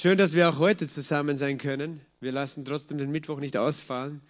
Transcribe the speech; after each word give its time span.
Schön, 0.00 0.16
dass 0.16 0.32
wir 0.32 0.48
auch 0.48 0.58
heute 0.58 0.88
zusammen 0.88 1.36
sein 1.36 1.58
können. 1.58 2.00
Wir 2.20 2.32
lassen 2.32 2.64
trotzdem 2.64 2.96
den 2.96 3.10
Mittwoch 3.10 3.38
nicht 3.38 3.58
ausfallen. 3.58 4.22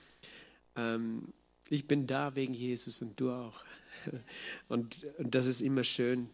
Ähm, 0.75 1.33
ich 1.69 1.87
bin 1.87 2.09
da 2.09 2.35
wegen 2.35 2.55
Jesus 2.55 3.01
und 3.03 3.21
du 3.21 3.31
auch. 3.31 3.63
Und, 4.69 5.07
und 5.19 5.33
das 5.33 5.47
ist 5.47 5.61
immer 5.61 5.85
schön, 5.85 6.29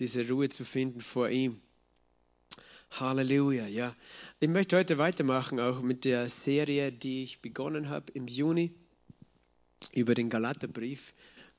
diese 0.00 0.28
Ruhe 0.28 0.48
zu 0.48 0.64
finden 0.64 1.00
vor 1.00 1.28
ihm. 1.28 1.60
Halleluja, 2.90 3.68
ja. 3.68 3.94
Ich 4.40 4.48
möchte 4.48 4.76
heute 4.76 4.98
weitermachen, 4.98 5.60
auch 5.60 5.80
mit 5.80 6.04
der 6.04 6.28
Serie, 6.28 6.90
die 6.90 7.22
ich 7.22 7.40
begonnen 7.40 7.88
habe 7.88 8.10
im 8.14 8.26
Juni 8.26 8.72
über 9.92 10.16
den 10.16 10.28
Galaterbrief 10.28 11.14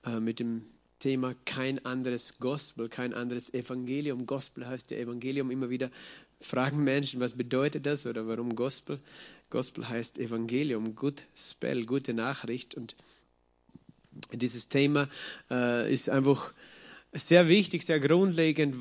äh, 0.06 0.20
mit 0.20 0.42
dem 0.42 0.66
Thema 1.00 1.36
kein 1.46 1.86
anderes 1.86 2.38
Gospel, 2.40 2.88
kein 2.90 3.14
anderes 3.14 3.54
Evangelium. 3.54 4.26
Gospel 4.26 4.66
heißt 4.66 4.92
ja 4.92 4.98
Evangelium. 4.98 5.52
Immer 5.52 5.70
wieder 5.70 5.90
fragen 6.46 6.84
Menschen, 6.84 7.20
was 7.20 7.34
bedeutet 7.34 7.86
das 7.86 8.06
oder 8.06 8.28
warum 8.28 8.56
Gospel? 8.56 9.00
Gospel 9.50 9.88
heißt 9.88 10.20
Evangelium, 10.20 10.96
good 10.96 11.24
spell, 11.36 11.86
gute 11.86 12.14
Nachricht. 12.14 12.76
Und 12.76 12.96
dieses 14.32 14.68
Thema 14.68 15.08
äh, 15.50 15.92
ist 15.92 16.10
einfach 16.10 16.54
sehr 17.14 17.48
wichtig, 17.48 17.84
sehr 17.86 18.00
grundlegend, 18.00 18.76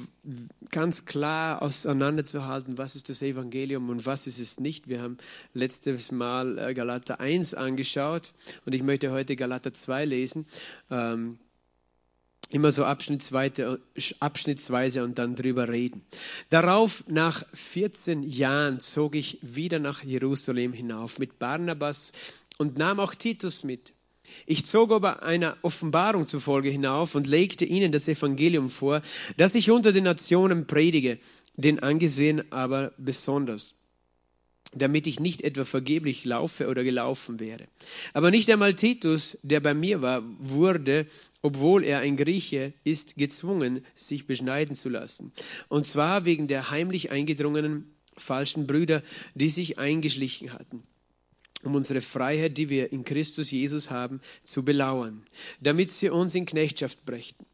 ganz 0.71 1.05
klar 1.05 1.61
auseinanderzuhalten, 1.61 2.79
was 2.79 2.97
ist 2.97 3.11
das 3.11 3.21
Evangelium 3.21 3.91
und 3.91 4.07
was 4.07 4.27
ist 4.27 4.39
es 4.39 4.59
nicht. 4.59 4.89
Wir 4.89 5.03
haben 5.03 5.19
letztes 5.53 6.11
Mal 6.11 6.59
äh, 6.59 6.75
Galater 6.75 7.21
1 7.21 7.55
angeschaut 7.55 8.33
und 8.65 8.75
ich 8.75 8.83
möchte 8.83 9.11
heute 9.11 9.37
Galater 9.37 9.73
2 9.73 10.07
lesen. 10.07 10.47
Ähm, 10.91 11.39
immer 12.53 12.71
so 12.71 12.85
abschnittsweise, 12.85 13.79
und 15.03 15.19
dann 15.19 15.35
drüber 15.35 15.69
reden. 15.69 16.03
Darauf, 16.51 17.03
nach 17.09 17.43
14 17.55 18.23
Jahren, 18.23 18.79
zog 18.79 19.15
ich 19.15 19.39
wieder 19.41 19.79
nach 19.79 20.03
Jerusalem 20.05 20.73
hinauf 20.73 21.19
mit 21.19 21.39
Barnabas 21.39 22.13
und 22.59 22.77
nahm 22.77 23.01
auch 23.01 23.15
Titus 23.15 23.65
mit. 23.65 23.93
Ich 24.47 24.67
zog 24.67 24.93
aber 24.93 25.23
einer 25.23 25.57
Offenbarung 25.63 26.27
zufolge 26.27 26.69
hinauf 26.71 27.15
und 27.15 27.27
legte 27.27 27.65
ihnen 27.65 27.91
das 27.91 28.09
Evangelium 28.09 28.69
vor, 28.71 29.03
das 29.37 29.55
ich 29.55 29.71
unter 29.71 29.93
den 29.93 30.05
Nationen 30.05 30.67
predige, 30.67 31.19
den 31.57 31.81
Angesehen 31.81 32.51
aber 32.53 32.93
besonders, 32.99 33.75
damit 34.75 35.07
ich 35.07 35.21
nicht 35.21 35.43
etwa 35.43 35.65
vergeblich 35.65 36.25
laufe 36.25 36.69
oder 36.69 36.85
gelaufen 36.85 37.41
wäre. 37.41 37.67
Aber 38.13 38.31
nicht 38.31 38.51
einmal 38.51 38.75
Titus, 38.75 39.37
der 39.43 39.61
bei 39.61 39.75
mir 39.75 40.03
war, 40.03 40.23
wurde, 40.39 41.07
obwohl 41.43 41.85
er 41.85 42.01
ein 42.01 42.17
Grieche 42.17 42.73
ist, 42.85 43.17
gezwungen, 43.17 43.85
sich 43.95 44.27
beschneiden 44.27 44.75
zu 44.75 44.89
lassen. 44.89 45.33
Und 45.69 45.87
zwar 45.87 46.25
wegen 46.25 46.49
der 46.49 46.71
heimlich 46.71 47.11
eingedrungenen 47.11 47.93
falschen 48.17 48.67
Brüder, 48.67 49.03
die 49.35 49.49
sich 49.49 49.79
eingeschlichen 49.79 50.53
hatten 50.53 50.83
um 51.65 51.75
unsere 51.75 52.01
Freiheit, 52.01 52.59
die 52.59 52.69
wir 52.69 52.93
in 52.93 53.05
Christus 53.05 53.51
Jesus 53.51 53.91
haben, 53.91 54.21
zu 54.43 54.65
belauern, 54.65 55.23
damit 55.61 55.91
sie 55.91 56.11
uns 56.11 56.35
in 56.35 56.47
Knechtschaft 56.47 57.05
brächten. 57.07 57.47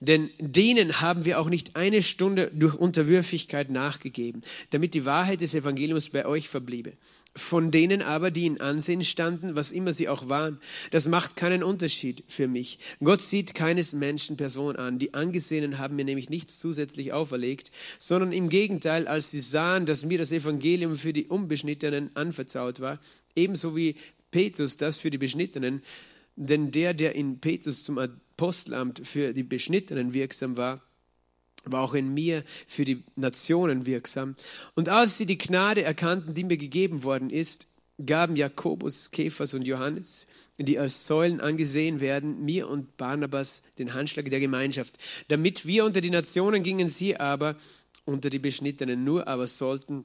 Denn 0.00 0.30
denen 0.38 1.00
haben 1.00 1.24
wir 1.24 1.40
auch 1.40 1.48
nicht 1.48 1.76
eine 1.76 2.02
Stunde 2.02 2.50
durch 2.54 2.74
Unterwürfigkeit 2.74 3.70
nachgegeben, 3.70 4.42
damit 4.70 4.94
die 4.94 5.04
Wahrheit 5.04 5.40
des 5.40 5.54
Evangeliums 5.54 6.10
bei 6.10 6.26
euch 6.26 6.48
verbliebe. 6.48 6.92
Von 7.34 7.70
denen 7.70 8.00
aber, 8.00 8.30
die 8.30 8.46
in 8.46 8.60
Ansehen 8.62 9.04
standen, 9.04 9.56
was 9.56 9.70
immer 9.70 9.92
sie 9.92 10.08
auch 10.08 10.30
waren, 10.30 10.58
das 10.90 11.06
macht 11.06 11.36
keinen 11.36 11.62
Unterschied 11.62 12.24
für 12.28 12.48
mich. 12.48 12.78
Gott 13.04 13.20
sieht 13.20 13.54
keines 13.54 13.92
Menschen 13.92 14.38
Person 14.38 14.76
an. 14.76 14.98
Die 14.98 15.12
Angesehenen 15.12 15.78
haben 15.78 15.96
mir 15.96 16.06
nämlich 16.06 16.30
nichts 16.30 16.58
zusätzlich 16.58 17.12
auferlegt, 17.12 17.72
sondern 17.98 18.32
im 18.32 18.48
Gegenteil, 18.48 19.06
als 19.06 19.30
sie 19.30 19.40
sahen, 19.40 19.84
dass 19.84 20.04
mir 20.04 20.16
das 20.16 20.32
Evangelium 20.32 20.96
für 20.96 21.12
die 21.12 21.26
Unbeschnittenen 21.26 22.10
anvertraut 22.14 22.80
war, 22.80 22.98
ebenso 23.34 23.76
wie 23.76 23.96
Petrus 24.30 24.76
das 24.76 24.96
für 24.96 25.10
die 25.10 25.18
Beschnittenen, 25.18 25.82
denn 26.36 26.70
der, 26.70 26.94
der 26.94 27.14
in 27.14 27.40
Petrus 27.40 27.82
zum 27.82 27.98
Apostelamt 28.36 29.00
für 29.06 29.32
die 29.32 29.42
Beschnittenen 29.42 30.12
wirksam 30.12 30.58
war, 30.58 30.82
war 31.64 31.82
auch 31.82 31.94
in 31.94 32.12
mir 32.12 32.44
für 32.66 32.84
die 32.84 33.02
Nationen 33.16 33.86
wirksam. 33.86 34.36
Und 34.74 34.90
als 34.90 35.16
sie 35.16 35.24
die 35.24 35.38
Gnade 35.38 35.82
erkannten, 35.82 36.34
die 36.34 36.44
mir 36.44 36.58
gegeben 36.58 37.02
worden 37.02 37.30
ist, 37.30 37.66
gaben 38.04 38.36
Jakobus, 38.36 39.10
Kephas 39.10 39.54
und 39.54 39.62
Johannes, 39.62 40.26
die 40.58 40.78
als 40.78 41.06
Säulen 41.06 41.40
angesehen 41.40 42.00
werden, 42.00 42.44
mir 42.44 42.68
und 42.68 42.98
Barnabas 42.98 43.62
den 43.78 43.94
Handschlag 43.94 44.28
der 44.28 44.40
Gemeinschaft, 44.40 44.98
damit 45.28 45.66
wir 45.66 45.86
unter 45.86 46.02
die 46.02 46.10
Nationen 46.10 46.62
gingen, 46.62 46.88
sie 46.88 47.16
aber 47.16 47.56
unter 48.04 48.28
die 48.28 48.38
Beschnittenen, 48.38 49.02
nur 49.02 49.26
aber 49.28 49.46
sollten 49.46 50.04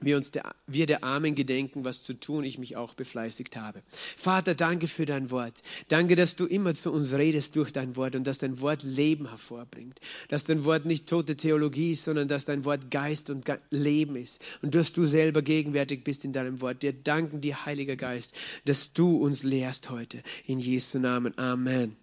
wir 0.00 0.16
uns 0.16 0.30
der, 0.30 0.54
wir 0.66 0.86
der 0.86 1.04
Armen 1.04 1.34
gedenken, 1.34 1.84
was 1.84 2.02
zu 2.02 2.14
tun 2.14 2.44
ich 2.44 2.58
mich 2.58 2.76
auch 2.76 2.94
befleißigt 2.94 3.56
habe. 3.56 3.82
Vater, 3.90 4.54
danke 4.54 4.88
für 4.88 5.06
dein 5.06 5.30
Wort. 5.30 5.62
Danke, 5.88 6.16
dass 6.16 6.36
du 6.36 6.46
immer 6.46 6.74
zu 6.74 6.92
uns 6.92 7.12
redest 7.14 7.56
durch 7.56 7.72
dein 7.72 7.96
Wort 7.96 8.14
und 8.14 8.26
dass 8.26 8.38
dein 8.38 8.60
Wort 8.60 8.82
Leben 8.82 9.28
hervorbringt. 9.28 10.00
Dass 10.28 10.44
dein 10.44 10.64
Wort 10.64 10.84
nicht 10.84 11.08
tote 11.08 11.36
Theologie 11.36 11.92
ist, 11.92 12.04
sondern 12.04 12.28
dass 12.28 12.44
dein 12.44 12.64
Wort 12.64 12.90
Geist 12.90 13.30
und 13.30 13.44
Leben 13.70 14.16
ist. 14.16 14.40
Und 14.62 14.74
dass 14.74 14.92
du 14.92 15.06
selber 15.06 15.42
gegenwärtig 15.42 16.04
bist 16.04 16.24
in 16.24 16.32
deinem 16.32 16.60
Wort. 16.60 16.82
Dir 16.82 16.92
danken 16.92 17.40
dir, 17.40 17.64
Heiliger 17.64 17.96
Geist, 17.96 18.34
dass 18.64 18.92
du 18.92 19.16
uns 19.16 19.42
lehrst 19.42 19.90
heute. 19.90 20.22
In 20.46 20.58
Jesu 20.58 20.98
Namen. 20.98 21.36
Amen. 21.38 21.96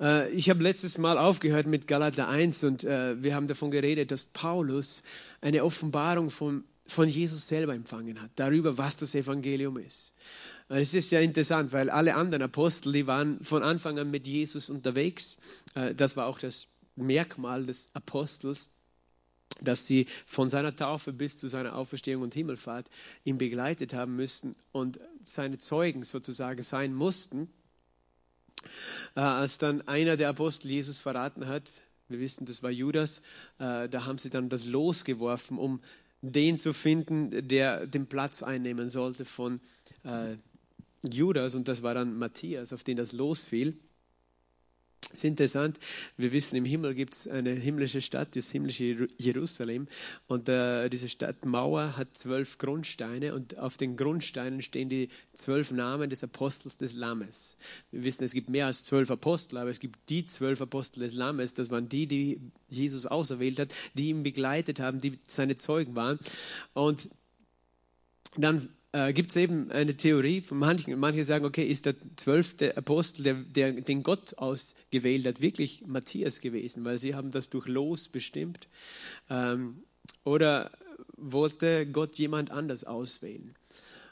Äh, 0.00 0.30
ich 0.30 0.50
habe 0.50 0.62
letztes 0.62 0.98
Mal 0.98 1.18
aufgehört 1.18 1.66
mit 1.66 1.86
Galater 1.86 2.28
1 2.28 2.64
und 2.64 2.84
äh, 2.84 3.22
wir 3.22 3.34
haben 3.34 3.48
davon 3.48 3.70
geredet, 3.70 4.10
dass 4.10 4.24
Paulus 4.24 5.02
eine 5.40 5.64
Offenbarung 5.64 6.30
von, 6.30 6.64
von 6.86 7.08
Jesus 7.08 7.48
selber 7.48 7.74
empfangen 7.74 8.20
hat, 8.20 8.30
darüber, 8.36 8.78
was 8.78 8.96
das 8.96 9.14
Evangelium 9.14 9.78
ist. 9.78 10.12
Es 10.68 10.92
ist 10.92 11.10
ja 11.10 11.20
interessant, 11.20 11.72
weil 11.72 11.88
alle 11.88 12.14
anderen 12.14 12.42
Apostel, 12.42 12.92
die 12.92 13.06
waren 13.06 13.42
von 13.42 13.62
Anfang 13.62 13.98
an 13.98 14.10
mit 14.10 14.28
Jesus 14.28 14.68
unterwegs. 14.68 15.36
Äh, 15.74 15.94
das 15.94 16.16
war 16.16 16.26
auch 16.26 16.38
das 16.38 16.66
Merkmal 16.94 17.64
des 17.64 17.90
Apostels, 17.94 18.68
dass 19.62 19.86
sie 19.86 20.06
von 20.26 20.50
seiner 20.50 20.76
Taufe 20.76 21.12
bis 21.12 21.38
zu 21.38 21.48
seiner 21.48 21.74
Auferstehung 21.74 22.22
und 22.22 22.34
Himmelfahrt 22.34 22.88
ihn 23.24 23.38
begleitet 23.38 23.94
haben 23.94 24.14
müssten 24.14 24.54
und 24.72 25.00
seine 25.24 25.58
Zeugen 25.58 26.04
sozusagen 26.04 26.62
sein 26.62 26.92
mussten. 26.92 27.48
Äh, 29.18 29.22
als 29.22 29.58
dann 29.58 29.82
einer 29.88 30.16
der 30.16 30.28
Apostel 30.28 30.70
Jesus 30.70 30.96
verraten 30.96 31.48
hat, 31.48 31.64
wir 32.08 32.20
wissen, 32.20 32.46
das 32.46 32.62
war 32.62 32.70
Judas, 32.70 33.20
äh, 33.58 33.88
da 33.88 34.04
haben 34.06 34.18
sie 34.18 34.30
dann 34.30 34.48
das 34.48 34.64
Los 34.64 35.02
geworfen, 35.04 35.58
um 35.58 35.80
den 36.22 36.56
zu 36.56 36.72
finden, 36.72 37.48
der 37.48 37.88
den 37.88 38.06
Platz 38.06 38.44
einnehmen 38.44 38.88
sollte 38.88 39.24
von 39.24 39.60
äh, 40.04 40.36
Judas. 41.02 41.56
Und 41.56 41.66
das 41.66 41.82
war 41.82 41.94
dann 41.94 42.16
Matthias, 42.16 42.72
auf 42.72 42.84
den 42.84 42.96
das 42.96 43.10
Los 43.10 43.42
fiel. 43.42 43.76
Das 45.08 45.18
ist 45.18 45.24
interessant. 45.24 45.78
Wir 46.18 46.32
wissen, 46.32 46.56
im 46.56 46.66
Himmel 46.66 46.94
gibt 46.94 47.14
es 47.14 47.28
eine 47.28 47.52
himmlische 47.52 48.02
Stadt, 48.02 48.36
das 48.36 48.50
himmlische 48.50 49.08
Jerusalem. 49.16 49.88
Und 50.26 50.48
äh, 50.50 50.90
diese 50.90 51.08
Stadtmauer 51.08 51.96
hat 51.96 52.14
zwölf 52.14 52.58
Grundsteine 52.58 53.34
und 53.34 53.58
auf 53.58 53.78
den 53.78 53.96
Grundsteinen 53.96 54.60
stehen 54.60 54.90
die 54.90 55.08
zwölf 55.32 55.70
Namen 55.70 56.10
des 56.10 56.22
Apostels 56.22 56.76
des 56.76 56.92
Lammes. 56.92 57.56
Wir 57.90 58.04
wissen, 58.04 58.24
es 58.24 58.32
gibt 58.32 58.50
mehr 58.50 58.66
als 58.66 58.84
zwölf 58.84 59.10
Apostel, 59.10 59.56
aber 59.56 59.70
es 59.70 59.80
gibt 59.80 59.98
die 60.10 60.26
zwölf 60.26 60.60
Apostel 60.60 61.00
des 61.00 61.14
Lammes. 61.14 61.54
Das 61.54 61.70
waren 61.70 61.88
die, 61.88 62.06
die 62.06 62.40
Jesus 62.68 63.06
auserwählt 63.06 63.58
hat, 63.58 63.70
die 63.94 64.10
ihn 64.10 64.22
begleitet 64.22 64.78
haben, 64.78 65.00
die 65.00 65.18
seine 65.26 65.56
Zeugen 65.56 65.94
waren. 65.94 66.18
Und 66.74 67.08
dann 68.36 68.68
äh, 68.92 69.12
gibt 69.12 69.30
es 69.30 69.36
eben 69.36 69.70
eine 69.70 69.96
Theorie 69.96 70.40
von 70.40 70.58
manchen. 70.58 70.98
Manche 70.98 71.24
sagen, 71.24 71.44
okay, 71.44 71.66
ist 71.66 71.86
der 71.86 71.94
zwölfte 72.16 72.76
Apostel, 72.76 73.22
der, 73.22 73.34
der, 73.34 73.72
den 73.72 74.02
Gott 74.02 74.38
ausgewählt 74.38 75.26
hat, 75.26 75.42
wirklich 75.42 75.86
Matthias 75.86 76.40
gewesen, 76.40 76.84
weil 76.84 76.98
sie 76.98 77.14
haben 77.14 77.30
das 77.30 77.50
durch 77.50 77.66
Los 77.66 78.08
bestimmt. 78.08 78.68
Ähm, 79.28 79.82
oder 80.24 80.70
wollte 81.16 81.86
Gott 81.86 82.16
jemand 82.16 82.50
anders 82.50 82.84
auswählen? 82.84 83.54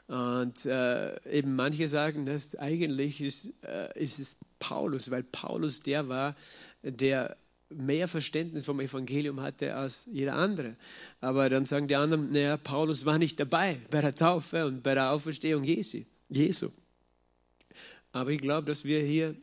Und 0.08 0.66
äh, 0.66 1.20
eben 1.30 1.56
manche 1.56 1.88
sagen, 1.88 2.26
dass 2.26 2.54
eigentlich 2.56 3.20
ist, 3.20 3.52
äh, 3.64 3.88
ist 3.98 4.18
es 4.18 4.36
Paulus, 4.60 5.10
weil 5.10 5.24
Paulus 5.24 5.80
der 5.80 6.08
war, 6.08 6.36
der 6.82 7.36
mehr 7.68 8.08
Verständnis 8.08 8.64
vom 8.64 8.80
Evangelium 8.80 9.40
hatte 9.40 9.74
als 9.74 10.06
jeder 10.06 10.34
andere. 10.34 10.76
Aber 11.20 11.48
dann 11.48 11.64
sagen 11.64 11.88
die 11.88 11.96
anderen, 11.96 12.32
naja, 12.32 12.56
Paulus 12.56 13.04
war 13.04 13.18
nicht 13.18 13.40
dabei 13.40 13.80
bei 13.90 14.00
der 14.00 14.14
Taufe 14.14 14.66
und 14.66 14.82
bei 14.82 14.94
der 14.94 15.10
Auferstehung 15.10 15.64
Jesu. 15.64 16.02
Jesu. 16.28 16.70
Aber 18.12 18.30
ich 18.30 18.40
glaube, 18.40 18.66
dass 18.66 18.84
wir 18.84 19.00
hier 19.02 19.36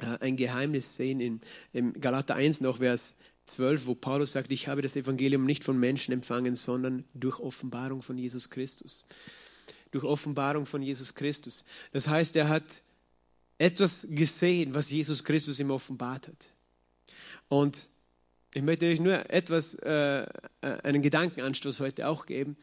äh, 0.00 0.18
ein 0.20 0.36
Geheimnis 0.36 0.94
sehen 0.94 1.20
in, 1.20 1.40
in 1.72 1.92
Galater 2.00 2.36
1 2.36 2.60
noch, 2.60 2.78
Vers 2.78 3.14
12, 3.46 3.86
wo 3.86 3.94
Paulus 3.94 4.32
sagt, 4.32 4.52
ich 4.52 4.68
habe 4.68 4.82
das 4.82 4.96
Evangelium 4.96 5.44
nicht 5.44 5.64
von 5.64 5.78
Menschen 5.78 6.12
empfangen, 6.12 6.54
sondern 6.54 7.04
durch 7.14 7.40
Offenbarung 7.40 8.02
von 8.02 8.16
Jesus 8.16 8.50
Christus. 8.50 9.04
Durch 9.90 10.04
Offenbarung 10.04 10.66
von 10.66 10.82
Jesus 10.82 11.14
Christus. 11.14 11.64
Das 11.92 12.06
heißt, 12.06 12.36
er 12.36 12.48
hat 12.48 12.82
etwas 13.58 14.06
gesehen, 14.08 14.74
was 14.74 14.88
Jesus 14.88 15.24
Christus 15.24 15.58
ihm 15.58 15.70
offenbart 15.70 16.28
hat. 16.28 16.48
Und 17.50 17.86
Ich 18.52 18.62
möchte 18.62 18.86
euch 18.86 18.98
nur 18.98 19.30
etwas, 19.30 19.74
äh, 19.76 20.26
einen 20.60 21.02
Gedankenanstoß 21.02 21.78
heute 21.78 22.08
auch 22.08 22.26
geben. 22.26 22.56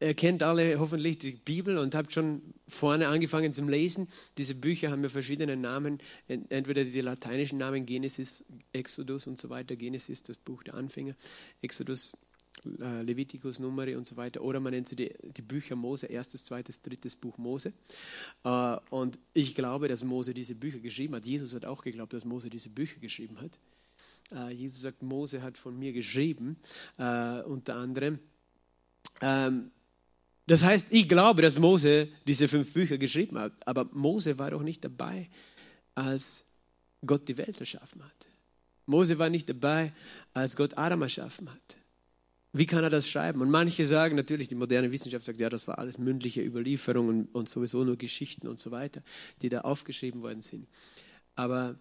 Ihr 0.00 0.14
kennt 0.14 0.42
alle 0.42 0.80
hoffentlich 0.80 1.18
die 1.18 1.30
Bibel 1.30 1.78
und 1.78 1.94
habt 1.94 2.12
schon 2.12 2.42
vorne 2.66 3.06
angefangen 3.06 3.52
zum 3.52 3.68
Lesen. 3.68 4.08
Diese 4.36 4.56
Bücher 4.56 4.90
haben 4.90 5.04
ja 5.04 5.08
verschiedene 5.08 5.56
Namen, 5.56 6.00
entweder 6.26 6.84
die 6.84 7.00
lateinischen 7.00 7.58
Namen 7.58 7.86
Genesis, 7.86 8.44
Exodus 8.72 9.28
und 9.28 9.38
so 9.38 9.48
weiter. 9.48 9.76
Genesis, 9.76 10.24
das 10.24 10.38
Buch 10.38 10.64
der 10.64 10.74
Anfänger, 10.74 11.14
Exodus, 11.62 12.12
Levitikus, 12.64 13.58
Numeri 13.58 13.96
und 13.96 14.06
so 14.06 14.16
weiter. 14.16 14.42
Oder 14.42 14.60
man 14.60 14.72
nennt 14.72 14.88
sie 14.88 14.96
die, 14.96 15.14
die 15.36 15.42
Bücher 15.42 15.76
Mose, 15.76 16.06
erstes, 16.06 16.44
zweites, 16.44 16.82
drittes 16.82 17.16
Buch 17.16 17.38
Mose. 17.38 17.72
Äh, 18.44 18.76
und 18.90 19.18
ich 19.32 19.54
glaube, 19.54 19.88
dass 19.88 20.04
Mose 20.04 20.34
diese 20.34 20.54
Bücher 20.54 20.78
geschrieben 20.78 21.14
hat. 21.14 21.26
Jesus 21.26 21.54
hat 21.54 21.64
auch 21.64 21.82
geglaubt, 21.82 22.12
dass 22.12 22.24
Mose 22.24 22.50
diese 22.50 22.70
Bücher 22.70 23.00
geschrieben 23.00 23.40
hat. 23.40 23.58
Äh, 24.32 24.52
Jesus 24.54 24.80
sagt, 24.80 25.02
Mose 25.02 25.42
hat 25.42 25.58
von 25.58 25.78
mir 25.78 25.92
geschrieben, 25.92 26.56
unter 26.96 27.76
anderem. 27.76 28.18
Ähm, 29.20 29.70
das 30.46 30.62
heißt, 30.62 30.88
ich 30.90 31.08
glaube, 31.08 31.42
dass 31.42 31.58
Mose 31.58 32.08
diese 32.26 32.48
fünf 32.48 32.72
Bücher 32.72 32.98
geschrieben 32.98 33.38
hat, 33.38 33.52
aber 33.66 33.86
Mose 33.92 34.38
war 34.38 34.50
doch 34.50 34.62
nicht 34.62 34.84
dabei, 34.84 35.30
als 35.94 36.44
Gott 37.06 37.28
die 37.28 37.38
Welt 37.38 37.58
erschaffen 37.60 38.04
hat. 38.04 38.28
Mose 38.86 39.18
war 39.18 39.30
nicht 39.30 39.48
dabei, 39.48 39.92
als 40.34 40.56
Gott 40.56 40.76
Adam 40.76 41.00
erschaffen 41.02 41.50
hat. 41.50 41.76
Wie 42.56 42.66
kann 42.66 42.84
er 42.84 42.90
das 42.90 43.10
schreiben? 43.10 43.40
Und 43.40 43.50
manche 43.50 43.84
sagen 43.84 44.14
natürlich, 44.14 44.46
die 44.46 44.54
moderne 44.54 44.92
Wissenschaft 44.92 45.24
sagt, 45.24 45.40
ja, 45.40 45.48
das 45.50 45.66
war 45.66 45.80
alles 45.80 45.98
mündliche 45.98 46.40
Überlieferungen 46.40 47.26
und 47.32 47.48
sowieso 47.48 47.82
nur 47.82 47.96
Geschichten 47.96 48.46
und 48.46 48.60
so 48.60 48.70
weiter, 48.70 49.02
die 49.42 49.48
da 49.48 49.62
aufgeschrieben 49.62 50.22
worden 50.22 50.40
sind. 50.40 50.68
Aber 51.34 51.76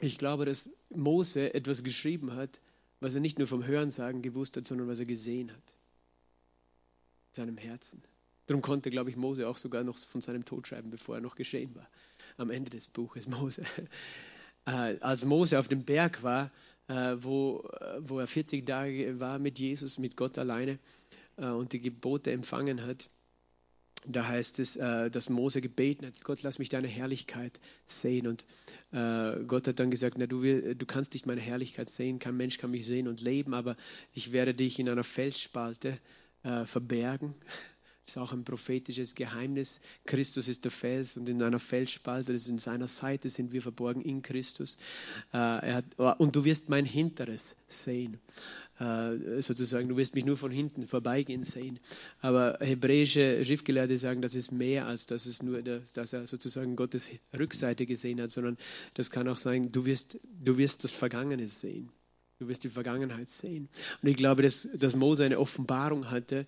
ich 0.00 0.18
glaube, 0.18 0.46
dass 0.46 0.68
Mose 0.90 1.54
etwas 1.54 1.84
geschrieben 1.84 2.34
hat, 2.34 2.60
was 2.98 3.14
er 3.14 3.20
nicht 3.20 3.38
nur 3.38 3.46
vom 3.46 3.64
Hörensagen 3.64 4.20
gewusst 4.20 4.56
hat, 4.56 4.66
sondern 4.66 4.88
was 4.88 4.98
er 4.98 5.06
gesehen 5.06 5.52
hat. 5.52 5.74
In 7.28 7.34
seinem 7.34 7.56
Herzen. 7.56 8.02
Darum 8.46 8.62
konnte, 8.62 8.90
glaube 8.90 9.10
ich, 9.10 9.16
Mose 9.16 9.46
auch 9.46 9.58
sogar 9.58 9.84
noch 9.84 9.96
von 9.96 10.20
seinem 10.20 10.44
Tod 10.44 10.66
schreiben, 10.66 10.90
bevor 10.90 11.14
er 11.14 11.20
noch 11.20 11.36
geschehen 11.36 11.72
war. 11.76 11.88
Am 12.36 12.50
Ende 12.50 12.70
des 12.70 12.88
Buches 12.88 13.28
Mose. 13.28 13.64
Äh, 14.66 14.98
als 14.98 15.24
Mose 15.24 15.60
auf 15.60 15.68
dem 15.68 15.84
Berg 15.84 16.24
war, 16.24 16.50
wo, 16.88 17.68
äh, 17.80 18.00
wo 18.00 18.18
er 18.18 18.26
40 18.26 18.66
Tage 18.66 19.20
war 19.20 19.38
mit 19.38 19.58
Jesus, 19.58 19.98
mit 19.98 20.16
Gott 20.16 20.38
alleine 20.38 20.78
äh, 21.36 21.46
und 21.46 21.72
die 21.72 21.80
Gebote 21.80 22.32
empfangen 22.32 22.82
hat. 22.82 23.08
Da 24.04 24.26
heißt 24.26 24.58
es, 24.58 24.72
dass 24.72 25.30
Mose 25.30 25.60
gebeten 25.60 26.06
hat, 26.06 26.24
Gott, 26.24 26.42
lass 26.42 26.58
mich 26.58 26.68
deine 26.68 26.88
Herrlichkeit 26.88 27.60
sehen. 27.86 28.26
Und 28.26 28.44
Gott 28.90 29.68
hat 29.68 29.78
dann 29.78 29.92
gesagt, 29.92 30.16
na, 30.18 30.26
du, 30.26 30.74
du 30.74 30.86
kannst 30.86 31.12
nicht 31.12 31.24
meine 31.24 31.40
Herrlichkeit 31.40 31.88
sehen, 31.88 32.18
kein 32.18 32.36
Mensch 32.36 32.58
kann 32.58 32.72
mich 32.72 32.84
sehen 32.84 33.06
und 33.06 33.20
leben, 33.20 33.54
aber 33.54 33.76
ich 34.12 34.32
werde 34.32 34.54
dich 34.54 34.80
in 34.80 34.88
einer 34.88 35.04
Felsspalte 35.04 35.96
verbergen 36.64 37.36
das 38.04 38.16
ist 38.16 38.22
auch 38.22 38.32
ein 38.32 38.44
prophetisches 38.44 39.14
Geheimnis. 39.14 39.80
Christus 40.06 40.48
ist 40.48 40.64
der 40.64 40.72
Fels 40.72 41.16
und 41.16 41.28
in 41.28 41.40
einer 41.40 41.60
Felsspalte, 41.60 42.32
das 42.32 42.42
ist 42.42 42.48
in 42.48 42.58
seiner 42.58 42.88
Seite, 42.88 43.30
sind 43.30 43.52
wir 43.52 43.62
verborgen 43.62 44.02
in 44.02 44.22
Christus. 44.22 44.76
Äh, 45.32 45.36
hat, 45.36 45.84
und 46.18 46.34
du 46.34 46.44
wirst 46.44 46.68
mein 46.68 46.84
Hinteres 46.84 47.54
sehen. 47.68 48.18
Äh, 48.80 49.40
sozusagen, 49.40 49.88
du 49.88 49.96
wirst 49.96 50.16
mich 50.16 50.24
nur 50.24 50.36
von 50.36 50.50
hinten 50.50 50.88
vorbeigehen 50.88 51.44
sehen. 51.44 51.78
Aber 52.20 52.58
hebräische 52.60 53.44
Schriftgelehrte 53.44 53.96
sagen, 53.96 54.20
das 54.20 54.34
ist 54.34 54.50
mehr 54.50 54.86
als 54.86 55.06
dass 55.06 55.24
es 55.26 55.40
nur, 55.40 55.62
dass 55.62 56.12
er 56.12 56.26
sozusagen 56.26 56.74
Gottes 56.74 57.08
Rückseite 57.38 57.86
gesehen 57.86 58.20
hat, 58.20 58.32
sondern 58.32 58.56
das 58.94 59.10
kann 59.10 59.28
auch 59.28 59.38
sein, 59.38 59.70
du 59.70 59.84
wirst, 59.84 60.18
du 60.42 60.58
wirst 60.58 60.82
das 60.82 60.90
Vergangene 60.90 61.46
sehen. 61.46 61.90
Du 62.40 62.48
wirst 62.48 62.64
die 62.64 62.68
Vergangenheit 62.68 63.28
sehen. 63.28 63.68
Und 64.02 64.08
ich 64.08 64.16
glaube, 64.16 64.42
dass, 64.42 64.66
dass 64.74 64.96
Mose 64.96 65.24
eine 65.24 65.38
Offenbarung 65.38 66.10
hatte, 66.10 66.44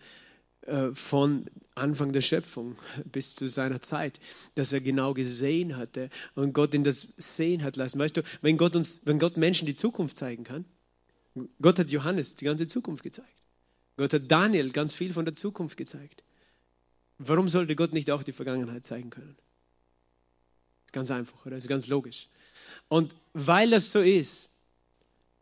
von 0.93 1.47
Anfang 1.75 2.13
der 2.13 2.21
Schöpfung 2.21 2.77
bis 3.11 3.35
zu 3.35 3.49
seiner 3.49 3.81
Zeit, 3.81 4.21
dass 4.55 4.73
er 4.73 4.81
genau 4.81 5.13
gesehen 5.13 5.77
hatte 5.77 6.09
und 6.35 6.53
Gott 6.53 6.73
ihn 6.75 6.85
das 6.85 7.07
sehen 7.17 7.63
hat 7.63 7.77
lassen. 7.77 7.99
Weißt 7.99 8.17
du, 8.17 8.23
wenn 8.43 8.57
Gott 8.57 8.77
uns, 8.77 9.01
wenn 9.05 9.19
Gott 9.19 9.37
Menschen 9.37 9.67
die 9.67 9.75
Zukunft 9.75 10.17
zeigen 10.17 10.45
kann, 10.45 10.65
Gott 11.61 11.79
hat 11.79 11.91
Johannes 11.91 12.37
die 12.37 12.45
ganze 12.45 12.67
Zukunft 12.67 13.03
gezeigt. 13.03 13.29
Gott 13.97 14.13
hat 14.13 14.31
Daniel 14.31 14.71
ganz 14.71 14.95
viel 14.95 15.13
von 15.13 15.25
der 15.25 15.35
Zukunft 15.35 15.77
gezeigt. 15.77 16.23
Warum 17.19 17.49
sollte 17.49 17.77
Gott 17.77 17.93
nicht 17.93 18.11
auch 18.11 18.23
die 18.23 18.33
Vergangenheit 18.33 18.85
zeigen 18.85 19.11
können? 19.11 19.37
Ganz 20.93 21.11
einfach, 21.11 21.45
oder? 21.47 21.57
Das 21.57 21.65
ist 21.65 21.69
ganz 21.69 21.89
logisch. 21.89 22.29
Und 22.89 23.15
weil 23.33 23.71
das 23.71 23.91
so 23.91 24.01
ist, 24.01 24.49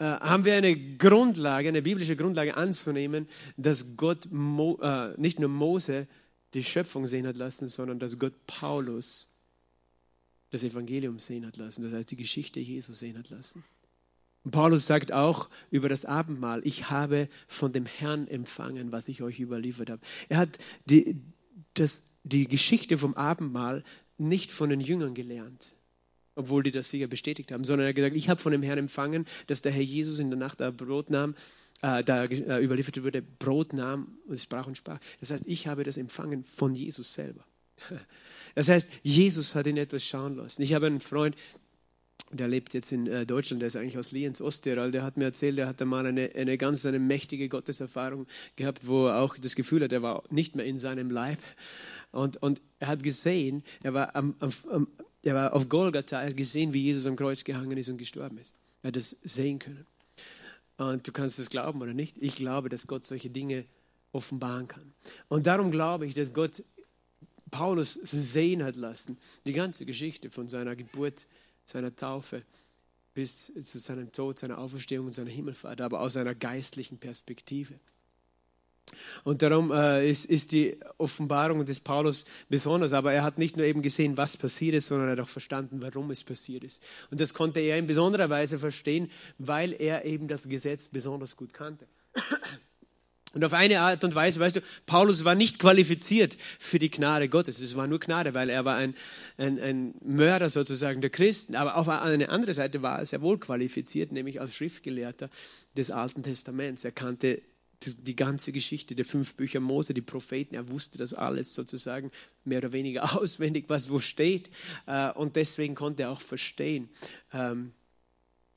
äh, 0.02 0.18
haben 0.18 0.44
wir 0.44 0.54
eine 0.54 0.76
Grundlage, 0.96 1.68
eine 1.68 1.80
biblische 1.80 2.16
Grundlage 2.16 2.56
anzunehmen, 2.56 3.28
dass 3.56 3.96
Gott 3.96 4.26
Mo, 4.32 4.80
äh, 4.82 5.14
nicht 5.16 5.38
nur 5.38 5.48
Mose 5.48 6.08
die 6.54 6.64
Schöpfung 6.64 7.06
sehen 7.06 7.24
hat 7.24 7.36
lassen, 7.36 7.68
sondern 7.68 8.00
dass 8.00 8.18
Gott 8.18 8.34
Paulus 8.48 9.28
das 10.50 10.64
Evangelium 10.64 11.20
sehen 11.20 11.46
hat 11.46 11.56
lassen, 11.56 11.84
das 11.84 11.92
heißt 11.92 12.10
die 12.10 12.16
Geschichte 12.16 12.58
Jesus 12.58 12.98
sehen 12.98 13.16
hat 13.16 13.30
lassen. 13.30 13.62
Und 14.44 14.50
Paulus 14.50 14.86
sagt 14.86 15.12
auch 15.12 15.48
über 15.70 15.88
das 15.88 16.04
Abendmahl, 16.04 16.62
ich 16.64 16.90
habe 16.90 17.28
von 17.46 17.72
dem 17.72 17.86
Herrn 17.86 18.26
empfangen, 18.26 18.90
was 18.90 19.06
ich 19.06 19.22
euch 19.22 19.38
überliefert 19.38 19.88
habe. 19.88 20.02
Er 20.28 20.38
hat 20.38 20.58
die, 20.86 21.22
das, 21.74 22.02
die 22.24 22.48
Geschichte 22.48 22.98
vom 22.98 23.14
Abendmahl 23.14 23.84
nicht 24.18 24.50
von 24.50 24.68
den 24.68 24.80
Jüngern 24.80 25.14
gelernt 25.14 25.70
obwohl 26.34 26.62
die 26.62 26.72
das 26.72 26.88
sicher 26.88 27.06
bestätigt 27.06 27.52
haben, 27.52 27.64
sondern 27.64 27.86
er 27.86 27.88
hat 27.90 27.96
gesagt, 27.96 28.16
ich 28.16 28.28
habe 28.28 28.40
von 28.40 28.52
dem 28.52 28.62
Herrn 28.62 28.78
empfangen, 28.78 29.26
dass 29.46 29.62
der 29.62 29.72
Herr 29.72 29.82
Jesus 29.82 30.18
in 30.18 30.30
der 30.30 30.38
Nacht 30.38 30.60
da 30.60 30.70
Brot 30.70 31.10
nahm, 31.10 31.34
äh, 31.82 32.02
da 32.02 32.24
äh, 32.24 32.64
überliefert 32.64 33.02
wurde, 33.02 33.22
Brot 33.22 33.72
nahm 33.72 34.18
und 34.26 34.40
sprach 34.40 34.66
und 34.66 34.76
sprach. 34.76 34.98
Das 35.20 35.30
heißt, 35.30 35.46
ich 35.46 35.66
habe 35.66 35.84
das 35.84 35.96
empfangen 35.96 36.44
von 36.44 36.74
Jesus 36.74 37.14
selber. 37.14 37.44
Das 38.54 38.68
heißt, 38.68 38.90
Jesus 39.02 39.54
hat 39.54 39.66
ihn 39.66 39.78
etwas 39.78 40.04
schauen 40.04 40.36
lassen. 40.36 40.60
Ich 40.60 40.74
habe 40.74 40.84
einen 40.84 41.00
Freund, 41.00 41.36
der 42.32 42.48
lebt 42.48 42.74
jetzt 42.74 42.92
in 42.92 43.06
äh, 43.06 43.24
Deutschland, 43.24 43.62
der 43.62 43.68
ist 43.68 43.76
eigentlich 43.76 43.96
aus 43.98 44.10
Lienz, 44.10 44.42
Osttirol, 44.42 44.90
der 44.90 45.02
hat 45.02 45.16
mir 45.16 45.24
erzählt, 45.24 45.56
der 45.56 45.66
hat 45.66 45.80
einmal 45.80 46.06
eine, 46.06 46.30
eine 46.34 46.58
ganz 46.58 46.84
eine 46.84 46.98
mächtige 46.98 47.48
Gotteserfahrung 47.48 48.26
gehabt, 48.56 48.86
wo 48.86 49.06
er 49.06 49.20
auch 49.20 49.38
das 49.38 49.54
Gefühl 49.54 49.84
hat, 49.84 49.92
er 49.92 50.02
war 50.02 50.22
nicht 50.28 50.54
mehr 50.54 50.66
in 50.66 50.76
seinem 50.76 51.10
Leib. 51.10 51.38
Und, 52.10 52.42
und 52.42 52.60
er 52.78 52.88
hat 52.88 53.02
gesehen, 53.02 53.62
er 53.82 53.94
war 53.94 54.14
am, 54.16 54.34
am, 54.40 54.86
der 55.24 55.34
war 55.34 55.52
auf 55.52 55.68
Golgatha, 55.68 56.20
er 56.20 56.28
hat 56.28 56.36
gesehen, 56.36 56.72
wie 56.72 56.82
Jesus 56.82 57.06
am 57.06 57.16
Kreuz 57.16 57.44
gehangen 57.44 57.76
ist 57.78 57.88
und 57.88 57.98
gestorben 57.98 58.38
ist. 58.38 58.54
Er 58.82 58.88
hat 58.88 58.96
das 58.96 59.16
sehen 59.22 59.58
können. 59.58 59.86
Und 60.78 61.06
du 61.06 61.12
kannst 61.12 61.38
das 61.38 61.50
glauben 61.50 61.80
oder 61.80 61.94
nicht. 61.94 62.16
Ich 62.20 62.34
glaube, 62.34 62.68
dass 62.68 62.86
Gott 62.86 63.04
solche 63.04 63.30
Dinge 63.30 63.64
offenbaren 64.12 64.68
kann. 64.68 64.92
Und 65.28 65.46
darum 65.46 65.70
glaube 65.70 66.06
ich, 66.06 66.14
dass 66.14 66.32
Gott 66.32 66.62
Paulus 67.50 67.94
sehen 68.02 68.64
hat 68.64 68.76
lassen, 68.76 69.18
die 69.44 69.52
ganze 69.52 69.84
Geschichte 69.84 70.30
von 70.30 70.48
seiner 70.48 70.74
Geburt, 70.74 71.26
seiner 71.64 71.94
Taufe 71.94 72.42
bis 73.14 73.52
zu 73.62 73.78
seinem 73.78 74.10
Tod, 74.10 74.38
seiner 74.38 74.58
Auferstehung 74.58 75.06
und 75.06 75.12
seiner 75.12 75.30
Himmelfahrt, 75.30 75.80
aber 75.82 76.00
aus 76.00 76.16
einer 76.16 76.34
geistlichen 76.34 76.98
Perspektive. 76.98 77.74
Und 79.24 79.42
darum 79.42 79.72
äh, 79.72 80.08
ist, 80.08 80.24
ist, 80.24 80.52
die 80.52 80.78
Offenbarung 80.98 81.64
des 81.64 81.80
Paulus 81.80 82.24
besonders. 82.48 82.92
Aber 82.92 83.12
er 83.12 83.22
hat 83.22 83.38
nicht 83.38 83.56
nur 83.56 83.66
eben 83.66 83.82
gesehen, 83.82 84.16
was 84.16 84.36
passiert 84.36 84.74
ist, 84.74 84.88
sondern 84.88 85.08
er 85.08 85.12
hat 85.12 85.20
auch 85.20 85.28
verstanden, 85.28 85.80
warum 85.80 86.10
es 86.10 86.24
passiert 86.24 86.64
ist. 86.64 86.82
Und 87.10 87.20
das 87.20 87.34
konnte 87.34 87.60
er 87.60 87.78
in 87.78 87.86
besonderer 87.86 88.28
Weise 88.30 88.58
verstehen, 88.58 89.10
weil 89.38 89.72
er 89.72 90.04
eben 90.04 90.28
das 90.28 90.48
Gesetz 90.48 90.88
besonders 90.88 91.36
gut 91.36 91.52
kannte. 91.52 91.86
Und 93.34 93.44
auf 93.44 93.54
eine 93.54 93.80
Art 93.80 94.04
und 94.04 94.14
Weise, 94.14 94.40
weißt 94.40 94.56
du, 94.56 94.60
Paulus 94.84 95.24
war 95.24 95.34
nicht 95.34 95.58
qualifiziert 95.58 96.36
für 96.58 96.78
die 96.78 96.90
Gnade 96.90 97.30
Gottes. 97.30 97.60
Es 97.60 97.76
war 97.76 97.86
nur 97.86 97.98
Gnade, 97.98 98.34
weil 98.34 98.50
er 98.50 98.66
war 98.66 98.76
ein, 98.76 98.94
ein, 99.38 99.58
ein 99.58 99.94
Mörder 100.04 100.50
sozusagen 100.50 101.00
der 101.00 101.08
Christen. 101.08 101.54
Aber 101.54 101.76
auf 101.76 101.88
eine 101.88 102.28
andere 102.28 102.52
Seite 102.52 102.82
war 102.82 102.98
er 102.98 103.06
sehr 103.06 103.22
wohl 103.22 103.38
qualifiziert, 103.38 104.12
nämlich 104.12 104.40
als 104.40 104.54
Schriftgelehrter 104.54 105.30
des 105.74 105.90
Alten 105.90 106.22
Testaments. 106.22 106.84
Er 106.84 106.92
kannte 106.92 107.40
die 107.86 108.16
ganze 108.16 108.52
Geschichte 108.52 108.94
der 108.94 109.04
fünf 109.04 109.34
Bücher 109.34 109.60
Mose, 109.60 109.94
die 109.94 110.02
Propheten, 110.02 110.54
er 110.54 110.68
wusste 110.68 110.98
das 110.98 111.14
alles 111.14 111.54
sozusagen 111.54 112.10
mehr 112.44 112.58
oder 112.58 112.72
weniger 112.72 113.16
auswendig, 113.20 113.66
was 113.68 113.90
wo 113.90 113.98
steht. 113.98 114.50
Äh, 114.86 115.12
und 115.12 115.36
deswegen 115.36 115.74
konnte 115.74 116.04
er 116.04 116.10
auch 116.10 116.20
verstehen, 116.20 116.88
ähm, 117.32 117.72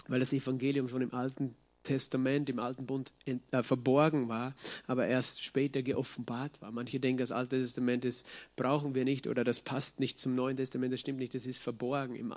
weil 0.07 0.19
das 0.19 0.33
Evangelium 0.33 0.89
schon 0.89 1.01
im 1.01 1.13
Alten 1.13 1.55
Testament, 1.85 2.49
im 2.49 2.59
Alten 2.59 2.85
Bund 2.85 3.13
äh, 3.25 3.63
verborgen 3.63 4.27
war, 4.27 4.53
aber 4.87 5.07
erst 5.07 5.43
später 5.43 5.81
geoffenbart 5.81 6.61
war. 6.61 6.71
Manche 6.71 6.99
denken, 6.99 7.19
das 7.19 7.31
Alte 7.31 7.61
Testament 7.61 8.03
das 8.03 8.25
brauchen 8.57 8.93
wir 8.93 9.05
nicht 9.05 9.27
oder 9.27 9.43
das 9.43 9.61
passt 9.61 9.99
nicht 10.01 10.19
zum 10.19 10.35
Neuen 10.35 10.57
Testament. 10.57 10.91
Das 10.91 10.99
stimmt 10.99 11.19
nicht, 11.19 11.33
das 11.33 11.45
ist 11.45 11.61
verborgen. 11.61 12.15
Im, 12.15 12.33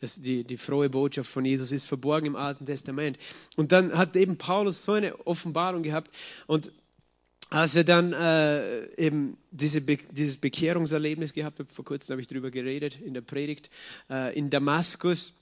das, 0.00 0.14
die, 0.14 0.44
die 0.44 0.56
frohe 0.56 0.88
Botschaft 0.88 1.30
von 1.30 1.44
Jesus 1.44 1.72
ist 1.72 1.86
verborgen 1.86 2.26
im 2.26 2.36
Alten 2.36 2.66
Testament. 2.66 3.18
Und 3.56 3.72
dann 3.72 3.92
hat 3.92 4.14
eben 4.14 4.38
Paulus 4.38 4.84
so 4.84 4.92
eine 4.92 5.26
Offenbarung 5.26 5.82
gehabt 5.82 6.10
und 6.46 6.70
als 7.50 7.74
er 7.74 7.82
dann 7.82 8.12
äh, 8.12 8.94
eben 8.94 9.36
diese 9.50 9.80
Be 9.80 9.98
dieses 10.12 10.36
Bekehrungserlebnis 10.36 11.32
gehabt 11.32 11.58
hat, 11.58 11.72
vor 11.72 11.84
kurzem 11.84 12.12
habe 12.12 12.20
ich 12.20 12.28
darüber 12.28 12.52
geredet 12.52 13.00
in 13.00 13.12
der 13.12 13.22
Predigt, 13.22 13.70
äh, 14.08 14.36
in 14.38 14.50
Damaskus, 14.50 15.34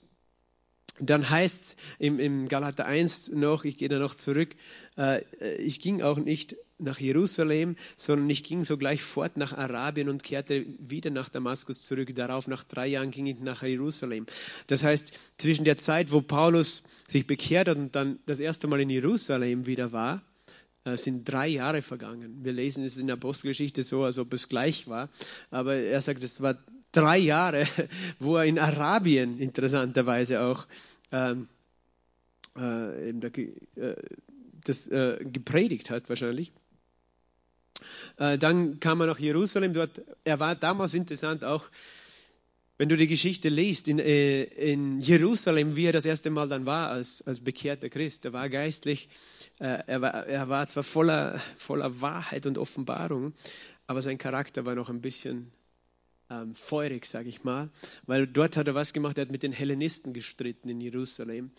dann 1.01 1.29
heißt 1.29 1.75
im, 1.99 2.19
im 2.19 2.47
Galater 2.47 2.85
1 2.85 3.29
noch, 3.29 3.63
ich 3.65 3.77
gehe 3.77 3.89
da 3.89 3.99
noch 3.99 4.15
zurück, 4.15 4.55
äh, 4.97 5.21
ich 5.57 5.81
ging 5.81 6.01
auch 6.01 6.17
nicht 6.17 6.55
nach 6.79 6.99
Jerusalem, 6.99 7.75
sondern 7.97 8.29
ich 8.29 8.43
ging 8.43 8.63
sogleich 8.63 9.01
fort 9.01 9.37
nach 9.37 9.53
Arabien 9.57 10.09
und 10.09 10.23
kehrte 10.23 10.65
wieder 10.79 11.09
nach 11.09 11.29
Damaskus 11.29 11.83
zurück. 11.83 12.15
Darauf, 12.15 12.47
nach 12.47 12.63
drei 12.63 12.87
Jahren, 12.87 13.11
ging 13.11 13.25
ich 13.25 13.39
nach 13.39 13.63
Jerusalem. 13.63 14.25
Das 14.67 14.83
heißt, 14.83 15.11
zwischen 15.37 15.65
der 15.65 15.77
Zeit, 15.77 16.11
wo 16.11 16.21
Paulus 16.21 16.83
sich 17.07 17.27
bekehrt 17.27 17.67
hat 17.67 17.77
und 17.77 17.95
dann 17.95 18.19
das 18.25 18.39
erste 18.39 18.67
Mal 18.67 18.79
in 18.81 18.89
Jerusalem 18.89 19.65
wieder 19.65 19.91
war, 19.91 20.21
äh, 20.85 20.95
sind 20.95 21.25
drei 21.25 21.47
Jahre 21.47 21.81
vergangen. 21.81 22.39
Wir 22.43 22.53
lesen 22.53 22.85
es 22.85 22.97
in 22.97 23.07
der 23.07 23.15
Apostelgeschichte 23.15 23.83
so, 23.83 24.03
als 24.03 24.17
ob 24.17 24.33
es 24.33 24.47
gleich 24.47 24.87
war. 24.87 25.09
Aber 25.51 25.75
er 25.75 26.01
sagt, 26.01 26.23
es 26.23 26.41
war 26.41 26.57
drei 26.91 27.17
Jahre, 27.17 27.67
wo 28.19 28.37
er 28.37 28.45
in 28.45 28.57
Arabien 28.57 29.39
interessanterweise 29.39 30.41
auch 30.41 30.65
ähm, 31.11 31.47
äh, 32.57 33.09
äh, 33.09 33.95
das 34.65 34.87
äh, 34.87 35.17
gepredigt 35.23 35.89
hat, 35.89 36.09
wahrscheinlich. 36.09 36.51
Äh, 38.17 38.37
dann 38.37 38.79
kam 38.79 38.99
er 39.01 39.07
nach 39.07 39.19
Jerusalem. 39.19 39.73
Dort, 39.73 40.01
er 40.23 40.39
war 40.39 40.55
damals 40.55 40.93
interessant 40.93 41.43
auch, 41.43 41.69
wenn 42.77 42.89
du 42.89 42.97
die 42.97 43.07
Geschichte 43.07 43.49
liest, 43.49 43.87
in, 43.87 43.99
äh, 43.99 44.43
in 44.43 45.01
Jerusalem, 45.01 45.75
wie 45.75 45.85
er 45.85 45.93
das 45.93 46.05
erste 46.05 46.29
Mal 46.29 46.47
dann 46.47 46.65
war 46.65 46.89
als, 46.89 47.21
als 47.25 47.39
bekehrter 47.39 47.89
Christ. 47.89 48.25
Er 48.25 48.33
war 48.33 48.49
geistlich, 48.49 49.09
er, 49.59 50.01
war, 50.01 50.25
er 50.25 50.47
war 50.47 50.65
zwar 50.67 50.83
voller, 50.83 51.37
voller 51.57 51.99
Wahrheit 51.99 52.45
und 52.45 52.57
Offenbarung, 52.57 53.33
aber 53.87 54.01
sein 54.01 54.17
Charakter 54.17 54.65
war 54.65 54.73
noch 54.73 54.89
ein 54.89 55.01
bisschen 55.01 55.51
ähm, 56.29 56.55
feurig, 56.55 57.05
sage 57.05 57.29
ich 57.29 57.43
mal, 57.43 57.69
weil 58.05 58.27
dort 58.27 58.57
hat 58.57 58.67
er 58.67 58.75
was 58.75 58.93
gemacht, 58.93 59.17
er 59.17 59.23
hat 59.23 59.31
mit 59.31 59.43
den 59.43 59.51
Hellenisten 59.51 60.13
gestritten 60.13 60.69
in 60.69 60.81
Jerusalem 60.81 61.51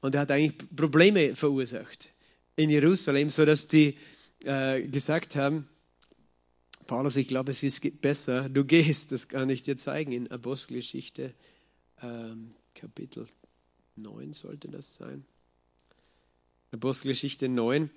und 0.00 0.14
er 0.14 0.22
hat 0.22 0.30
eigentlich 0.30 0.56
Probleme 0.74 1.36
verursacht 1.36 2.10
in 2.56 2.70
Jerusalem, 2.70 3.30
sodass 3.30 3.68
die 3.68 3.96
äh, 4.44 4.82
gesagt 4.82 5.36
haben, 5.36 5.68
Paulus, 6.86 7.16
ich 7.16 7.28
glaube, 7.28 7.50
es 7.50 7.62
ist 7.62 8.00
besser, 8.00 8.48
du 8.48 8.64
gehst, 8.64 9.10
das 9.10 9.28
kann 9.28 9.50
ich 9.50 9.62
dir 9.62 9.76
zeigen, 9.76 10.12
in 10.12 10.30
Apostelgeschichte 10.30 11.34
ähm, 12.00 12.54
Kapitel 12.74 13.26
9 13.96 14.32
sollte 14.34 14.68
das 14.68 14.94
sein. 14.94 15.24
Apostelgeschichte 16.70 17.48
9. 17.48 17.90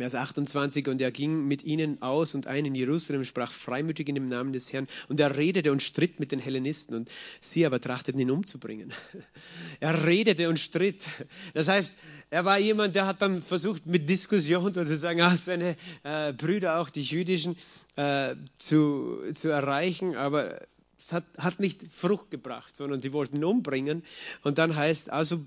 Vers 0.00 0.14
28, 0.14 0.88
und 0.88 1.02
er 1.02 1.10
ging 1.10 1.46
mit 1.46 1.62
ihnen 1.62 2.00
aus 2.00 2.34
und 2.34 2.46
ein 2.46 2.64
in 2.64 2.74
Jerusalem, 2.74 3.22
sprach 3.24 3.52
freimütig 3.52 4.08
in 4.08 4.14
dem 4.14 4.24
Namen 4.24 4.54
des 4.54 4.72
Herrn, 4.72 4.88
und 5.08 5.20
er 5.20 5.36
redete 5.36 5.70
und 5.72 5.82
stritt 5.82 6.18
mit 6.20 6.32
den 6.32 6.38
Hellenisten, 6.38 6.96
und 6.96 7.10
sie 7.42 7.66
aber 7.66 7.82
trachteten 7.82 8.18
ihn 8.18 8.30
umzubringen. 8.30 8.92
Er 9.80 10.06
redete 10.06 10.48
und 10.48 10.58
stritt. 10.58 11.06
Das 11.54 11.68
heißt, 11.68 11.96
er 12.30 12.44
war 12.44 12.58
jemand, 12.58 12.94
der 12.94 13.06
hat 13.06 13.22
dann 13.22 13.42
versucht, 13.42 13.86
mit 13.86 14.08
Diskussion 14.08 14.72
sozusagen 14.72 15.20
auch 15.22 15.34
seine 15.34 15.76
äh, 16.02 16.32
Brüder, 16.32 16.80
auch 16.80 16.90
die 16.90 17.02
jüdischen, 17.02 17.56
äh, 17.96 18.36
zu, 18.58 19.20
zu 19.32 19.48
erreichen, 19.48 20.16
aber 20.16 20.60
es 20.98 21.12
hat, 21.12 21.24
hat 21.38 21.60
nicht 21.60 21.84
Frucht 21.92 22.30
gebracht, 22.30 22.74
sondern 22.76 23.00
sie 23.02 23.12
wollten 23.12 23.42
umbringen. 23.44 24.02
Und 24.42 24.58
dann 24.58 24.76
heißt, 24.76 25.10
also 25.10 25.40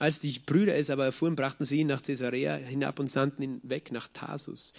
als 0.00 0.18
die 0.18 0.38
Brüder 0.38 0.76
es 0.76 0.88
aber 0.88 1.04
erfuhren, 1.04 1.36
brachten 1.36 1.64
sie 1.64 1.80
ihn 1.80 1.86
nach 1.86 2.00
Caesarea 2.00 2.54
hinab 2.56 2.98
und 2.98 3.08
sandten 3.08 3.42
ihn 3.42 3.60
weg 3.62 3.92
nach 3.92 4.08
Tarsus. 4.08 4.72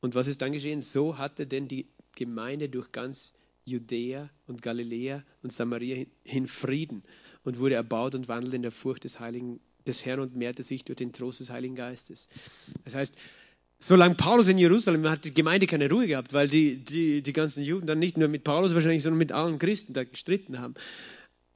Und 0.00 0.14
was 0.14 0.26
ist 0.26 0.40
dann 0.40 0.52
geschehen? 0.52 0.80
So 0.80 1.18
hatte 1.18 1.46
denn 1.46 1.68
die 1.68 1.86
Gemeinde 2.16 2.70
durch 2.70 2.90
ganz 2.90 3.32
Judäa 3.66 4.30
und 4.46 4.62
Galiläa 4.62 5.22
und 5.42 5.52
Samaria 5.52 6.06
hin 6.24 6.48
Frieden 6.48 7.02
und 7.44 7.58
wurde 7.58 7.74
erbaut 7.74 8.14
und 8.14 8.28
wandelte 8.28 8.56
in 8.56 8.62
der 8.62 8.72
Furcht 8.72 9.04
des 9.04 9.20
Heiligen 9.20 9.60
des 9.86 10.06
Herrn 10.06 10.20
und 10.20 10.36
mehrte 10.36 10.62
sich 10.62 10.84
durch 10.84 10.96
den 10.96 11.12
Trost 11.12 11.40
des 11.40 11.50
Heiligen 11.50 11.74
Geistes. 11.74 12.28
Das 12.84 12.94
heißt, 12.94 13.16
solange 13.78 14.14
Paulus 14.14 14.48
in 14.48 14.56
Jerusalem 14.56 15.02
war, 15.02 15.12
hat 15.12 15.24
die 15.24 15.34
Gemeinde 15.34 15.66
keine 15.66 15.90
Ruhe 15.90 16.06
gehabt, 16.06 16.32
weil 16.32 16.48
die, 16.48 16.76
die, 16.76 17.22
die 17.22 17.32
ganzen 17.32 17.62
Juden 17.62 17.86
dann 17.86 17.98
nicht 17.98 18.16
nur 18.16 18.28
mit 18.28 18.42
Paulus 18.42 18.74
wahrscheinlich, 18.74 19.02
sondern 19.02 19.18
mit 19.18 19.32
allen 19.32 19.58
Christen 19.58 19.92
da 19.92 20.04
gestritten 20.04 20.60
haben 20.60 20.74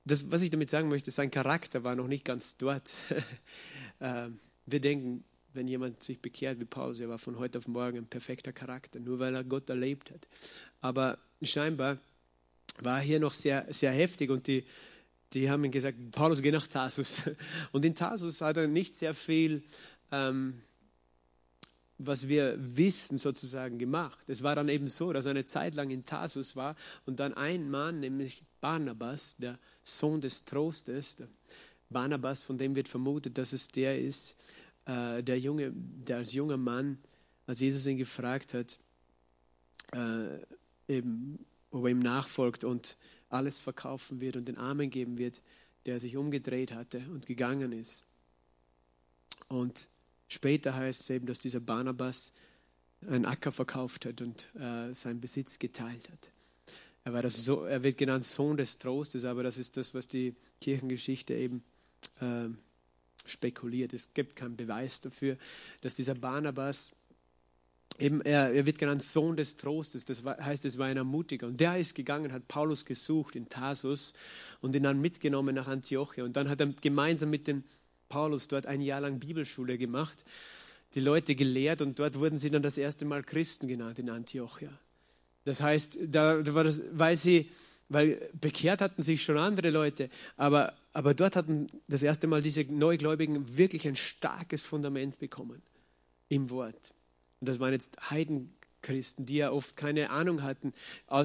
das, 0.07 0.31
was 0.31 0.41
ich 0.43 0.51
damit 0.51 0.69
sagen 0.69 0.89
möchte, 0.89 1.11
sein 1.11 1.31
Charakter 1.31 1.85
war 1.85 1.97
noch 1.97 2.09
nicht 2.09 2.25
ganz 2.25 2.57
dort. 2.57 2.95
Ähm, 3.99 4.41
wir 4.67 4.81
denken, 4.81 5.25
wenn 5.55 5.67
jemand 5.69 6.03
sich 6.03 6.21
bekehrt 6.21 6.61
wie 6.61 6.67
Paulus, 6.67 7.01
er 7.01 7.09
war 7.09 7.19
von 7.19 7.39
heute 7.39 7.57
auf 7.57 7.67
morgen 7.67 7.97
ein 7.97 8.07
perfekter 8.07 8.53
Charakter, 8.53 9.01
nur 9.01 9.19
weil 9.19 9.35
er 9.35 9.43
Gott 9.43 9.71
erlebt 9.71 10.11
hat. 10.11 10.29
Aber 10.83 11.17
scheinbar 11.41 11.97
war 12.81 12.99
er 12.99 13.03
hier 13.03 13.21
noch 13.21 13.33
sehr, 13.33 13.73
sehr 13.73 13.93
heftig 13.93 14.29
und 14.29 14.49
die, 14.49 14.67
die 15.33 15.49
haben 15.49 15.65
ihm 15.65 15.71
gesagt, 15.71 15.97
Paulus, 16.11 16.43
geh 16.43 16.51
nach 16.51 16.67
Tarsus. 16.67 17.23
Und 17.73 17.87
in 17.87 17.95
Tarsus 17.95 18.43
hat 18.43 18.59
er 18.59 18.67
nicht 18.67 18.95
sehr 18.95 19.15
viel, 19.15 19.63
ähm, 20.13 20.61
was 21.99 22.29
wir 22.29 22.57
wissen, 22.59 23.19
sozusagen 23.19 23.79
gemacht. 23.79 24.19
Es 24.27 24.43
war 24.43 24.55
dann 24.55 24.69
eben 24.69 24.89
so, 24.89 25.13
dass 25.13 25.27
er 25.27 25.31
eine 25.31 25.45
Zeit 25.45 25.75
lang 25.75 25.91
in 25.91 26.05
Tarsus 26.05 26.57
war 26.57 26.77
und 27.07 27.21
dann 27.21 27.35
ein 27.35 27.71
Mann, 27.71 28.01
nämlich 28.01 28.43
Barnabas, 28.61 29.35
der 29.39 29.59
Sohn 29.83 30.21
des 30.21 30.45
Trostes. 30.45 31.17
Barnabas, 31.89 32.43
von 32.43 32.59
dem 32.59 32.77
wird 32.77 32.89
vermutet, 32.89 33.39
dass 33.39 33.53
es 33.53 33.69
der 33.69 33.99
ist, 33.99 34.37
äh, 34.87 35.23
der, 35.23 35.39
junge, 35.39 35.73
der 35.73 36.19
als 36.19 36.33
junger 36.33 36.57
Mann, 36.57 36.99
als 37.47 37.61
Jesus 37.61 37.87
ihn 37.87 37.97
gefragt 37.97 38.55
hat, 38.55 38.79
äh, 39.93 40.39
eben, 40.89 41.45
ob 41.71 41.85
er 41.85 41.91
ihm 41.91 42.01
nachfolgt 42.01 42.65
und 42.65 42.97
alles 43.29 43.59
verkaufen 43.59 44.21
wird 44.21 44.37
und 44.37 44.47
den 44.47 44.59
Armen 44.59 44.91
geben 44.91 45.19
wird, 45.19 45.41
der 45.87 46.01
sich 46.01 46.17
umgedreht 46.17 46.73
hatte 46.73 46.99
und 47.11 47.27
gegangen 47.27 47.73
ist. 47.73 48.05
Und 49.49 49.87
später 50.29 50.75
heißt 50.75 51.03
es 51.03 51.11
eben, 51.11 51.27
dass 51.27 51.39
dieser 51.39 51.61
Barnabas 51.61 52.33
einen 53.07 53.25
Acker 53.25 53.53
verkauft 53.53 54.07
hat 54.07 54.21
und 54.21 54.49
äh, 54.57 54.95
seinen 54.95 55.21
Besitz 55.21 55.59
geteilt 55.59 56.09
hat. 56.11 56.33
Er, 57.05 57.13
war 57.13 57.23
das 57.23 57.45
so, 57.45 57.65
er 57.65 57.83
wird 57.83 57.99
genannt 57.99 58.25
Sohn 58.25 58.57
des 58.57 58.79
Trostes, 58.79 59.25
aber 59.25 59.43
das 59.43 59.59
ist 59.59 59.77
das, 59.77 59.95
was 59.95 60.09
die 60.09 60.35
Kirchengeschichte 60.61 61.35
eben 61.35 61.63
äh, 62.21 62.49
spekuliert. 63.27 63.93
Es 63.93 64.13
gibt 64.13 64.37
keinen 64.37 64.57
Beweis 64.57 65.01
dafür, 65.01 65.37
dass 65.83 65.95
dieser 65.95 66.15
Barnabas 66.15 66.91
Eben, 67.99 68.21
er, 68.21 68.53
er, 68.53 68.67
wird 68.67 68.79
genannt 68.79 69.03
Sohn 69.03 69.37
des 69.37 69.57
Trostes, 69.57 70.05
das 70.05 70.23
war, 70.23 70.37
heißt, 70.37 70.67
es 70.67 70.77
war 70.77 70.87
ein 70.87 70.99
Ermutiger. 70.99 71.47
Und 71.47 71.61
der 71.61 71.79
ist 71.79 71.95
gegangen, 71.95 72.33
hat 72.33 72.47
Paulus 72.47 72.85
gesucht 72.85 73.35
in 73.37 73.49
Tarsus 73.49 74.13
und 74.61 74.77
ihn 74.77 74.83
dann 74.83 75.01
mitgenommen 75.01 75.55
nach 75.55 75.67
Antiochia. 75.67 76.25
Und 76.25 76.37
dann 76.37 76.51
hat 76.51 76.61
er 76.61 76.67
gemeinsam 76.67 77.31
mit 77.31 77.49
dem 77.49 77.65
Paulus 78.09 78.49
dort 78.49 78.67
ein 78.67 78.81
Jahr 78.81 79.01
lang 79.01 79.19
Bibelschule 79.19 79.79
gemacht, 79.79 80.25
die 80.95 81.01
Leute 81.01 81.35
gelehrt 81.35 81.83
und 81.83 81.99
dort 81.99 82.19
wurden 82.19 82.39
sie 82.39 82.51
dann 82.51 82.63
das 82.63 82.79
erste 82.79 83.05
Mal 83.05 83.23
Christen 83.23 83.69
genannt 83.69 83.99
in 83.99 84.11
Antiochia. 84.11 84.71
Das 85.45 85.61
heißt, 85.61 85.99
da, 86.03 86.45
war 86.55 86.65
das, 86.65 86.83
weil 86.93 87.17
sie, 87.17 87.51
weil 87.89 88.31
bekehrt 88.41 88.81
hatten 88.81 89.03
sich 89.03 89.23
schon 89.23 89.39
andere 89.39 89.71
Leute, 89.71 90.11
aber, 90.37 90.75
aber 90.93 91.15
dort 91.15 91.37
hatten 91.37 91.69
das 91.87 92.03
erste 92.03 92.27
Mal 92.27 92.43
diese 92.43 92.65
Neugläubigen 92.65 93.57
wirklich 93.57 93.87
ein 93.87 93.97
starkes 93.97 94.63
Fundament 94.63 95.19
bekommen 95.19 95.63
im 96.29 96.51
Wort. 96.51 96.95
Und 97.41 97.49
das 97.49 97.61
waren 97.61 97.73
jetzt 97.73 97.97
Heiden, 98.11 98.53
Christen, 98.87 99.27
die 99.27 99.37
ja 99.37 99.51
oft 99.51 99.77
keine 99.77 100.11
Ahnung 100.11 100.43
hatten. 100.43 100.73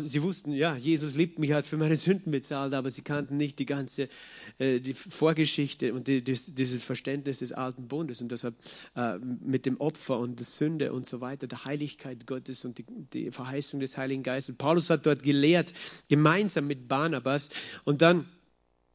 Sie 0.04 0.24
wussten, 0.24 0.52
ja, 0.52 0.76
Jesus 0.76 1.16
liebt 1.16 1.38
mich, 1.38 1.52
hat 1.52 1.68
für 1.68 1.78
meine 1.78 1.96
Sünden 1.96 2.32
bezahlt, 2.32 2.74
aber 2.74 2.90
sie 2.90 3.04
kannten 3.04 3.38
nicht 3.38 3.60
die 3.60 3.68
ganze 3.68 4.10
äh, 4.58 4.80
die 4.80 4.96
Vorgeschichte 4.96 5.94
und 5.94 6.08
die, 6.08 6.24
die, 6.24 6.34
dieses 6.34 6.84
Verständnis 6.84 7.40
des 7.40 7.54
alten 7.54 7.88
Bundes. 7.88 8.22
Und 8.22 8.32
deshalb 8.32 8.56
äh, 8.96 9.20
mit 9.20 9.66
dem 9.68 9.80
Opfer 9.80 10.18
und 10.18 10.40
der 10.40 10.46
Sünde 10.46 10.92
und 10.92 11.06
so 11.06 11.22
weiter, 11.22 11.46
der 11.46 11.66
Heiligkeit 11.66 12.26
Gottes 12.26 12.66
und 12.66 12.80
die, 12.80 12.86
die 13.14 13.32
Verheißung 13.32 13.80
des 13.80 13.96
Heiligen 13.98 14.24
Geistes. 14.24 14.56
Paulus 14.56 14.90
hat 14.90 15.06
dort 15.06 15.22
gelehrt, 15.22 15.74
gemeinsam 16.10 16.66
mit 16.66 16.88
Barnabas. 16.88 17.50
Und 17.84 18.02
dann 18.02 18.26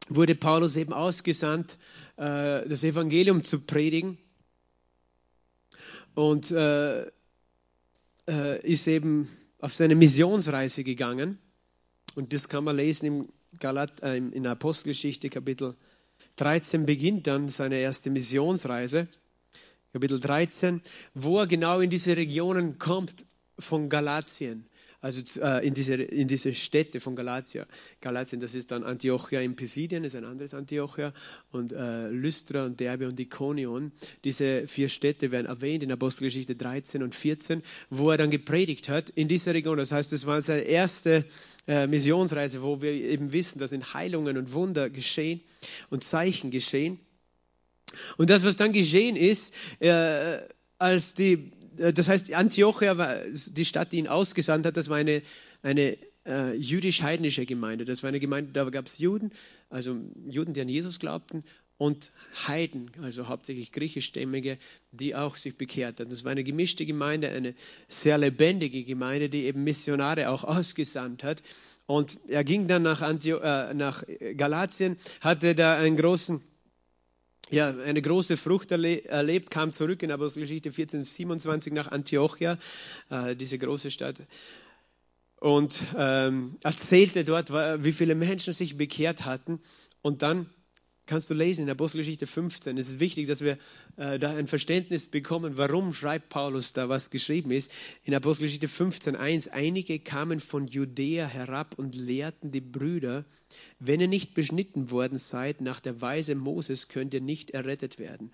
wurde 0.09 0.35
Paulus 0.35 0.77
eben 0.77 0.93
ausgesandt, 0.93 1.79
äh, 2.17 2.69
das 2.69 2.83
Evangelium 2.83 3.45
zu 3.45 3.61
predigen. 3.61 4.19
Und 6.15 6.51
äh, 6.51 7.07
äh, 8.29 8.61
ist 8.67 8.87
eben 8.87 9.29
auf 9.59 9.75
seine 9.75 9.95
Missionsreise 9.95 10.85
gegangen. 10.85 11.39
Und 12.15 12.33
das 12.33 12.49
kann 12.49 12.65
man 12.65 12.77
lesen 12.77 13.07
im 13.07 13.29
Galat, 13.59 14.03
äh, 14.03 14.17
in 14.17 14.47
Apostelgeschichte, 14.47 15.31
Kapitel 15.31 15.75
13 16.37 16.87
beginnt 16.87 17.27
dann 17.27 17.49
seine 17.49 17.77
erste 17.77 18.11
Missionsreise. 18.11 19.09
Kapitel 19.93 20.21
13, 20.21 20.83
wo 21.15 21.39
er 21.39 21.47
genau 21.47 21.81
in 21.81 21.89
diese 21.89 22.17
Regionen 22.17 22.79
kommt 22.79 23.25
von 23.59 23.89
Galatien. 23.89 24.67
Also 25.07 25.41
äh, 25.41 25.65
in, 25.65 25.73
diese, 25.73 25.95
in 25.95 26.27
diese 26.27 26.53
Städte 26.53 26.99
von 26.99 27.15
Galatia. 27.15 27.67
Galatien, 28.01 28.41
das 28.41 28.55
ist 28.57 28.73
dann 28.73 28.83
Antiochia 28.83 29.41
in 29.41 29.55
Pisidien, 29.55 30.03
ist 30.03 30.17
ein 30.17 30.25
anderes 30.25 30.53
Antiochia, 30.53 31.13
und 31.53 31.73
äh, 31.73 32.09
Lystra 32.09 32.67
und 32.67 32.81
Derbe 32.81 33.07
und 33.07 33.21
Ikonion. 33.21 33.93
Diese 34.25 34.67
vier 34.67 34.89
Städte 34.89 35.31
werden 35.31 35.47
erwähnt 35.47 35.85
in 35.85 35.93
Apostelgeschichte 35.93 36.57
13 36.57 37.05
und 37.05 37.15
14, 37.15 37.63
wo 37.89 38.11
er 38.11 38.17
dann 38.17 38.33
gepredigt 38.33 38.89
hat 38.89 39.09
in 39.11 39.29
dieser 39.29 39.55
Region. 39.55 39.79
Das 39.79 39.93
heißt, 39.93 40.13
das 40.13 40.27
war 40.27 40.43
seine 40.43 40.63
erste 40.63 41.25
äh, 41.69 41.87
Missionsreise, 41.87 42.63
wo 42.63 42.83
wir 42.83 42.91
eben 42.91 43.33
wissen, 43.33 43.61
dass 43.61 43.71
in 43.71 43.95
Heilungen 43.95 44.37
und 44.37 44.53
Wunder 44.53 44.91
geschehen 44.91 45.41
und 45.89 46.03
Zeichen 46.03 46.51
geschehen. 46.51 46.99
Und 48.17 48.29
das, 48.29 48.45
was 48.45 48.57
dann 48.57 48.73
geschehen 48.73 49.15
ist, 49.15 49.53
äh, 49.79 50.39
als 50.79 51.15
die, 51.15 51.53
das 51.77 52.09
heißt, 52.09 52.33
Antiochia 52.33 52.99
war 52.99 53.19
die 53.25 53.65
Stadt, 53.65 53.93
die 53.93 53.99
ihn 53.99 54.09
ausgesandt 54.09 54.67
hat, 54.67 54.77
das 54.77 54.89
war 54.89 54.97
eine, 54.97 55.23
eine 55.63 55.97
äh, 56.27 56.55
jüdisch-heidnische 56.55 57.47
Gemeinde. 57.47 57.85
Das 57.85 58.03
war 58.03 58.09
eine 58.09 58.21
Gemeinde, 58.21 58.53
da 58.53 58.65
gab 58.71 58.87
es 58.87 58.99
Juden, 58.99 59.33
also 59.71 59.97
Juden, 60.27 60.55
die 60.55 60.61
an 60.61 60.69
Jesus 60.69 60.99
glaubten, 60.99 61.45
und 61.79 62.11
Heiden, 62.47 62.91
also 63.03 63.29
hauptsächlich 63.29 63.71
griechischstämmige, 63.71 64.59
die 64.93 65.15
auch 65.15 65.37
sich 65.37 65.59
bekehrt 65.59 66.01
haben. 66.01 66.09
Das 66.09 66.25
war 66.25 66.33
eine 66.33 66.45
gemischte 66.45 66.87
Gemeinde, 66.87 67.29
eine 67.29 67.55
sehr 67.89 68.17
lebendige 68.17 68.83
Gemeinde, 68.85 69.29
die 69.29 69.45
eben 69.45 69.63
Missionare 69.63 70.31
auch 70.31 70.45
ausgesandt 70.45 71.23
hat. 71.23 71.43
Und 71.87 72.19
er 72.29 72.45
ging 72.45 72.67
dann 72.67 72.83
nach, 72.83 73.03
Antio 73.03 73.39
äh, 73.39 73.75
nach 73.75 74.03
Galatien, 74.37 74.97
hatte 75.21 75.55
da 75.55 75.77
einen 75.77 75.97
großen 75.97 76.41
ja, 77.51 77.69
eine 77.69 78.03
große 78.03 78.37
Frucht 78.37 78.73
erle 78.73 79.05
erlebt, 79.05 79.51
kam 79.51 79.73
zurück 79.73 80.03
in 80.03 80.11
Apostelgeschichte 80.11 80.73
14, 80.73 81.05
27 81.05 81.73
nach 81.73 81.89
Antiochia, 81.93 82.59
äh, 83.11 83.37
diese 83.37 83.59
große 83.59 83.91
Stadt, 83.91 84.17
und 85.39 85.79
ähm, 85.97 86.57
erzählte 86.63 87.25
dort, 87.25 87.53
wie 87.53 87.93
viele 87.93 88.15
Menschen 88.15 88.53
sich 88.53 88.77
bekehrt 88.77 89.25
hatten. 89.25 89.61
Und 90.03 90.23
dann 90.23 90.47
kannst 91.07 91.31
du 91.31 91.35
lesen 91.35 91.63
in 91.63 91.71
Apostelgeschichte 91.71 92.27
15. 92.27 92.77
Es 92.79 92.89
ist 92.89 93.01
wichtig, 93.01 93.29
dass 93.29 93.41
wir 93.41 93.59
äh, 93.97 94.19
da 94.19 94.35
ein 94.35 94.47
Verständnis 94.47 95.07
bekommen, 95.07 95.57
warum 95.57 95.93
schreibt 95.93 96.29
Paulus 96.29 96.73
da, 96.73 96.89
was 96.89 97.11
geschrieben 97.11 97.53
ist. 97.53 97.71
In 98.05 98.15
Apostelgeschichte 98.15 98.67
15.1, 98.67 99.51
einige 99.51 99.99
kamen 99.99 100.41
von 100.41 100.67
Judäa 100.67 101.27
herab 101.27 101.79
und 101.79 101.95
lehrten 101.95 102.51
die 102.51 102.61
Brüder, 102.61 103.25
wenn 103.79 104.01
ihr 104.01 104.09
nicht 104.09 104.35
beschnitten 104.35 104.91
worden 104.91 105.19
seid 105.19 105.61
nach 105.61 105.81
der 105.81 106.01
Weise 106.01 106.35
Moses, 106.35 106.89
könnt 106.89 107.15
ihr 107.15 107.21
nicht 107.21 107.53
errettet 107.53 107.99
werden. 107.99 108.33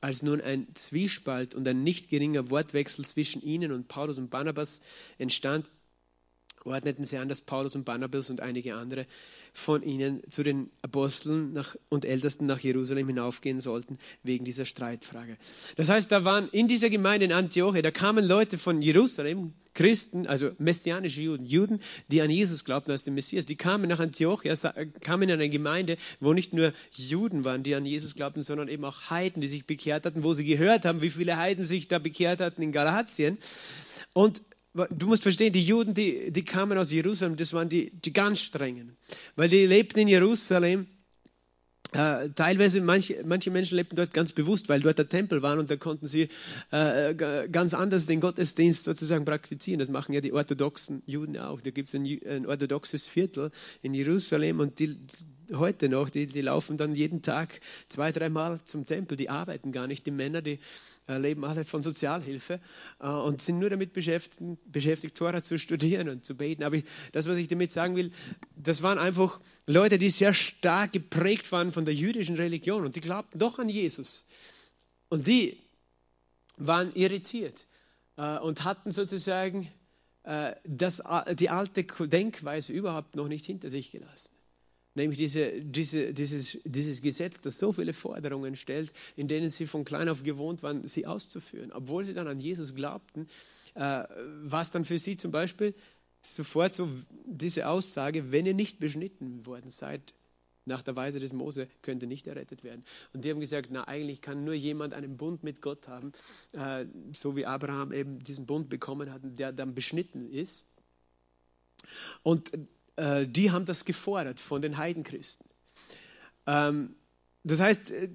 Als 0.00 0.22
nun 0.22 0.40
ein 0.40 0.66
Zwiespalt 0.74 1.54
und 1.54 1.66
ein 1.66 1.82
nicht 1.82 2.10
geringer 2.10 2.50
Wortwechsel 2.50 3.04
zwischen 3.04 3.42
ihnen 3.42 3.72
und 3.72 3.88
Paulus 3.88 4.18
und 4.18 4.30
Barnabas 4.30 4.80
entstand, 5.18 5.66
ordneten 6.64 7.04
sie 7.04 7.18
an, 7.18 7.28
dass 7.28 7.40
Paulus 7.40 7.74
und 7.74 7.84
Barnabas 7.84 8.30
und 8.30 8.40
einige 8.40 8.74
andere 8.74 9.06
von 9.52 9.82
ihnen 9.82 10.22
zu 10.30 10.42
den 10.42 10.70
Aposteln 10.82 11.52
nach, 11.52 11.76
und 11.90 12.04
Ältesten 12.04 12.46
nach 12.46 12.58
Jerusalem 12.58 13.06
hinaufgehen 13.06 13.60
sollten, 13.60 13.98
wegen 14.22 14.44
dieser 14.44 14.64
Streitfrage. 14.64 15.36
Das 15.76 15.88
heißt, 15.88 16.10
da 16.10 16.24
waren 16.24 16.48
in 16.48 16.66
dieser 16.66 16.90
Gemeinde 16.90 17.26
in 17.26 17.32
Antioche, 17.32 17.82
da 17.82 17.90
kamen 17.90 18.24
Leute 18.24 18.58
von 18.58 18.80
Jerusalem, 18.82 19.52
Christen, 19.74 20.26
also 20.26 20.52
messianische 20.58 21.20
Juden, 21.20 21.46
Juden, 21.46 21.80
die 22.08 22.22
an 22.22 22.30
Jesus 22.30 22.64
glaubten 22.64 22.92
als 22.92 23.04
den 23.04 23.14
Messias, 23.14 23.44
die 23.44 23.56
kamen 23.56 23.88
nach 23.88 24.00
Antiochia, 24.00 24.54
kamen 25.00 25.28
in 25.28 25.32
eine 25.32 25.50
Gemeinde, 25.50 25.96
wo 26.20 26.32
nicht 26.32 26.52
nur 26.52 26.72
Juden 26.92 27.44
waren, 27.44 27.64
die 27.64 27.74
an 27.74 27.84
Jesus 27.84 28.14
glaubten, 28.14 28.42
sondern 28.42 28.68
eben 28.68 28.84
auch 28.84 29.10
Heiden, 29.10 29.42
die 29.42 29.48
sich 29.48 29.66
bekehrt 29.66 30.06
hatten, 30.06 30.22
wo 30.22 30.32
sie 30.32 30.44
gehört 30.44 30.84
haben, 30.84 31.02
wie 31.02 31.10
viele 31.10 31.36
Heiden 31.36 31.64
sich 31.64 31.88
da 31.88 31.98
bekehrt 31.98 32.40
hatten 32.40 32.62
in 32.62 32.72
Galatien. 32.72 33.36
Und 34.12 34.40
du 34.74 35.06
musst 35.06 35.22
verstehen, 35.22 35.52
die 35.52 35.64
Juden, 35.64 35.94
die, 35.94 36.32
die 36.32 36.44
kamen 36.44 36.76
aus 36.78 36.90
Jerusalem, 36.90 37.36
das 37.36 37.52
waren 37.52 37.68
die, 37.68 37.90
die 37.90 38.12
ganz 38.12 38.40
strengen. 38.40 38.96
Weil 39.36 39.48
die 39.48 39.66
lebten 39.66 40.00
in 40.00 40.08
Jerusalem. 40.08 40.86
Äh, 41.92 42.30
teilweise, 42.30 42.80
manche, 42.80 43.22
manche 43.24 43.52
Menschen 43.52 43.76
lebten 43.76 43.94
dort 43.94 44.12
ganz 44.12 44.32
bewusst, 44.32 44.68
weil 44.68 44.80
dort 44.80 44.98
der 44.98 45.08
Tempel 45.08 45.42
war 45.42 45.56
und 45.56 45.70
da 45.70 45.76
konnten 45.76 46.08
sie 46.08 46.28
äh, 46.72 47.14
ganz 47.14 47.72
anders 47.72 48.06
den 48.06 48.20
Gottesdienst 48.20 48.82
sozusagen 48.82 49.24
praktizieren. 49.24 49.78
Das 49.78 49.90
machen 49.90 50.12
ja 50.12 50.20
die 50.20 50.32
orthodoxen 50.32 51.04
Juden 51.06 51.38
auch. 51.38 51.60
Da 51.60 51.70
gibt 51.70 51.88
es 51.88 51.94
ein, 51.94 52.04
ein, 52.26 52.46
orthodoxes 52.46 53.06
Viertel 53.06 53.52
in 53.80 53.94
Jerusalem 53.94 54.58
und 54.58 54.80
die, 54.80 54.96
heute 55.52 55.88
noch, 55.88 56.10
die, 56.10 56.26
die 56.26 56.40
laufen 56.40 56.76
dann 56.76 56.96
jeden 56.96 57.22
Tag 57.22 57.60
zwei, 57.88 58.10
dreimal 58.10 58.58
zum 58.64 58.86
Tempel. 58.86 59.16
Die 59.16 59.30
arbeiten 59.30 59.70
gar 59.70 59.86
nicht. 59.86 60.04
Die 60.06 60.10
Männer, 60.10 60.42
die 60.42 60.58
leben 61.08 61.44
alle 61.44 61.64
von 61.64 61.82
Sozialhilfe 61.82 62.60
äh, 63.00 63.06
und 63.06 63.40
sind 63.40 63.58
nur 63.58 63.70
damit 63.70 63.92
beschäftigt, 63.92 64.40
beschäftigt, 64.70 65.16
Tora 65.16 65.42
zu 65.42 65.58
studieren 65.58 66.08
und 66.08 66.24
zu 66.24 66.34
beten. 66.34 66.62
Aber 66.62 66.78
das, 67.12 67.28
was 67.28 67.36
ich 67.36 67.48
damit 67.48 67.70
sagen 67.70 67.96
will, 67.96 68.10
das 68.56 68.82
waren 68.82 68.98
einfach 68.98 69.40
Leute, 69.66 69.98
die 69.98 70.10
sehr 70.10 70.34
stark 70.34 70.92
geprägt 70.92 71.50
waren 71.52 71.72
von 71.72 71.84
der 71.84 71.94
jüdischen 71.94 72.36
Religion 72.36 72.84
und 72.84 72.96
die 72.96 73.00
glaubten 73.00 73.38
doch 73.38 73.58
an 73.58 73.68
Jesus. 73.68 74.24
Und 75.08 75.26
die 75.26 75.56
waren 76.56 76.92
irritiert 76.94 77.66
äh, 78.16 78.38
und 78.38 78.64
hatten 78.64 78.90
sozusagen 78.90 79.70
das, 80.64 81.02
die 81.38 81.50
alte 81.50 81.84
Denkweise 82.08 82.72
überhaupt 82.72 83.14
noch 83.14 83.28
nicht 83.28 83.44
hinter 83.44 83.68
sich 83.68 83.90
gelassen. 83.90 84.33
Nämlich 84.94 85.18
diese, 85.18 85.60
diese, 85.60 86.14
dieses, 86.14 86.58
dieses 86.64 87.02
Gesetz, 87.02 87.40
das 87.40 87.58
so 87.58 87.72
viele 87.72 87.92
Forderungen 87.92 88.54
stellt, 88.54 88.92
in 89.16 89.26
denen 89.26 89.48
sie 89.48 89.66
von 89.66 89.84
klein 89.84 90.08
auf 90.08 90.22
gewohnt 90.22 90.62
waren, 90.62 90.86
sie 90.86 91.06
auszuführen. 91.06 91.72
Obwohl 91.72 92.04
sie 92.04 92.12
dann 92.12 92.28
an 92.28 92.40
Jesus 92.40 92.74
glaubten, 92.74 93.28
äh, 93.74 94.04
es 94.52 94.70
dann 94.70 94.84
für 94.84 94.98
sie 94.98 95.16
zum 95.16 95.32
Beispiel 95.32 95.74
sofort 96.22 96.72
so 96.74 96.88
diese 97.26 97.68
Aussage, 97.68 98.30
wenn 98.30 98.46
ihr 98.46 98.54
nicht 98.54 98.78
beschnitten 98.78 99.44
worden 99.46 99.68
seid, 99.68 100.14
nach 100.66 100.82
der 100.82 100.96
Weise 100.96 101.20
des 101.20 101.32
Mose 101.32 101.68
könnt 101.82 102.02
ihr 102.02 102.08
nicht 102.08 102.26
errettet 102.26 102.64
werden. 102.64 102.84
Und 103.12 103.24
die 103.24 103.30
haben 103.30 103.40
gesagt, 103.40 103.68
na 103.70 103.86
eigentlich 103.86 104.22
kann 104.22 104.44
nur 104.44 104.54
jemand 104.54 104.94
einen 104.94 105.16
Bund 105.16 105.42
mit 105.42 105.60
Gott 105.60 105.88
haben, 105.88 106.12
äh, 106.52 106.86
so 107.12 107.36
wie 107.36 107.46
Abraham 107.46 107.92
eben 107.92 108.20
diesen 108.20 108.46
Bund 108.46 108.68
bekommen 108.68 109.12
hat, 109.12 109.20
der 109.24 109.52
dann 109.52 109.74
beschnitten 109.74 110.30
ist. 110.30 110.64
Und 112.22 112.50
äh, 112.96 113.26
die 113.26 113.50
haben 113.50 113.66
das 113.66 113.84
gefordert 113.84 114.40
von 114.40 114.62
den 114.62 114.76
Heidenchristen. 114.76 115.46
Ähm, 116.46 116.94
das 117.42 117.60
heißt, 117.60 117.90
äh, 117.90 118.08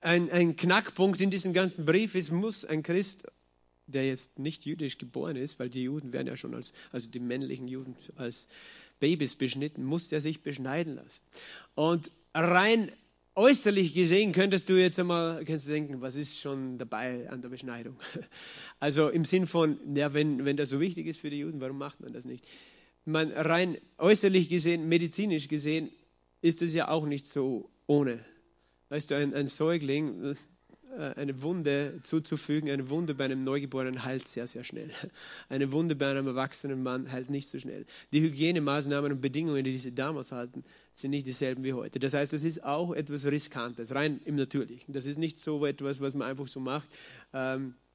ein, 0.00 0.30
ein 0.30 0.56
Knackpunkt 0.56 1.20
in 1.20 1.30
diesem 1.30 1.52
ganzen 1.52 1.84
Brief 1.84 2.14
ist, 2.14 2.30
muss 2.30 2.64
ein 2.64 2.82
Christ, 2.82 3.26
der 3.86 4.06
jetzt 4.06 4.38
nicht 4.38 4.64
jüdisch 4.64 4.98
geboren 4.98 5.36
ist, 5.36 5.58
weil 5.58 5.70
die 5.70 5.84
Juden 5.84 6.12
werden 6.12 6.26
ja 6.28 6.36
schon 6.36 6.54
als, 6.54 6.72
also 6.92 7.10
die 7.10 7.20
männlichen 7.20 7.68
Juden 7.68 7.96
als 8.16 8.46
Babys 8.98 9.34
beschnitten, 9.34 9.84
muss 9.84 10.08
der 10.08 10.20
sich 10.20 10.42
beschneiden 10.42 10.96
lassen. 10.96 11.22
Und 11.74 12.10
rein 12.34 12.90
äußerlich 13.34 13.92
gesehen 13.92 14.32
könntest 14.32 14.68
du 14.70 14.74
jetzt 14.74 14.98
einmal 14.98 15.44
kannst 15.44 15.68
denken, 15.68 16.00
was 16.00 16.16
ist 16.16 16.38
schon 16.38 16.78
dabei 16.78 17.28
an 17.28 17.42
der 17.42 17.50
Beschneidung? 17.50 17.96
Also 18.80 19.08
im 19.08 19.24
Sinn 19.24 19.46
von, 19.46 19.78
ja, 19.96 20.12
wenn, 20.12 20.44
wenn 20.44 20.58
das 20.58 20.68
so 20.68 20.80
wichtig 20.80 21.06
ist 21.06 21.20
für 21.20 21.30
die 21.30 21.38
Juden, 21.38 21.60
warum 21.60 21.78
macht 21.78 22.00
man 22.00 22.12
das 22.12 22.26
nicht? 22.26 22.46
Man 23.06 23.30
rein 23.30 23.78
äußerlich 23.98 24.48
gesehen, 24.48 24.88
medizinisch 24.88 25.48
gesehen, 25.48 25.90
ist 26.42 26.62
es 26.62 26.74
ja 26.74 26.88
auch 26.88 27.06
nicht 27.06 27.26
so 27.26 27.70
ohne. 27.86 28.24
Weißt 28.88 29.10
du, 29.10 29.16
ein, 29.16 29.34
ein 29.34 29.46
Säugling, 29.46 30.36
äh, 30.96 31.14
eine 31.16 31.42
Wunde 31.42 32.00
zuzufügen, 32.02 32.70
eine 32.70 32.88
Wunde 32.88 33.14
bei 33.14 33.24
einem 33.24 33.44
Neugeborenen 33.44 34.04
heilt 34.04 34.26
sehr, 34.26 34.46
sehr 34.46 34.64
schnell. 34.64 34.90
Eine 35.48 35.72
Wunde 35.72 35.94
bei 35.94 36.10
einem 36.10 36.26
erwachsenen 36.26 36.82
Mann 36.82 37.10
heilt 37.10 37.30
nicht 37.30 37.48
so 37.48 37.58
schnell. 37.58 37.86
Die 38.12 38.20
Hygienemaßnahmen 38.20 39.12
und 39.12 39.20
Bedingungen, 39.20 39.64
die 39.64 39.78
sie 39.78 39.94
damals 39.94 40.32
hatten, 40.32 40.64
sind 40.94 41.10
nicht 41.10 41.26
dieselben 41.26 41.64
wie 41.64 41.72
heute. 41.74 41.98
Das 41.98 42.14
heißt, 42.14 42.32
das 42.32 42.42
ist 42.42 42.64
auch 42.64 42.92
etwas 42.92 43.26
Riskantes, 43.26 43.94
rein 43.94 44.20
im 44.24 44.36
Natürlichen. 44.36 44.94
Das 44.94 45.06
ist 45.06 45.18
nicht 45.18 45.38
so 45.38 45.64
etwas, 45.66 46.00
was 46.00 46.14
man 46.14 46.28
einfach 46.28 46.48
so 46.48 46.60
macht. 46.60 46.88
Ähm, 47.32 47.74
äh, 47.74 47.85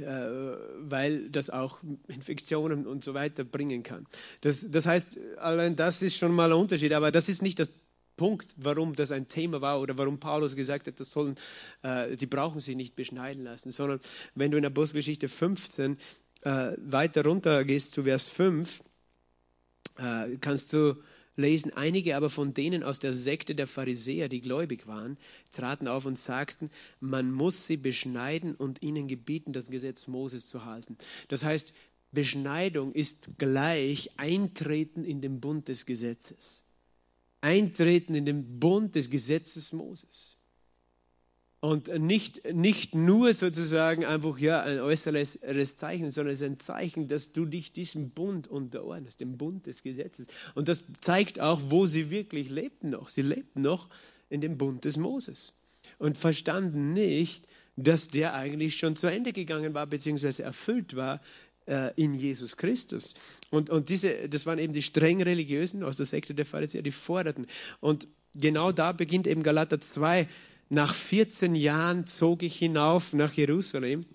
weil 0.00 1.28
das 1.30 1.50
auch 1.50 1.80
Infektionen 2.08 2.86
und 2.86 3.04
so 3.04 3.14
weiter 3.14 3.44
bringen 3.44 3.82
kann. 3.82 4.06
Das, 4.40 4.66
das 4.70 4.86
heißt, 4.86 5.18
allein 5.38 5.76
das 5.76 6.02
ist 6.02 6.16
schon 6.16 6.32
mal 6.32 6.50
ein 6.50 6.58
Unterschied, 6.58 6.92
aber 6.92 7.12
das 7.12 7.28
ist 7.28 7.42
nicht 7.42 7.58
das 7.58 7.70
Punkt, 8.16 8.54
warum 8.56 8.94
das 8.94 9.10
ein 9.10 9.28
Thema 9.28 9.60
war 9.60 9.80
oder 9.80 9.98
warum 9.98 10.20
Paulus 10.20 10.54
gesagt 10.56 10.86
hat, 10.86 11.00
das 11.00 11.10
sollen, 11.10 11.36
äh, 11.82 12.16
die 12.16 12.26
brauchen 12.26 12.60
sich 12.60 12.76
nicht 12.76 12.94
beschneiden 12.94 13.44
lassen, 13.44 13.72
sondern 13.72 14.00
wenn 14.34 14.50
du 14.50 14.58
in 14.58 14.64
Apostelgeschichte 14.64 15.28
15 15.28 15.98
äh, 16.42 16.72
weiter 16.78 17.24
runter 17.24 17.64
gehst 17.64 17.92
zu 17.92 18.04
Vers 18.04 18.24
5, 18.24 18.82
äh, 19.98 20.36
kannst 20.40 20.72
du 20.72 20.94
lesen, 21.36 21.72
einige 21.74 22.16
aber 22.16 22.30
von 22.30 22.54
denen 22.54 22.82
aus 22.82 22.98
der 22.98 23.14
Sekte 23.14 23.54
der 23.54 23.66
Pharisäer, 23.66 24.28
die 24.28 24.40
gläubig 24.40 24.86
waren, 24.86 25.18
traten 25.52 25.88
auf 25.88 26.04
und 26.04 26.16
sagten, 26.16 26.70
man 27.00 27.32
muss 27.32 27.66
sie 27.66 27.76
beschneiden 27.76 28.54
und 28.54 28.82
ihnen 28.82 29.08
gebieten, 29.08 29.52
das 29.52 29.70
Gesetz 29.70 30.06
Moses 30.06 30.46
zu 30.46 30.64
halten. 30.64 30.96
Das 31.28 31.44
heißt, 31.44 31.74
Beschneidung 32.12 32.92
ist 32.92 33.38
gleich 33.38 34.10
Eintreten 34.18 35.04
in 35.04 35.20
den 35.20 35.40
Bund 35.40 35.68
des 35.68 35.84
Gesetzes. 35.84 36.62
Eintreten 37.40 38.14
in 38.14 38.24
den 38.24 38.60
Bund 38.60 38.94
des 38.94 39.10
Gesetzes 39.10 39.72
Moses. 39.72 40.33
Und 41.64 41.88
nicht, 41.98 42.52
nicht 42.52 42.94
nur 42.94 43.32
sozusagen 43.32 44.04
einfach 44.04 44.36
ja, 44.36 44.62
ein 44.62 44.80
äußeres 44.80 45.78
Zeichen, 45.78 46.10
sondern 46.10 46.34
es 46.34 46.42
ist 46.42 46.46
ein 46.46 46.58
Zeichen, 46.58 47.08
dass 47.08 47.32
du 47.32 47.46
dich 47.46 47.72
diesem 47.72 48.10
Bund 48.10 48.48
unterordnest, 48.48 49.20
dem 49.20 49.38
Bund 49.38 49.64
des 49.64 49.82
Gesetzes. 49.82 50.26
Und 50.54 50.68
das 50.68 50.84
zeigt 51.00 51.40
auch, 51.40 51.62
wo 51.70 51.86
sie 51.86 52.10
wirklich 52.10 52.50
lebten 52.50 52.90
noch. 52.90 53.08
Sie 53.08 53.22
lebten 53.22 53.62
noch 53.62 53.88
in 54.28 54.42
dem 54.42 54.58
Bund 54.58 54.84
des 54.84 54.98
Moses 54.98 55.54
und 55.98 56.18
verstanden 56.18 56.92
nicht, 56.92 57.48
dass 57.76 58.08
der 58.08 58.34
eigentlich 58.34 58.76
schon 58.76 58.94
zu 58.94 59.06
Ende 59.06 59.32
gegangen 59.32 59.72
war, 59.72 59.86
beziehungsweise 59.86 60.42
erfüllt 60.42 60.96
war 60.96 61.22
äh, 61.64 61.94
in 61.96 62.12
Jesus 62.12 62.58
Christus. 62.58 63.14
Und, 63.48 63.70
und 63.70 63.88
diese, 63.88 64.28
das 64.28 64.44
waren 64.44 64.58
eben 64.58 64.74
die 64.74 64.82
streng 64.82 65.22
religiösen 65.22 65.82
aus 65.82 65.96
der 65.96 66.04
Sekte 66.04 66.34
der 66.34 66.44
Pharisäer, 66.44 66.82
die 66.82 66.90
forderten. 66.90 67.46
Und 67.80 68.06
genau 68.34 68.70
da 68.70 68.92
beginnt 68.92 69.26
eben 69.26 69.42
Galater 69.42 69.80
2, 69.80 70.28
nach 70.68 70.94
14 70.94 71.54
Jahren 71.54 72.06
zog 72.06 72.42
ich 72.42 72.56
hinauf 72.56 73.12
nach 73.12 73.32
Jerusalem 73.32 74.06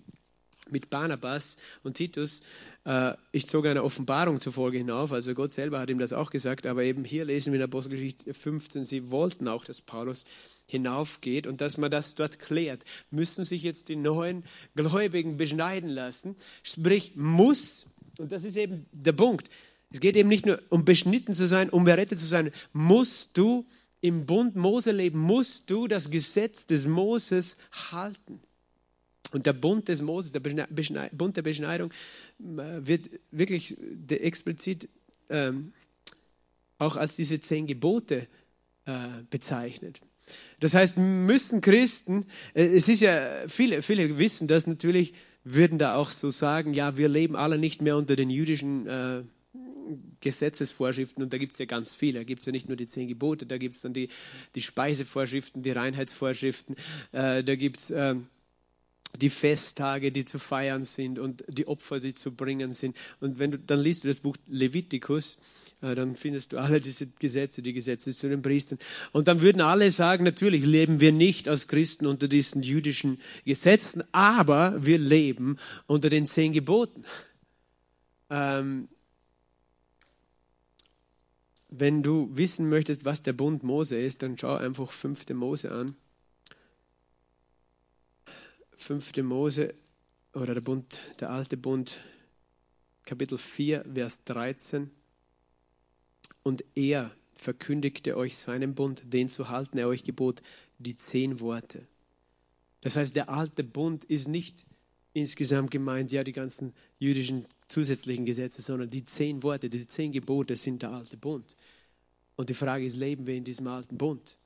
mit 0.70 0.90
Barnabas 0.90 1.56
und 1.82 1.94
Titus. 1.94 2.42
Äh, 2.84 3.14
ich 3.32 3.46
zog 3.46 3.66
einer 3.66 3.84
Offenbarung 3.84 4.40
zufolge 4.40 4.78
hinauf, 4.78 5.12
also 5.12 5.34
Gott 5.34 5.52
selber 5.52 5.80
hat 5.80 5.90
ihm 5.90 5.98
das 5.98 6.12
auch 6.12 6.30
gesagt, 6.30 6.66
aber 6.66 6.82
eben 6.84 7.04
hier 7.04 7.24
lesen 7.24 7.52
wir 7.52 7.60
in 7.60 7.64
Apostelgeschichte 7.64 8.32
15, 8.32 8.84
sie 8.84 9.10
wollten 9.10 9.48
auch, 9.48 9.64
dass 9.64 9.80
Paulus 9.80 10.24
hinaufgeht 10.66 11.46
und 11.46 11.60
dass 11.60 11.78
man 11.78 11.90
das 11.90 12.14
dort 12.14 12.38
klärt. 12.38 12.84
Müssen 13.10 13.44
sich 13.44 13.62
jetzt 13.62 13.88
die 13.88 13.96
neuen 13.96 14.44
Gläubigen 14.76 15.36
beschneiden 15.36 15.90
lassen? 15.90 16.36
Sprich, 16.62 17.16
muss, 17.16 17.86
und 18.18 18.32
das 18.32 18.44
ist 18.44 18.56
eben 18.56 18.86
der 18.92 19.12
Punkt, 19.12 19.50
es 19.92 19.98
geht 19.98 20.16
eben 20.16 20.28
nicht 20.28 20.46
nur 20.46 20.60
um 20.68 20.84
beschnitten 20.84 21.34
zu 21.34 21.48
sein, 21.48 21.68
um 21.68 21.86
errettet 21.86 22.20
zu 22.20 22.26
sein, 22.26 22.52
musst 22.72 23.30
du 23.34 23.66
im 24.00 24.26
Bund 24.26 24.56
Mose 24.56 24.92
leben, 24.92 25.18
musst 25.18 25.70
du 25.70 25.86
das 25.86 26.10
Gesetz 26.10 26.66
des 26.66 26.86
Moses 26.86 27.56
halten. 27.90 28.40
Und 29.32 29.46
der 29.46 29.52
Bund 29.52 29.88
des 29.88 30.02
Moses, 30.02 30.32
der 30.32 30.40
Bund 30.40 31.36
der 31.36 31.42
Beschneidung, 31.42 31.90
äh, 32.40 32.86
wird 32.86 33.10
wirklich 33.30 33.76
explizit 34.08 34.88
ähm, 35.28 35.72
auch 36.78 36.96
als 36.96 37.14
diese 37.16 37.40
zehn 37.40 37.66
Gebote 37.66 38.26
äh, 38.86 39.22
bezeichnet. 39.28 40.00
Das 40.58 40.74
heißt, 40.74 40.96
müssen 40.98 41.60
Christen, 41.60 42.26
äh, 42.54 42.64
es 42.64 42.88
ist 42.88 43.00
ja, 43.00 43.46
viele, 43.48 43.82
viele 43.82 44.18
wissen 44.18 44.48
das 44.48 44.66
natürlich, 44.66 45.14
würden 45.44 45.78
da 45.78 45.94
auch 45.94 46.10
so 46.10 46.30
sagen, 46.30 46.74
ja, 46.74 46.96
wir 46.96 47.08
leben 47.08 47.36
alle 47.36 47.58
nicht 47.58 47.82
mehr 47.82 47.96
unter 47.96 48.16
den 48.16 48.30
jüdischen 48.30 48.86
äh, 48.86 49.22
Gesetzesvorschriften 50.20 51.22
und 51.22 51.32
da 51.32 51.38
gibt 51.38 51.54
es 51.54 51.58
ja 51.58 51.66
ganz 51.66 51.90
viele. 51.90 52.20
Da 52.20 52.24
gibt 52.24 52.40
es 52.40 52.46
ja 52.46 52.52
nicht 52.52 52.68
nur 52.68 52.76
die 52.76 52.86
zehn 52.86 53.08
Gebote, 53.08 53.46
da 53.46 53.58
gibt 53.58 53.74
es 53.74 53.80
dann 53.80 53.92
die, 53.92 54.08
die 54.54 54.60
Speisevorschriften, 54.60 55.62
die 55.62 55.70
Reinheitsvorschriften, 55.70 56.76
äh, 57.12 57.42
da 57.42 57.56
gibt 57.56 57.80
es 57.80 57.90
äh, 57.90 58.14
die 59.20 59.30
Festtage, 59.30 60.12
die 60.12 60.24
zu 60.24 60.38
feiern 60.38 60.84
sind 60.84 61.18
und 61.18 61.42
die 61.48 61.66
Opfer, 61.66 61.98
die 61.98 62.12
zu 62.12 62.32
bringen 62.32 62.72
sind. 62.72 62.96
Und 63.18 63.40
wenn 63.40 63.50
du 63.50 63.58
dann 63.58 63.80
liest 63.80 64.04
du 64.04 64.08
das 64.08 64.18
Buch 64.20 64.36
Levitikus, 64.46 65.38
äh, 65.82 65.96
dann 65.96 66.14
findest 66.14 66.52
du 66.52 66.58
alle 66.58 66.80
diese 66.80 67.08
Gesetze, 67.08 67.60
die 67.60 67.72
Gesetze 67.72 68.14
zu 68.14 68.28
den 68.28 68.42
Priestern. 68.42 68.78
Und 69.10 69.26
dann 69.26 69.40
würden 69.40 69.62
alle 69.62 69.90
sagen, 69.90 70.22
natürlich 70.22 70.64
leben 70.64 71.00
wir 71.00 71.10
nicht 71.10 71.48
als 71.48 71.66
Christen 71.66 72.06
unter 72.06 72.28
diesen 72.28 72.62
jüdischen 72.62 73.20
Gesetzen, 73.44 74.04
aber 74.12 74.84
wir 74.84 74.98
leben 74.98 75.58
unter 75.86 76.08
den 76.08 76.26
zehn 76.26 76.52
Geboten. 76.52 77.04
Ähm, 78.30 78.88
wenn 81.70 82.02
du 82.02 82.28
wissen 82.36 82.68
möchtest, 82.68 83.04
was 83.04 83.22
der 83.22 83.32
Bund 83.32 83.62
Mose 83.62 83.96
ist, 83.96 84.22
dann 84.22 84.36
schau 84.36 84.56
einfach 84.56 84.90
5. 84.90 85.28
Mose 85.30 85.70
an. 85.70 85.94
5. 88.76 89.16
Mose 89.18 89.74
oder 90.34 90.54
der 90.54 90.60
Bund, 90.60 91.00
der 91.20 91.30
alte 91.30 91.56
Bund, 91.56 91.98
Kapitel 93.04 93.38
4, 93.38 93.84
Vers 93.94 94.24
13. 94.24 94.90
Und 96.42 96.64
er 96.74 97.10
verkündigte 97.34 98.16
euch 98.16 98.36
seinen 98.36 98.74
Bund, 98.74 99.02
den 99.04 99.28
zu 99.28 99.48
halten 99.48 99.78
er 99.78 99.88
euch 99.88 100.02
gebot, 100.02 100.42
die 100.78 100.96
zehn 100.96 101.40
Worte. 101.40 101.86
Das 102.80 102.96
heißt, 102.96 103.14
der 103.14 103.28
alte 103.28 103.62
Bund 103.62 104.04
ist 104.04 104.28
nicht 104.28 104.66
insgesamt 105.12 105.70
gemeint, 105.70 106.10
ja, 106.10 106.24
die 106.24 106.32
ganzen 106.32 106.74
jüdischen 106.98 107.46
zusätzlichen 107.70 108.26
Gesetze, 108.26 108.62
sondern 108.62 108.90
die 108.90 109.04
zehn 109.04 109.42
Worte, 109.42 109.70
die 109.70 109.86
zehn 109.86 110.12
Gebote 110.12 110.56
sind 110.56 110.82
der 110.82 110.90
alte 110.90 111.16
Bund. 111.16 111.56
Und 112.36 112.48
die 112.48 112.54
Frage 112.54 112.84
ist, 112.84 112.96
leben 112.96 113.26
wir 113.26 113.34
in 113.34 113.44
diesem 113.44 113.66
alten 113.66 113.98
Bund? 113.98 114.36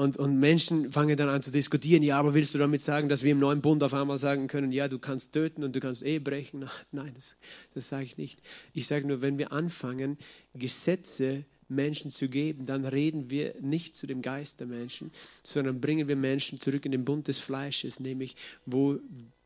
Und, 0.00 0.16
und 0.16 0.40
Menschen 0.40 0.92
fangen 0.92 1.14
dann 1.18 1.28
an 1.28 1.42
zu 1.42 1.50
diskutieren, 1.50 2.02
ja, 2.02 2.18
aber 2.18 2.32
willst 2.32 2.54
du 2.54 2.58
damit 2.58 2.80
sagen, 2.80 3.10
dass 3.10 3.22
wir 3.22 3.32
im 3.32 3.38
neuen 3.38 3.60
Bund 3.60 3.82
auf 3.82 3.92
einmal 3.92 4.18
sagen 4.18 4.46
können, 4.46 4.72
ja, 4.72 4.88
du 4.88 4.98
kannst 4.98 5.32
töten 5.32 5.62
und 5.62 5.76
du 5.76 5.80
kannst 5.80 6.02
Ehe 6.02 6.22
brechen? 6.22 6.64
Nein, 6.90 7.12
das, 7.14 7.36
das 7.74 7.88
sage 7.90 8.04
ich 8.04 8.16
nicht. 8.16 8.40
Ich 8.72 8.86
sage 8.86 9.06
nur, 9.06 9.20
wenn 9.20 9.36
wir 9.36 9.52
anfangen, 9.52 10.16
Gesetze 10.54 11.44
Menschen 11.68 12.10
zu 12.10 12.30
geben, 12.30 12.64
dann 12.64 12.86
reden 12.86 13.30
wir 13.30 13.54
nicht 13.60 13.94
zu 13.94 14.06
dem 14.06 14.22
Geist 14.22 14.60
der 14.60 14.68
Menschen, 14.68 15.10
sondern 15.42 15.82
bringen 15.82 16.08
wir 16.08 16.16
Menschen 16.16 16.58
zurück 16.60 16.86
in 16.86 16.92
den 16.92 17.04
Bund 17.04 17.28
des 17.28 17.38
Fleisches, 17.38 18.00
nämlich 18.00 18.36
wo 18.64 18.98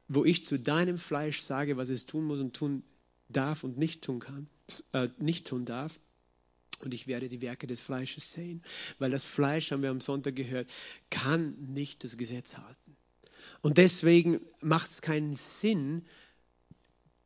wo 0.09 0.25
ich 0.25 0.45
zu 0.45 0.59
deinem 0.59 0.99
Fleisch 0.99 1.43
sage, 1.43 1.77
was 1.77 1.89
es 1.89 2.07
tun 2.07 2.25
muss 2.25 2.41
und 2.41 2.55
tun 2.55 2.83
darf 3.29 3.65
und 3.65 3.79
nicht 3.79 4.03
tun 4.03 4.21
kann, 4.21 4.49
äh, 4.93 5.09
nicht 5.19 5.47
tun 5.47 5.65
darf. 5.65 5.99
Und 6.81 6.93
ich 6.93 7.07
werde 7.07 7.29
die 7.29 7.41
Werke 7.41 7.67
des 7.67 7.81
Fleisches 7.81 8.33
sehen, 8.33 8.63
weil 8.99 9.11
das 9.11 9.25
Fleisch, 9.25 9.71
haben 9.71 9.83
wir 9.83 9.91
am 9.91 10.01
Sonntag 10.01 10.37
gehört, 10.37 10.71
kann 11.11 11.55
nicht 11.73 12.05
das 12.05 12.17
Gesetz 12.17 12.57
halten. 12.59 12.97
Und 13.63 13.79
deswegen 13.79 14.41
macht 14.61 14.91
es 14.91 15.01
keinen 15.01 15.35
Sinn, 15.35 16.05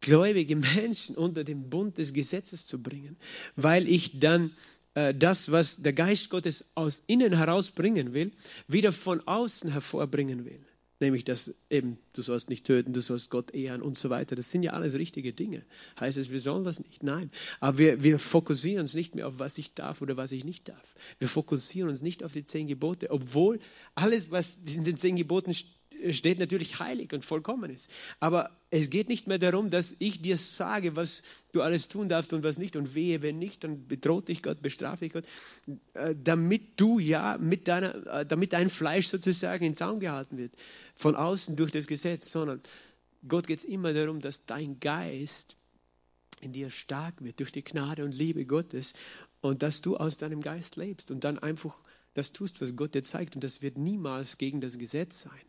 gläubige 0.00 0.54
Menschen 0.54 1.16
unter 1.16 1.42
den 1.44 1.70
Bund 1.70 1.98
des 1.98 2.12
Gesetzes 2.12 2.66
zu 2.66 2.80
bringen, 2.80 3.16
weil 3.56 3.88
ich 3.88 4.20
dann 4.20 4.52
äh, 4.94 5.14
das, 5.14 5.50
was 5.50 5.78
der 5.78 5.92
Geist 5.92 6.30
Gottes 6.30 6.64
aus 6.74 7.02
innen 7.06 7.32
herausbringen 7.36 8.14
will, 8.14 8.32
wieder 8.68 8.92
von 8.92 9.26
außen 9.26 9.70
hervorbringen 9.70 10.44
will. 10.44 10.64
Nämlich, 11.00 11.24
dass 11.24 11.54
eben, 11.70 11.96
du 12.12 12.22
sollst 12.22 12.50
nicht 12.50 12.66
töten, 12.66 12.92
du 12.92 13.00
sollst 13.00 13.30
Gott 13.30 13.54
ehren 13.54 13.82
und 13.82 13.96
so 13.96 14.10
weiter. 14.10 14.34
Das 14.34 14.50
sind 14.50 14.64
ja 14.64 14.72
alles 14.72 14.94
richtige 14.94 15.32
Dinge. 15.32 15.62
Heißt 16.00 16.18
es, 16.18 16.30
wir 16.30 16.40
sollen 16.40 16.64
das 16.64 16.80
nicht? 16.80 17.04
Nein. 17.04 17.30
Aber 17.60 17.78
wir, 17.78 18.02
wir 18.02 18.18
fokussieren 18.18 18.80
uns 18.80 18.94
nicht 18.94 19.14
mehr 19.14 19.28
auf, 19.28 19.38
was 19.38 19.58
ich 19.58 19.74
darf 19.74 20.02
oder 20.02 20.16
was 20.16 20.32
ich 20.32 20.44
nicht 20.44 20.68
darf. 20.68 20.96
Wir 21.20 21.28
fokussieren 21.28 21.88
uns 21.88 22.02
nicht 22.02 22.24
auf 22.24 22.32
die 22.32 22.44
zehn 22.44 22.66
Gebote, 22.66 23.10
obwohl 23.10 23.60
alles, 23.94 24.32
was 24.32 24.58
in 24.66 24.82
den 24.82 24.98
zehn 24.98 25.14
Geboten 25.14 25.54
steht, 25.54 25.77
steht 26.10 26.38
natürlich 26.38 26.78
heilig 26.78 27.12
und 27.12 27.24
vollkommen 27.24 27.70
ist. 27.70 27.90
Aber 28.20 28.50
es 28.70 28.90
geht 28.90 29.08
nicht 29.08 29.26
mehr 29.26 29.38
darum, 29.38 29.70
dass 29.70 29.96
ich 29.98 30.20
dir 30.20 30.36
sage, 30.36 30.96
was 30.96 31.22
du 31.52 31.62
alles 31.62 31.88
tun 31.88 32.08
darfst 32.08 32.32
und 32.32 32.42
was 32.42 32.58
nicht. 32.58 32.76
Und 32.76 32.94
wehe, 32.94 33.22
wenn 33.22 33.38
nicht, 33.38 33.64
dann 33.64 33.86
bedroht 33.86 34.28
dich 34.28 34.42
Gott, 34.42 34.62
bestrafe 34.62 35.06
ich 35.06 35.12
Gott, 35.12 35.24
äh, 35.94 36.14
damit 36.22 36.80
du 36.80 36.98
ja 36.98 37.38
mit 37.38 37.68
deiner, 37.68 38.06
äh, 38.06 38.26
damit 38.26 38.52
dein 38.52 38.70
Fleisch 38.70 39.08
sozusagen 39.08 39.64
in 39.64 39.76
Zaum 39.76 40.00
gehalten 40.00 40.38
wird. 40.38 40.52
Von 40.94 41.16
außen 41.16 41.56
durch 41.56 41.72
das 41.72 41.86
Gesetz, 41.86 42.30
sondern 42.30 42.60
Gott 43.26 43.46
geht 43.46 43.58
es 43.58 43.64
immer 43.64 43.92
darum, 43.92 44.20
dass 44.20 44.46
dein 44.46 44.78
Geist 44.80 45.56
in 46.40 46.52
dir 46.52 46.70
stark 46.70 47.22
wird 47.22 47.40
durch 47.40 47.52
die 47.52 47.64
Gnade 47.64 48.04
und 48.04 48.14
Liebe 48.14 48.44
Gottes 48.44 48.92
und 49.40 49.62
dass 49.62 49.80
du 49.80 49.96
aus 49.96 50.18
deinem 50.18 50.40
Geist 50.40 50.76
lebst 50.76 51.10
und 51.10 51.24
dann 51.24 51.38
einfach 51.38 51.76
das 52.14 52.32
tust, 52.32 52.60
was 52.60 52.76
Gott 52.76 52.94
dir 52.94 53.02
zeigt. 53.02 53.34
Und 53.36 53.44
das 53.44 53.62
wird 53.62 53.78
niemals 53.78 54.38
gegen 54.38 54.60
das 54.60 54.78
Gesetz 54.78 55.22
sein. 55.22 55.40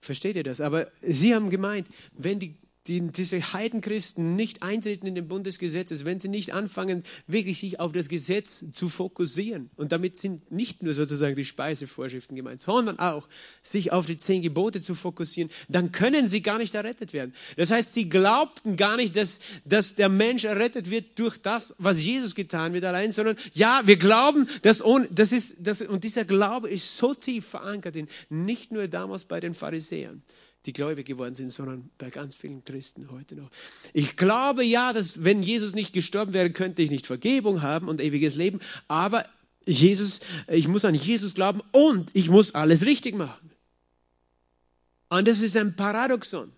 Versteht 0.00 0.36
ihr 0.36 0.44
das? 0.44 0.60
Aber 0.60 0.88
sie 1.02 1.34
haben 1.34 1.50
gemeint, 1.50 1.86
wenn 2.16 2.38
die 2.38 2.54
die, 2.90 3.00
diese 3.12 3.52
Heidenchristen 3.52 4.34
nicht 4.34 4.64
eintreten 4.64 5.06
in 5.06 5.14
den 5.14 5.28
Bund 5.28 5.46
des 5.46 5.60
Gesetzes, 5.60 6.04
wenn 6.04 6.18
sie 6.18 6.28
nicht 6.28 6.52
anfangen, 6.52 7.04
wirklich 7.28 7.60
sich 7.60 7.78
auf 7.78 7.92
das 7.92 8.08
Gesetz 8.08 8.64
zu 8.72 8.88
fokussieren, 8.88 9.70
und 9.76 9.92
damit 9.92 10.16
sind 10.16 10.50
nicht 10.50 10.82
nur 10.82 10.92
sozusagen 10.92 11.36
die 11.36 11.44
Speisevorschriften 11.44 12.34
gemeint, 12.34 12.60
sondern 12.60 12.98
auch 12.98 13.28
sich 13.62 13.92
auf 13.92 14.06
die 14.06 14.18
zehn 14.18 14.42
Gebote 14.42 14.80
zu 14.80 14.96
fokussieren, 14.96 15.50
dann 15.68 15.92
können 15.92 16.26
sie 16.26 16.42
gar 16.42 16.58
nicht 16.58 16.74
errettet 16.74 17.12
werden. 17.12 17.32
Das 17.56 17.70
heißt, 17.70 17.94
sie 17.94 18.08
glaubten 18.08 18.76
gar 18.76 18.96
nicht, 18.96 19.16
dass, 19.16 19.38
dass 19.64 19.94
der 19.94 20.08
Mensch 20.08 20.42
errettet 20.42 20.90
wird 20.90 21.16
durch 21.20 21.38
das, 21.40 21.76
was 21.78 22.02
Jesus 22.02 22.34
getan 22.34 22.72
wird 22.72 22.84
allein, 22.84 23.12
sondern 23.12 23.36
ja, 23.54 23.82
wir 23.84 23.98
glauben, 23.98 24.48
dass 24.62 24.84
ohne, 24.84 25.06
das 25.12 25.30
ist, 25.30 25.58
das, 25.60 25.80
und 25.80 26.02
dieser 26.02 26.24
Glaube 26.24 26.68
ist 26.68 26.96
so 26.96 27.14
tief 27.14 27.46
verankert 27.46 27.94
in, 27.94 28.08
nicht 28.30 28.72
nur 28.72 28.88
damals 28.88 29.24
bei 29.24 29.38
den 29.38 29.54
Pharisäern, 29.54 30.24
die 30.66 30.72
gläubig 30.72 31.06
geworden 31.06 31.34
sind, 31.34 31.50
sondern 31.50 31.90
bei 31.96 32.10
ganz 32.10 32.34
vielen 32.34 32.64
Christen 32.64 33.10
heute 33.10 33.34
noch. 33.34 33.50
Ich 33.92 34.16
glaube 34.16 34.62
ja, 34.64 34.92
dass 34.92 35.24
wenn 35.24 35.42
Jesus 35.42 35.74
nicht 35.74 35.92
gestorben 35.92 36.32
wäre, 36.32 36.50
könnte 36.50 36.82
ich 36.82 36.90
nicht 36.90 37.06
Vergebung 37.06 37.62
haben 37.62 37.88
und 37.88 38.00
ewiges 38.00 38.36
Leben, 38.36 38.60
aber 38.88 39.24
Jesus, 39.66 40.20
ich 40.48 40.68
muss 40.68 40.84
an 40.84 40.94
Jesus 40.94 41.34
glauben 41.34 41.62
und 41.72 42.10
ich 42.14 42.28
muss 42.28 42.54
alles 42.54 42.84
richtig 42.84 43.14
machen. 43.14 43.50
Und 45.08 45.26
das 45.28 45.40
ist 45.40 45.56
ein 45.56 45.76
Paradoxon. 45.76 46.52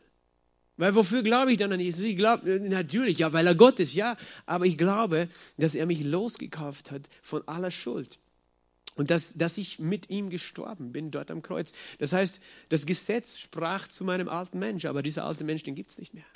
Weil 0.77 0.95
wofür 0.95 1.23
glaube 1.23 1.53
ich 1.53 1.59
dann 1.59 1.73
an 1.73 1.81
Jesus? 1.81 2.03
Ich 2.05 2.17
glaube 2.17 2.61
natürlich, 2.61 3.19
ja, 3.19 3.33
weil 3.33 3.47
er 3.47 3.55
Gott 3.55 3.79
ist, 3.79 3.95
ja, 3.95 4.17
aber 4.47 4.67
ich 4.67 4.79
glaube, 4.79 5.29
dass 5.59 5.75
er 5.75 5.87
mich 5.87 6.03
losgekauft 6.03 6.91
hat 6.91 7.09
von 7.23 7.47
aller 7.47 7.71
Schuld. 7.71 8.19
Und 8.95 9.11
dass, 9.11 9.35
dass 9.35 9.57
ich 9.57 9.79
mit 9.79 10.11
ihm 10.11 10.29
gestorben 10.29 10.93
bin 10.93 11.11
dort 11.11 11.31
am 11.31 11.43
Kreuz. 11.43 11.73
Das 11.99 12.13
heißt, 12.13 12.41
das 12.69 12.85
Gesetz 12.85 13.39
sprach 13.39 13.89
zu 13.89 14.05
meinem 14.05 14.29
alten 14.29 14.59
Mensch, 14.59 14.85
aber 14.85 15.03
dieser 15.03 15.25
alte 15.25 15.45
Mensch, 15.45 15.63
den 15.63 15.75
gibt 15.75 15.91
es 15.91 15.99
nicht 15.99 16.13
mehr. 16.13 16.27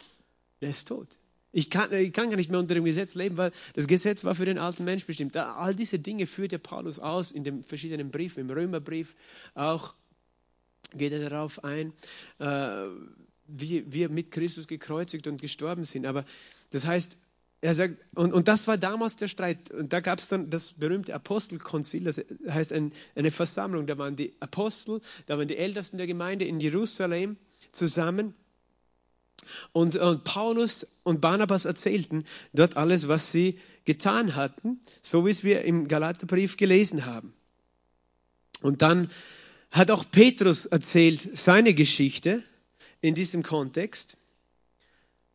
Der 0.60 0.70
ist 0.70 0.88
tot. 0.88 1.18
Ich 1.52 1.70
kann, 1.70 1.92
ich 1.92 2.12
kann 2.12 2.28
gar 2.28 2.36
nicht 2.36 2.50
mehr 2.50 2.60
unter 2.60 2.74
dem 2.74 2.84
Gesetz 2.84 3.14
leben, 3.14 3.36
weil 3.36 3.52
das 3.74 3.86
Gesetz 3.86 4.24
war 4.24 4.34
für 4.34 4.44
den 4.44 4.58
alten 4.58 4.84
Mensch 4.84 5.06
bestimmt. 5.06 5.36
All 5.36 5.74
diese 5.74 5.98
Dinge 5.98 6.26
führt 6.26 6.52
der 6.52 6.58
Paulus 6.58 6.98
aus 6.98 7.30
in 7.30 7.44
den 7.44 7.62
verschiedenen 7.62 8.10
Briefen, 8.10 8.40
im 8.40 8.50
Römerbrief 8.50 9.14
auch 9.54 9.94
geht 10.92 11.12
er 11.12 11.30
darauf 11.30 11.64
ein, 11.64 11.92
äh, 12.38 12.86
wie 13.46 13.90
wir 13.92 14.08
mit 14.08 14.30
Christus 14.30 14.66
gekreuzigt 14.66 15.26
und 15.26 15.40
gestorben 15.40 15.84
sind. 15.84 16.06
Aber 16.06 16.24
das 16.70 16.86
heißt, 16.86 17.16
er 17.66 17.74
sagt, 17.74 17.96
und, 18.14 18.32
und 18.32 18.46
das 18.46 18.68
war 18.68 18.78
damals 18.78 19.16
der 19.16 19.26
Streit. 19.26 19.72
Und 19.72 19.92
da 19.92 19.98
gab 19.98 20.20
es 20.20 20.28
dann 20.28 20.50
das 20.50 20.74
berühmte 20.74 21.12
Apostelkonzil, 21.12 22.04
das 22.04 22.20
heißt 22.48 22.72
ein, 22.72 22.92
eine 23.16 23.32
Versammlung. 23.32 23.88
Da 23.88 23.98
waren 23.98 24.14
die 24.14 24.34
Apostel, 24.38 25.00
da 25.26 25.36
waren 25.36 25.48
die 25.48 25.56
Ältesten 25.56 25.96
der 25.96 26.06
Gemeinde 26.06 26.44
in 26.44 26.60
Jerusalem 26.60 27.36
zusammen. 27.72 28.34
Und, 29.72 29.96
und 29.96 30.22
Paulus 30.22 30.86
und 31.02 31.20
Barnabas 31.20 31.64
erzählten 31.64 32.24
dort 32.52 32.76
alles, 32.76 33.08
was 33.08 33.32
sie 33.32 33.58
getan 33.84 34.36
hatten, 34.36 34.80
so 35.02 35.26
wie 35.26 35.30
es 35.30 35.42
wir 35.42 35.62
im 35.62 35.88
Galaterbrief 35.88 36.56
gelesen 36.56 37.04
haben. 37.04 37.34
Und 38.62 38.80
dann 38.80 39.10
hat 39.72 39.90
auch 39.90 40.04
Petrus 40.08 40.66
erzählt 40.66 41.36
seine 41.36 41.74
Geschichte 41.74 42.44
in 43.00 43.16
diesem 43.16 43.42
Kontext. 43.42 44.16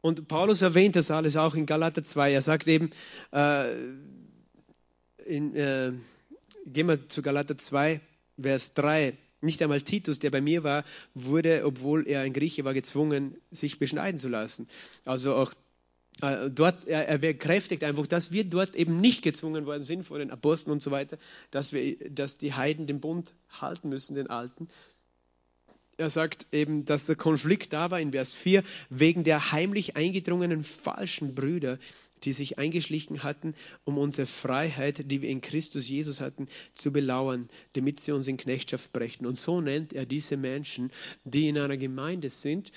Und 0.01 0.27
Paulus 0.27 0.61
erwähnt 0.61 0.95
das 0.95 1.11
alles 1.11 1.37
auch 1.37 1.55
in 1.55 1.65
Galater 1.65 2.03
2. 2.03 2.33
Er 2.33 2.41
sagt 2.41 2.67
eben, 2.67 2.89
äh, 3.31 3.73
in, 5.25 5.55
äh, 5.55 5.91
gehen 6.65 6.87
wir 6.87 7.07
zu 7.07 7.21
Galater 7.21 7.57
2, 7.57 8.01
Vers 8.41 8.73
3. 8.73 9.17
Nicht 9.41 9.61
einmal 9.61 9.81
Titus, 9.81 10.19
der 10.19 10.31
bei 10.31 10.41
mir 10.41 10.63
war, 10.63 10.83
wurde, 11.13 11.63
obwohl 11.65 12.07
er 12.07 12.21
ein 12.21 12.33
Grieche 12.33 12.63
war, 12.63 12.73
gezwungen, 12.73 13.35
sich 13.49 13.79
beschneiden 13.79 14.19
zu 14.19 14.29
lassen. 14.29 14.67
Also 15.05 15.35
auch 15.35 15.53
äh, 16.21 16.49
dort, 16.49 16.87
er, 16.87 17.07
er 17.07 17.17
bekräftigt 17.17 17.83
einfach, 17.83 18.05
dass 18.07 18.31
wir 18.31 18.43
dort 18.43 18.75
eben 18.75 18.99
nicht 19.01 19.23
gezwungen 19.23 19.65
worden 19.65 19.83
sind 19.83 20.03
von 20.03 20.19
den 20.19 20.31
Aposteln 20.31 20.73
und 20.73 20.81
so 20.81 20.91
weiter, 20.91 21.17
dass, 21.51 21.73
wir, 21.73 21.97
dass 22.09 22.37
die 22.37 22.53
Heiden 22.53 22.85
den 22.87 22.99
Bund 22.99 23.33
halten 23.49 23.89
müssen, 23.89 24.15
den 24.15 24.29
alten, 24.29 24.67
er 25.97 26.09
sagt 26.09 26.47
eben, 26.51 26.85
dass 26.85 27.05
der 27.05 27.15
Konflikt 27.15 27.73
da 27.73 27.91
war 27.91 27.99
in 27.99 28.11
Vers 28.11 28.33
4 28.33 28.63
wegen 28.89 29.23
der 29.23 29.51
heimlich 29.51 29.95
eingedrungenen 29.95 30.63
falschen 30.63 31.35
Brüder, 31.35 31.77
die 32.23 32.33
sich 32.33 32.59
eingeschlichen 32.59 33.23
hatten, 33.23 33.55
um 33.83 33.97
unsere 33.97 34.27
Freiheit, 34.27 35.11
die 35.11 35.21
wir 35.21 35.29
in 35.29 35.41
Christus 35.41 35.89
Jesus 35.89 36.21
hatten, 36.21 36.47
zu 36.73 36.91
belauern, 36.91 37.49
damit 37.73 37.99
sie 37.99 38.11
uns 38.11 38.27
in 38.27 38.37
Knechtschaft 38.37 38.91
brächten. 38.93 39.25
Und 39.25 39.35
so 39.35 39.61
nennt 39.61 39.93
er 39.93 40.05
diese 40.05 40.37
Menschen, 40.37 40.91
die 41.23 41.49
in 41.49 41.57
einer 41.57 41.77
Gemeinde 41.77 42.29
sind, 42.29 42.71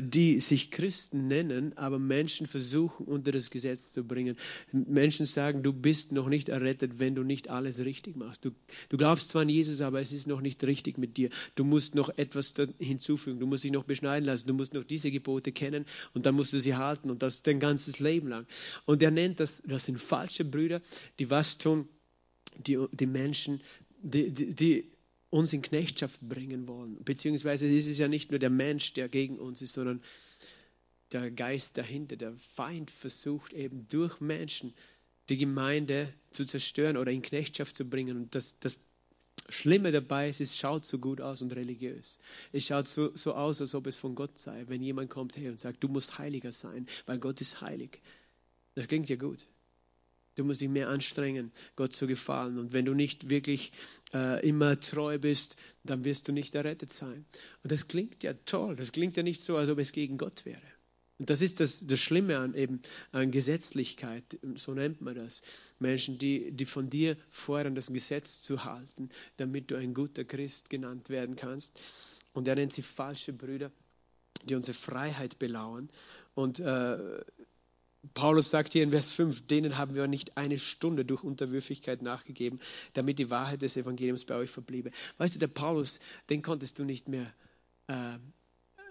die 0.00 0.40
sich 0.40 0.70
Christen 0.70 1.28
nennen, 1.28 1.76
aber 1.76 1.98
Menschen 1.98 2.46
versuchen, 2.46 3.06
unter 3.06 3.30
das 3.30 3.50
Gesetz 3.50 3.92
zu 3.92 4.02
bringen. 4.04 4.36
Menschen 4.72 5.26
sagen, 5.26 5.62
du 5.62 5.72
bist 5.72 6.12
noch 6.12 6.28
nicht 6.28 6.48
errettet, 6.48 6.98
wenn 6.98 7.14
du 7.14 7.22
nicht 7.22 7.50
alles 7.50 7.84
richtig 7.84 8.16
machst. 8.16 8.44
Du, 8.44 8.50
du 8.88 8.96
glaubst 8.96 9.30
zwar 9.30 9.42
an 9.42 9.48
Jesus, 9.48 9.80
aber 9.80 10.00
es 10.00 10.12
ist 10.12 10.26
noch 10.26 10.40
nicht 10.40 10.64
richtig 10.64 10.98
mit 10.98 11.16
dir. 11.16 11.30
Du 11.54 11.64
musst 11.64 11.94
noch 11.94 12.08
etwas 12.16 12.54
hinzufügen. 12.78 13.38
Du 13.38 13.46
musst 13.46 13.62
dich 13.62 13.70
noch 13.70 13.84
beschneiden 13.84 14.26
lassen. 14.26 14.48
Du 14.48 14.54
musst 14.54 14.74
noch 14.74 14.84
diese 14.84 15.10
Gebote 15.10 15.52
kennen 15.52 15.84
und 16.14 16.26
dann 16.26 16.34
musst 16.34 16.52
du 16.52 16.58
sie 16.58 16.74
halten 16.74 17.10
und 17.10 17.22
das 17.22 17.42
dein 17.42 17.60
ganzes 17.60 18.00
Leben 18.00 18.28
lang. 18.28 18.46
Und 18.86 19.02
er 19.02 19.10
nennt 19.10 19.40
das, 19.40 19.62
das 19.66 19.84
sind 19.84 20.00
falsche 20.00 20.44
Brüder, 20.44 20.80
die 21.18 21.30
was 21.30 21.58
tun, 21.58 21.88
die, 22.66 22.78
die 22.92 23.06
Menschen, 23.06 23.60
die, 24.02 24.30
die, 24.30 24.54
die 24.54 24.90
uns 25.30 25.52
in 25.52 25.62
Knechtschaft 25.62 26.20
bringen 26.20 26.66
wollen. 26.68 27.02
Beziehungsweise 27.04 27.66
ist 27.66 27.86
es 27.86 27.98
ja 27.98 28.08
nicht 28.08 28.30
nur 28.30 28.40
der 28.40 28.50
Mensch, 28.50 28.92
der 28.92 29.08
gegen 29.08 29.38
uns 29.38 29.62
ist, 29.62 29.72
sondern 29.74 30.02
der 31.12 31.30
Geist 31.30 31.78
dahinter. 31.78 32.16
Der 32.16 32.34
Feind 32.34 32.90
versucht 32.90 33.52
eben 33.52 33.86
durch 33.88 34.20
Menschen 34.20 34.74
die 35.28 35.38
Gemeinde 35.38 36.12
zu 36.32 36.44
zerstören 36.44 36.96
oder 36.96 37.12
in 37.12 37.22
Knechtschaft 37.22 37.76
zu 37.76 37.84
bringen. 37.84 38.16
Und 38.16 38.34
das, 38.34 38.58
das 38.58 38.76
Schlimme 39.48 39.92
dabei 39.92 40.28
ist, 40.28 40.40
es 40.40 40.56
schaut 40.56 40.84
so 40.84 40.98
gut 40.98 41.20
aus 41.20 41.42
und 41.42 41.54
religiös. 41.54 42.18
Es 42.52 42.66
schaut 42.66 42.88
so, 42.88 43.16
so 43.16 43.34
aus, 43.34 43.60
als 43.60 43.74
ob 43.74 43.86
es 43.86 43.96
von 43.96 44.16
Gott 44.16 44.36
sei. 44.36 44.64
Wenn 44.66 44.82
jemand 44.82 45.10
kommt 45.10 45.36
her 45.36 45.52
und 45.52 45.60
sagt, 45.60 45.82
du 45.82 45.88
musst 45.88 46.18
heiliger 46.18 46.52
sein, 46.52 46.88
weil 47.06 47.18
Gott 47.18 47.40
ist 47.40 47.60
heilig. 47.60 48.00
Das 48.74 48.88
klingt 48.88 49.08
ja 49.08 49.16
gut. 49.16 49.46
Du 50.40 50.46
musst 50.46 50.62
dich 50.62 50.70
mehr 50.70 50.88
anstrengen, 50.88 51.52
Gott 51.76 51.92
zu 51.92 52.06
gefallen. 52.06 52.56
Und 52.56 52.72
wenn 52.72 52.86
du 52.86 52.94
nicht 52.94 53.28
wirklich 53.28 53.72
äh, 54.14 54.40
immer 54.48 54.80
treu 54.80 55.18
bist, 55.18 55.54
dann 55.84 56.02
wirst 56.04 56.28
du 56.28 56.32
nicht 56.32 56.54
errettet 56.54 56.90
sein. 56.90 57.26
Und 57.62 57.70
das 57.70 57.88
klingt 57.88 58.22
ja 58.22 58.32
toll. 58.46 58.74
Das 58.74 58.92
klingt 58.92 59.18
ja 59.18 59.22
nicht 59.22 59.42
so, 59.42 59.58
als 59.58 59.68
ob 59.68 59.78
es 59.78 59.92
gegen 59.92 60.16
Gott 60.16 60.46
wäre. 60.46 60.62
Und 61.18 61.28
das 61.28 61.42
ist 61.42 61.60
das, 61.60 61.86
das 61.86 62.00
Schlimme 62.00 62.38
an 62.38 62.54
eben 62.54 62.80
an 63.12 63.30
Gesetzlichkeit, 63.30 64.24
so 64.56 64.72
nennt 64.72 65.02
man 65.02 65.14
das. 65.14 65.42
Menschen, 65.78 66.16
die, 66.16 66.52
die 66.52 66.64
von 66.64 66.88
dir 66.88 67.18
fordern, 67.30 67.74
das 67.74 67.88
Gesetz 67.88 68.40
zu 68.40 68.64
halten, 68.64 69.10
damit 69.36 69.70
du 69.70 69.76
ein 69.76 69.92
guter 69.92 70.24
Christ 70.24 70.70
genannt 70.70 71.10
werden 71.10 71.36
kannst. 71.36 71.78
Und 72.32 72.48
er 72.48 72.54
nennt 72.54 72.72
sie 72.72 72.80
falsche 72.80 73.34
Brüder, 73.34 73.70
die 74.48 74.54
unsere 74.54 74.72
Freiheit 74.72 75.38
belauern. 75.38 75.90
Und 76.32 76.60
äh, 76.60 76.96
Paulus 78.14 78.50
sagt 78.50 78.72
hier 78.72 78.82
in 78.82 78.90
Vers 78.90 79.08
5, 79.08 79.46
denen 79.46 79.76
haben 79.76 79.94
wir 79.94 80.06
nicht 80.06 80.36
eine 80.36 80.58
Stunde 80.58 81.04
durch 81.04 81.22
Unterwürfigkeit 81.22 82.02
nachgegeben, 82.02 82.58
damit 82.94 83.18
die 83.18 83.30
Wahrheit 83.30 83.62
des 83.62 83.76
Evangeliums 83.76 84.24
bei 84.24 84.36
euch 84.36 84.50
verbliebe. 84.50 84.90
Weißt 85.18 85.34
du, 85.34 85.38
der 85.38 85.48
Paulus, 85.48 86.00
den 86.30 86.42
konntest 86.42 86.78
du 86.78 86.84
nicht 86.84 87.08
mehr 87.08 87.32
äh, 87.88 88.18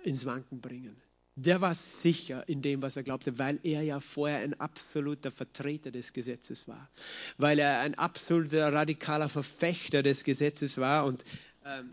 ins 0.03 0.25
Wanken 0.25 0.61
bringen. 0.61 0.95
Der 1.35 1.61
war 1.61 1.73
sicher 1.73 2.47
in 2.49 2.61
dem, 2.61 2.81
was 2.81 2.97
er 2.97 3.03
glaubte, 3.03 3.39
weil 3.39 3.59
er 3.63 3.81
ja 3.81 3.99
vorher 3.99 4.39
ein 4.39 4.59
absoluter 4.59 5.31
Vertreter 5.31 5.89
des 5.89 6.11
Gesetzes 6.11 6.67
war, 6.67 6.89
weil 7.37 7.59
er 7.59 7.79
ein 7.79 7.95
absoluter 7.95 8.73
radikaler 8.73 9.29
Verfechter 9.29 10.03
des 10.03 10.25
Gesetzes 10.25 10.77
war 10.77 11.05
und 11.05 11.23
ähm, 11.65 11.91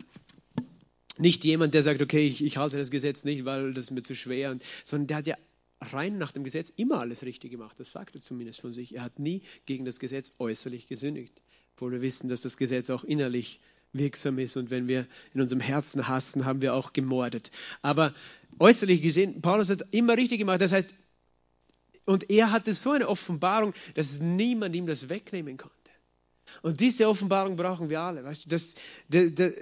nicht 1.17 1.45
jemand, 1.45 1.73
der 1.73 1.83
sagt, 1.83 2.01
okay, 2.01 2.27
ich, 2.27 2.43
ich, 2.43 2.57
halte 2.57 2.77
das 2.77 2.91
Gesetz 2.91 3.23
nicht, 3.23 3.45
weil 3.45 3.73
das 3.73 3.85
ist 3.85 3.91
mir 3.91 4.01
zu 4.01 4.15
schwer, 4.15 4.51
und, 4.51 4.63
sondern 4.83 5.07
der 5.07 5.17
hat 5.17 5.27
ja 5.27 5.37
rein 5.81 6.17
nach 6.17 6.31
dem 6.31 6.43
Gesetz 6.43 6.71
immer 6.75 6.99
alles 6.99 7.23
richtig 7.23 7.51
gemacht. 7.51 7.79
Das 7.79 7.91
sagt 7.91 8.15
er 8.15 8.21
zumindest 8.21 8.61
von 8.61 8.73
sich. 8.73 8.95
Er 8.95 9.03
hat 9.03 9.19
nie 9.19 9.41
gegen 9.65 9.85
das 9.85 9.99
Gesetz 9.99 10.31
äußerlich 10.39 10.87
gesündigt. 10.87 11.41
Obwohl 11.75 11.91
wir 11.91 12.01
wissen, 12.01 12.29
dass 12.29 12.41
das 12.41 12.57
Gesetz 12.57 12.89
auch 12.89 13.03
innerlich 13.03 13.59
wirksam 13.93 14.37
ist 14.39 14.57
und 14.57 14.69
wenn 14.69 14.87
wir 14.87 15.07
in 15.33 15.41
unserem 15.41 15.61
Herzen 15.61 16.07
hassen, 16.07 16.45
haben 16.45 16.61
wir 16.61 16.73
auch 16.73 16.93
gemordet. 16.93 17.51
Aber 17.81 18.13
äußerlich 18.59 19.01
gesehen, 19.01 19.41
Paulus 19.41 19.69
hat 19.69 19.83
immer 19.91 20.17
richtig 20.17 20.39
gemacht. 20.39 20.61
Das 20.61 20.71
heißt, 20.71 20.93
und 22.05 22.29
er 22.29 22.51
hatte 22.51 22.73
so 22.73 22.91
eine 22.91 23.07
Offenbarung, 23.07 23.73
dass 23.95 24.19
niemand 24.19 24.75
ihm 24.75 24.87
das 24.87 25.09
wegnehmen 25.09 25.57
konnte. 25.57 25.75
Und 26.61 26.79
diese 26.79 27.07
Offenbarung 27.07 27.57
brauchen 27.57 27.89
wir 27.89 28.01
alle. 28.01 28.23
Weißt 28.23 28.45
du, 28.45 28.49
das, 28.49 28.75
de, 29.09 29.29
de, 29.29 29.53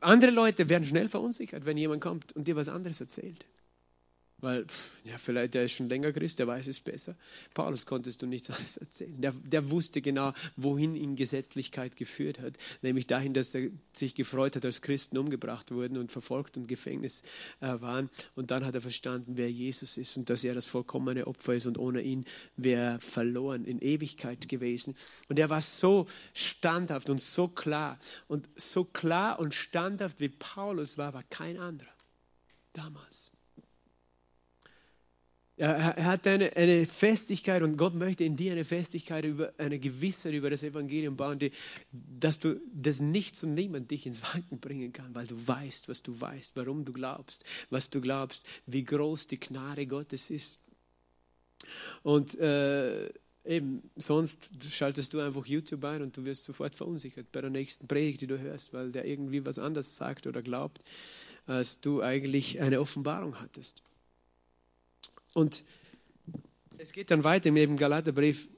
andere 0.00 0.32
Leute 0.32 0.68
werden 0.68 0.84
schnell 0.84 1.08
verunsichert, 1.08 1.64
wenn 1.64 1.76
jemand 1.76 2.02
kommt 2.02 2.34
und 2.34 2.46
dir 2.46 2.56
was 2.56 2.68
anderes 2.68 3.00
erzählt. 3.00 3.46
Weil, 4.38 4.66
ja, 5.04 5.16
vielleicht 5.16 5.54
der 5.54 5.64
ist 5.64 5.72
schon 5.72 5.88
länger 5.88 6.12
Christ, 6.12 6.38
der 6.38 6.46
weiß 6.46 6.66
es 6.66 6.80
besser. 6.80 7.16
Paulus 7.54 7.86
konntest 7.86 8.20
du 8.20 8.26
nichts 8.26 8.50
anderes 8.50 8.76
erzählen. 8.76 9.20
Der, 9.20 9.32
der 9.32 9.70
wusste 9.70 10.02
genau, 10.02 10.32
wohin 10.56 10.96
ihn 10.96 11.16
Gesetzlichkeit 11.16 11.96
geführt 11.96 12.40
hat. 12.40 12.58
Nämlich 12.82 13.06
dahin, 13.06 13.32
dass 13.32 13.54
er 13.54 13.70
sich 13.92 14.14
gefreut 14.14 14.56
hat, 14.56 14.64
als 14.64 14.82
Christen 14.82 15.18
umgebracht 15.18 15.70
wurden 15.70 15.96
und 15.96 16.12
verfolgt 16.12 16.56
und 16.56 16.64
im 16.64 16.66
Gefängnis 16.66 17.22
äh, 17.60 17.80
waren. 17.80 18.10
Und 18.34 18.50
dann 18.50 18.64
hat 18.64 18.74
er 18.74 18.80
verstanden, 18.80 19.36
wer 19.36 19.50
Jesus 19.50 19.96
ist 19.96 20.16
und 20.16 20.30
dass 20.30 20.44
er 20.44 20.54
das 20.54 20.66
vollkommene 20.66 21.26
Opfer 21.26 21.54
ist 21.54 21.66
und 21.66 21.78
ohne 21.78 22.02
ihn 22.02 22.24
wäre 22.56 22.98
verloren, 23.00 23.64
in 23.64 23.80
Ewigkeit 23.80 24.48
gewesen. 24.48 24.94
Und 25.28 25.38
er 25.38 25.50
war 25.50 25.60
so 25.60 26.06
standhaft 26.32 27.10
und 27.10 27.20
so 27.20 27.48
klar. 27.48 27.98
Und 28.28 28.48
so 28.56 28.84
klar 28.84 29.38
und 29.38 29.54
standhaft 29.54 30.20
wie 30.20 30.28
Paulus 30.28 30.98
war, 30.98 31.14
war 31.14 31.22
kein 31.24 31.58
anderer 31.58 31.94
damals. 32.72 33.30
Er, 35.56 35.94
hat 36.04 36.26
eine, 36.26 36.56
eine, 36.56 36.84
Festigkeit 36.84 37.62
und 37.62 37.76
Gott 37.76 37.94
möchte 37.94 38.24
in 38.24 38.36
dir 38.36 38.50
eine 38.50 38.64
Festigkeit, 38.64 39.24
über, 39.24 39.52
eine 39.56 39.78
Gewissheit 39.78 40.34
über 40.34 40.50
das 40.50 40.64
Evangelium 40.64 41.16
bauen, 41.16 41.38
die, 41.38 41.52
dass 41.92 42.40
du 42.40 42.60
das 42.72 42.98
nichts 42.98 43.44
und 43.44 43.54
niemand 43.54 43.92
dich 43.92 44.04
ins 44.04 44.22
Wanken 44.34 44.58
bringen 44.58 44.92
kann, 44.92 45.14
weil 45.14 45.28
du 45.28 45.36
weißt, 45.46 45.88
was 45.88 46.02
du 46.02 46.20
weißt, 46.20 46.52
warum 46.56 46.84
du 46.84 46.92
glaubst, 46.92 47.44
was 47.70 47.88
du 47.88 48.00
glaubst, 48.00 48.42
wie 48.66 48.82
groß 48.82 49.28
die 49.28 49.38
Gnade 49.38 49.86
Gottes 49.86 50.28
ist. 50.28 50.58
Und 52.02 52.34
äh, 52.40 53.08
eben, 53.44 53.88
sonst 53.94 54.50
schaltest 54.70 55.14
du 55.14 55.20
einfach 55.20 55.46
YouTube 55.46 55.84
ein 55.84 56.02
und 56.02 56.16
du 56.16 56.24
wirst 56.24 56.44
sofort 56.44 56.74
verunsichert 56.74 57.30
bei 57.30 57.40
der 57.40 57.50
nächsten 57.50 57.86
Predigt, 57.86 58.22
die 58.22 58.26
du 58.26 58.40
hörst, 58.40 58.72
weil 58.72 58.90
der 58.90 59.04
irgendwie 59.04 59.46
was 59.46 59.60
anderes 59.60 59.96
sagt 59.96 60.26
oder 60.26 60.42
glaubt, 60.42 60.82
als 61.46 61.80
du 61.80 62.02
eigentlich 62.02 62.60
eine 62.60 62.80
Offenbarung 62.80 63.40
hattest. 63.40 63.82
Und 65.34 65.62
es 66.78 66.92
geht 66.92 67.10
dann 67.10 67.24
weiter 67.24 67.48
im 67.48 67.76
Galaterbrief. 67.76 68.48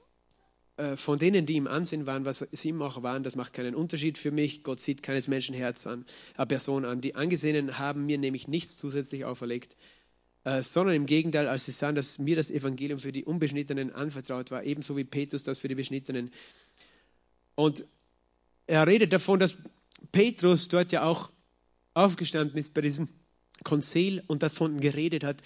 äh, 0.77 0.97
von 0.97 1.19
denen, 1.19 1.47
die 1.47 1.55
ihm 1.55 1.67
ansehen 1.67 2.07
waren, 2.07 2.25
was 2.25 2.45
sie 2.53 2.69
ihm 2.69 2.83
auch 2.83 3.03
waren, 3.03 3.23
das 3.23 3.35
macht 3.35 3.55
keinen 3.55 3.75
Unterschied 3.75 4.19
für 4.19 4.31
mich. 4.31 4.63
Gott 4.63 4.81
sieht 4.81 5.03
keines 5.03 5.27
Menschenherz 5.27 5.87
an, 5.87 6.05
eine 6.37 6.47
Person 6.47 6.85
an. 6.85 7.01
Die 7.01 7.15
Angesehenen 7.15 7.79
haben 7.79 8.05
mir 8.05 8.19
nämlich 8.19 8.47
nichts 8.47 8.77
zusätzlich 8.77 9.25
auferlegt, 9.25 9.75
äh, 10.45 10.63
sondern 10.63 10.95
im 10.95 11.07
Gegenteil, 11.07 11.49
als 11.49 11.65
sie 11.65 11.73
sahen, 11.73 11.95
dass 11.95 12.19
mir 12.19 12.37
das 12.37 12.51
Evangelium 12.51 12.99
für 12.99 13.13
die 13.13 13.25
Unbeschnittenen 13.25 13.93
anvertraut 13.93 14.51
war, 14.51 14.65
ebenso 14.65 14.97
wie 14.97 15.05
Petrus 15.05 15.45
das 15.45 15.61
für 15.61 15.69
die 15.69 15.75
Beschnittenen. 15.75 16.31
Und 17.55 17.87
er 18.67 18.87
redet 18.87 19.13
davon, 19.13 19.39
dass 19.41 19.57
Petrus 20.13 20.69
dort 20.69 20.93
ja 20.93 21.05
auch 21.05 21.31
aufgestanden 21.95 22.59
ist 22.59 22.75
bei 22.75 22.83
diesem 22.83 23.09
Konzil 23.65 24.23
und 24.27 24.43
davon 24.43 24.81
geredet 24.81 25.25
hat, 25.25 25.43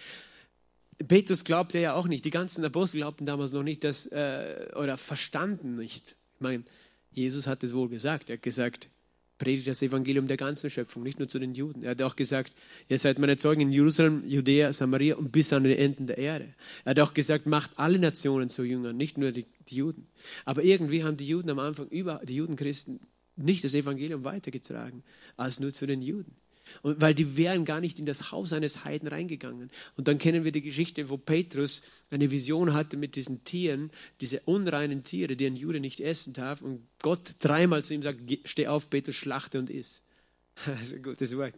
Petrus 1.07 1.45
glaubte 1.45 1.79
ja 1.79 1.95
auch 1.95 2.07
nicht, 2.07 2.25
die 2.25 2.31
ganzen 2.31 2.65
Apostel 2.65 2.99
glaubten 2.99 3.27
damals 3.27 3.53
noch 3.53 3.63
nicht, 3.63 3.85
dass, 3.85 4.07
äh, 4.07 4.69
oder 4.77 4.99
verstanden 4.99 5.77
nicht. 5.77 6.17
Ich 6.37 6.41
meine, 6.41 6.65
Jesus 7.13 7.47
hat 7.47 7.65
es 7.65 7.75
wohl 7.75 7.89
gesagt. 7.89 8.31
Er 8.31 8.37
hat 8.37 8.43
gesagt, 8.43 8.89
predigt 9.39 9.67
das 9.67 9.83
Evangelium 9.83 10.29
der 10.29 10.37
ganzen 10.37 10.69
Schöpfung, 10.69 11.03
nicht 11.03 11.19
nur 11.19 11.27
zu 11.27 11.39
den 11.39 11.55
Juden. 11.55 11.83
Er 11.83 11.93
hat 11.93 12.03
auch 12.03 12.15
gesagt, 12.15 12.53
ihr 12.89 12.99
seid 12.99 13.19
meine 13.19 13.39
Zeugen 13.39 13.63
in 13.63 13.73
Jerusalem, 13.73 14.23
Judäa, 14.29 14.73
Samaria 14.73 15.17
und 15.17 15.33
bis 15.33 15.53
an 15.53 15.65
die 15.65 15.77
Enden 15.77 16.07
der 16.07 16.19
Erde. 16.19 16.55
Er 16.85 16.91
hat 16.91 17.01
auch 17.01 17.15
gesagt, 17.15 17.47
macht 17.47 17.71
alle 17.77 17.99
Nationen 17.99 18.51
zu 18.51 18.63
Jüngern, 18.63 18.97
nicht 18.97 19.17
nur 19.17 19.33
die, 19.33 19.47
die 19.69 19.77
Juden. 19.77 20.07
Aber 20.45 20.63
irgendwie 20.63 21.03
haben 21.03 21.17
die 21.17 21.27
Juden 21.27 21.51
am 21.51 21.59
Anfang 21.59 21.89
über 21.89 22.21
die 22.23 22.37
Judenchristen 22.37 23.01
nicht 23.37 23.65
das 23.65 23.75
Evangelium 23.75 24.25
weitergetragen, 24.25 25.03
als 25.39 25.59
nur 25.59 25.73
zu 25.73 25.87
den 25.87 26.03
Juden. 26.03 26.37
Und 26.83 27.01
weil 27.01 27.15
die 27.15 27.37
wären 27.37 27.65
gar 27.65 27.81
nicht 27.81 27.99
in 27.99 28.07
das 28.07 28.33
Haus 28.33 28.53
eines 28.53 28.85
Heiden 28.85 29.09
reingegangen. 29.09 29.71
Und 29.97 30.09
dann 30.09 30.19
kennen 30.19 30.45
wir 30.45 30.53
die 30.53 30.63
Geschichte, 30.63 31.09
wo 31.09 31.17
Petrus 31.17 31.83
eine 32.11 32.31
Vision 32.31 32.75
hatte 32.75 32.97
mit 32.97 33.17
diesen 33.17 33.45
Tieren, 33.45 33.91
diese 34.21 34.41
unreinen 34.41 35.05
Tiere, 35.05 35.37
die 35.37 35.47
ein 35.47 35.57
Jude 35.57 35.81
nicht 35.81 36.01
essen 36.01 36.33
darf. 36.33 36.63
Und 36.63 36.87
Gott 37.03 37.35
dreimal 37.41 37.85
zu 37.85 37.95
ihm 37.95 38.03
sagt, 38.03 38.21
steh 38.45 38.67
auf, 38.67 38.91
Petrus, 38.91 39.17
schlachte 39.17 39.59
und 39.59 39.71
iss. 39.71 40.03
Ein 40.67 41.03
gutes 41.03 41.37
Wort. 41.37 41.55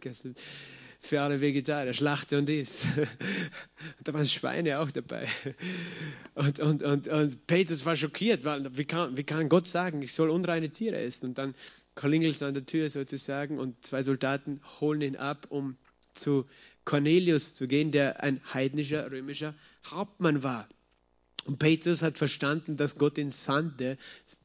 Für 1.05 1.21
alle 1.21 1.41
Vegetarier, 1.41 1.93
schlachte 1.93 2.37
und 2.37 2.49
iss. 2.49 2.83
da 4.05 4.13
waren 4.13 4.25
Schweine 4.25 4.79
auch 4.79 4.89
dabei. 4.89 5.27
Und, 6.33 6.59
und, 6.59 6.81
und, 6.81 7.07
und 7.09 7.45
Petrus 7.45 7.85
war 7.85 7.97
schockiert, 7.97 8.45
weil 8.45 8.77
wie 8.77 8.85
kann, 8.85 9.17
wie 9.17 9.25
kann 9.25 9.49
Gott 9.49 9.67
sagen, 9.67 10.01
ich 10.01 10.13
soll 10.13 10.29
unreine 10.29 10.69
Tiere 10.69 10.95
essen? 10.95 11.27
Und 11.27 11.37
dann 11.37 11.55
klingelt 11.95 12.41
an 12.43 12.53
der 12.53 12.65
Tür 12.65 12.89
sozusagen 12.89 13.59
und 13.59 13.83
zwei 13.85 14.03
Soldaten 14.03 14.61
holen 14.79 15.01
ihn 15.01 15.15
ab, 15.15 15.47
um 15.49 15.77
zu 16.13 16.45
Cornelius 16.85 17.55
zu 17.55 17.67
gehen, 17.67 17.91
der 17.91 18.23
ein 18.23 18.41
heidnischer 18.53 19.09
römischer 19.11 19.55
Hauptmann 19.85 20.43
war. 20.43 20.67
Und 21.45 21.59
Petrus 21.59 22.01
hat 22.01 22.17
verstanden, 22.17 22.77
dass 22.77 22.97
Gott 22.97 23.17
ihn 23.17 23.29
sandte, 23.29 23.97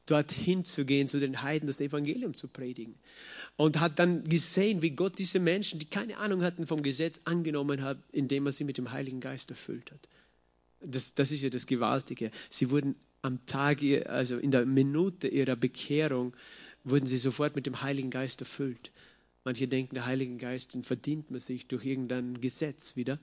dorthin 0.05 0.65
zu 0.65 0.83
gehen, 0.83 1.07
zu 1.07 1.19
den 1.19 1.41
Heiden, 1.41 1.67
das 1.67 1.79
Evangelium 1.79 2.33
zu 2.33 2.47
predigen. 2.47 2.95
Und 3.55 3.79
hat 3.79 3.99
dann 3.99 4.25
gesehen, 4.27 4.81
wie 4.81 4.91
Gott 4.91 5.17
diese 5.17 5.39
Menschen, 5.39 5.79
die 5.79 5.85
keine 5.85 6.17
Ahnung 6.17 6.43
hatten 6.43 6.67
vom 6.67 6.83
Gesetz, 6.83 7.21
angenommen 7.23 7.83
hat, 7.83 7.97
indem 8.11 8.45
er 8.47 8.51
sie 8.51 8.65
mit 8.65 8.77
dem 8.77 8.91
Heiligen 8.91 9.21
Geist 9.21 9.49
erfüllt 9.49 9.91
hat. 9.91 10.09
Das, 10.81 11.13
das 11.13 11.31
ist 11.31 11.41
ja 11.41 11.49
das 11.49 11.67
Gewaltige. 11.67 12.31
Sie 12.49 12.69
wurden 12.69 12.95
am 13.21 13.45
Tag, 13.45 13.79
also 14.05 14.37
in 14.37 14.51
der 14.51 14.65
Minute 14.65 15.27
ihrer 15.27 15.55
Bekehrung, 15.55 16.35
wurden 16.83 17.05
sie 17.05 17.17
sofort 17.17 17.55
mit 17.55 17.65
dem 17.65 17.81
Heiligen 17.81 18.09
Geist 18.09 18.41
erfüllt. 18.41 18.91
Manche 19.43 19.67
denken, 19.67 19.95
der 19.95 20.05
Heilige 20.05 20.37
Geist, 20.37 20.73
den 20.73 20.83
verdient 20.83 21.31
man 21.31 21.39
sich 21.39 21.67
durch 21.67 21.85
irgendein 21.85 22.41
Gesetz 22.41 22.95
wieder. 22.95 23.19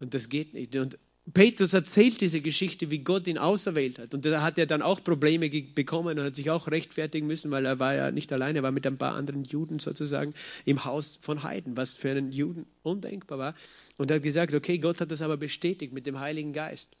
Und 0.00 0.14
das 0.14 0.28
geht 0.28 0.54
nicht. 0.54 0.74
Und 0.76 0.98
Petrus 1.34 1.74
erzählt 1.74 2.20
diese 2.22 2.40
Geschichte, 2.40 2.90
wie 2.90 3.00
Gott 3.00 3.26
ihn 3.26 3.36
auserwählt 3.36 3.98
hat. 3.98 4.14
Und 4.14 4.24
da 4.24 4.42
hat 4.42 4.56
er 4.56 4.66
dann 4.66 4.80
auch 4.80 5.04
Probleme 5.04 5.50
bekommen 5.50 6.18
und 6.18 6.24
hat 6.24 6.34
sich 6.34 6.50
auch 6.50 6.68
rechtfertigen 6.68 7.26
müssen, 7.26 7.50
weil 7.50 7.66
er 7.66 7.78
war 7.78 7.94
ja 7.94 8.10
nicht 8.10 8.32
alleine, 8.32 8.60
er 8.60 8.62
war 8.62 8.72
mit 8.72 8.86
ein 8.86 8.96
paar 8.96 9.14
anderen 9.14 9.44
Juden 9.44 9.78
sozusagen 9.78 10.32
im 10.64 10.84
Haus 10.84 11.18
von 11.20 11.42
Heiden, 11.42 11.76
was 11.76 11.92
für 11.92 12.10
einen 12.10 12.32
Juden 12.32 12.66
undenkbar 12.82 13.38
war. 13.38 13.54
Und 13.98 14.10
er 14.10 14.16
hat 14.16 14.22
gesagt, 14.22 14.54
okay, 14.54 14.78
Gott 14.78 15.00
hat 15.00 15.10
das 15.10 15.20
aber 15.20 15.36
bestätigt 15.36 15.92
mit 15.92 16.06
dem 16.06 16.18
Heiligen 16.18 16.54
Geist. 16.54 16.96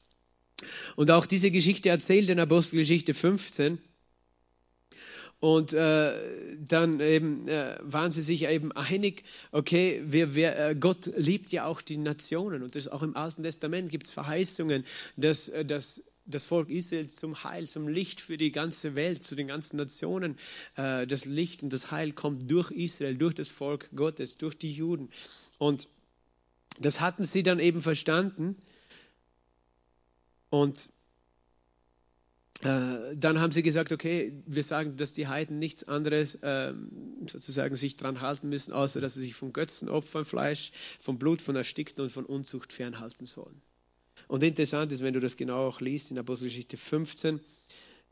Und 0.96 1.10
auch 1.10 1.24
diese 1.24 1.50
Geschichte 1.50 1.88
erzählt 1.88 2.28
in 2.28 2.40
Apostelgeschichte 2.40 3.14
15. 3.14 3.78
Und 5.40 5.72
äh, 5.72 6.56
dann 6.66 6.98
eben 6.98 7.46
äh, 7.46 7.78
waren 7.82 8.10
sie 8.10 8.22
sich 8.22 8.44
eben 8.48 8.72
einig, 8.72 9.22
okay, 9.52 10.02
wir, 10.04 10.34
wir, 10.34 10.58
äh, 10.58 10.74
Gott 10.74 11.06
liebt 11.16 11.52
ja 11.52 11.64
auch 11.64 11.80
die 11.80 11.96
Nationen. 11.96 12.62
Und 12.64 12.74
das 12.74 12.88
auch 12.88 13.02
im 13.02 13.16
Alten 13.16 13.44
Testament 13.44 13.90
gibt 13.90 14.06
es 14.06 14.10
Verheißungen, 14.10 14.84
dass, 15.16 15.48
äh, 15.48 15.64
dass 15.64 16.02
das 16.26 16.44
Volk 16.44 16.68
Israel 16.68 17.08
zum 17.08 17.42
Heil, 17.44 17.68
zum 17.68 17.86
Licht 17.86 18.20
für 18.20 18.36
die 18.36 18.50
ganze 18.50 18.96
Welt, 18.96 19.22
zu 19.22 19.36
den 19.36 19.46
ganzen 19.46 19.76
Nationen. 19.76 20.36
Äh, 20.76 21.06
das 21.06 21.24
Licht 21.24 21.62
und 21.62 21.72
das 21.72 21.92
Heil 21.92 22.12
kommt 22.12 22.50
durch 22.50 22.72
Israel, 22.72 23.16
durch 23.16 23.34
das 23.34 23.48
Volk 23.48 23.90
Gottes, 23.94 24.38
durch 24.38 24.58
die 24.58 24.72
Juden. 24.72 25.08
Und 25.58 25.86
das 26.80 27.00
hatten 27.00 27.24
sie 27.24 27.44
dann 27.44 27.60
eben 27.60 27.80
verstanden. 27.80 28.56
Und 30.50 30.88
dann 32.60 33.40
haben 33.40 33.52
sie 33.52 33.62
gesagt, 33.62 33.92
okay, 33.92 34.32
wir 34.46 34.64
sagen, 34.64 34.96
dass 34.96 35.12
die 35.12 35.28
Heiden 35.28 35.60
nichts 35.60 35.84
anderes 35.84 36.40
ähm, 36.42 36.90
sozusagen 37.28 37.76
sich 37.76 37.96
dran 37.96 38.20
halten 38.20 38.48
müssen, 38.48 38.72
außer 38.72 39.00
dass 39.00 39.14
sie 39.14 39.20
sich 39.20 39.34
von 39.34 39.52
Götzenopfern, 39.52 40.24
Fleisch, 40.24 40.72
vom 40.98 41.18
Blut 41.18 41.40
von 41.40 41.54
Erstickten 41.54 42.02
und 42.02 42.10
von 42.10 42.26
Unzucht 42.26 42.72
fernhalten 42.72 43.26
sollen. 43.26 43.62
Und 44.26 44.42
interessant 44.42 44.90
ist, 44.90 45.02
wenn 45.04 45.14
du 45.14 45.20
das 45.20 45.36
genau 45.36 45.68
auch 45.68 45.80
liest 45.80 46.10
in 46.10 46.18
Apostelgeschichte 46.18 46.76
15, 46.76 47.40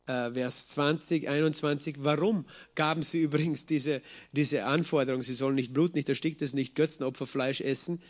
äh, 0.06 0.30
Vers 0.32 0.68
20, 0.68 1.28
21, 1.28 1.96
warum 1.98 2.46
gaben 2.76 3.02
sie 3.02 3.22
übrigens 3.22 3.66
diese, 3.66 4.00
diese 4.30 4.64
Anforderung, 4.64 5.24
sie 5.24 5.35
sollen 5.35 5.56
nicht 5.56 5.74
Blut, 5.74 5.94
nicht 5.94 6.09
Ersticktes, 6.09 6.54
nicht 6.54 6.76
Götzenopferfleisch 6.76 7.61
essen 7.61 8.00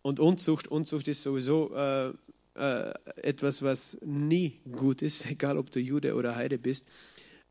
und 0.00 0.18
Unzucht, 0.20 0.68
Unzucht 0.68 1.08
ist 1.08 1.22
sowieso 1.22 1.74
äh, 1.74 2.14
äh, 2.54 2.92
etwas, 3.16 3.62
was 3.62 3.96
nie 4.04 4.60
gut 4.70 5.02
ist, 5.02 5.26
egal 5.30 5.58
ob 5.58 5.70
du 5.70 5.80
Jude 5.80 6.14
oder 6.14 6.36
Heide 6.36 6.58
bist. 6.58 6.86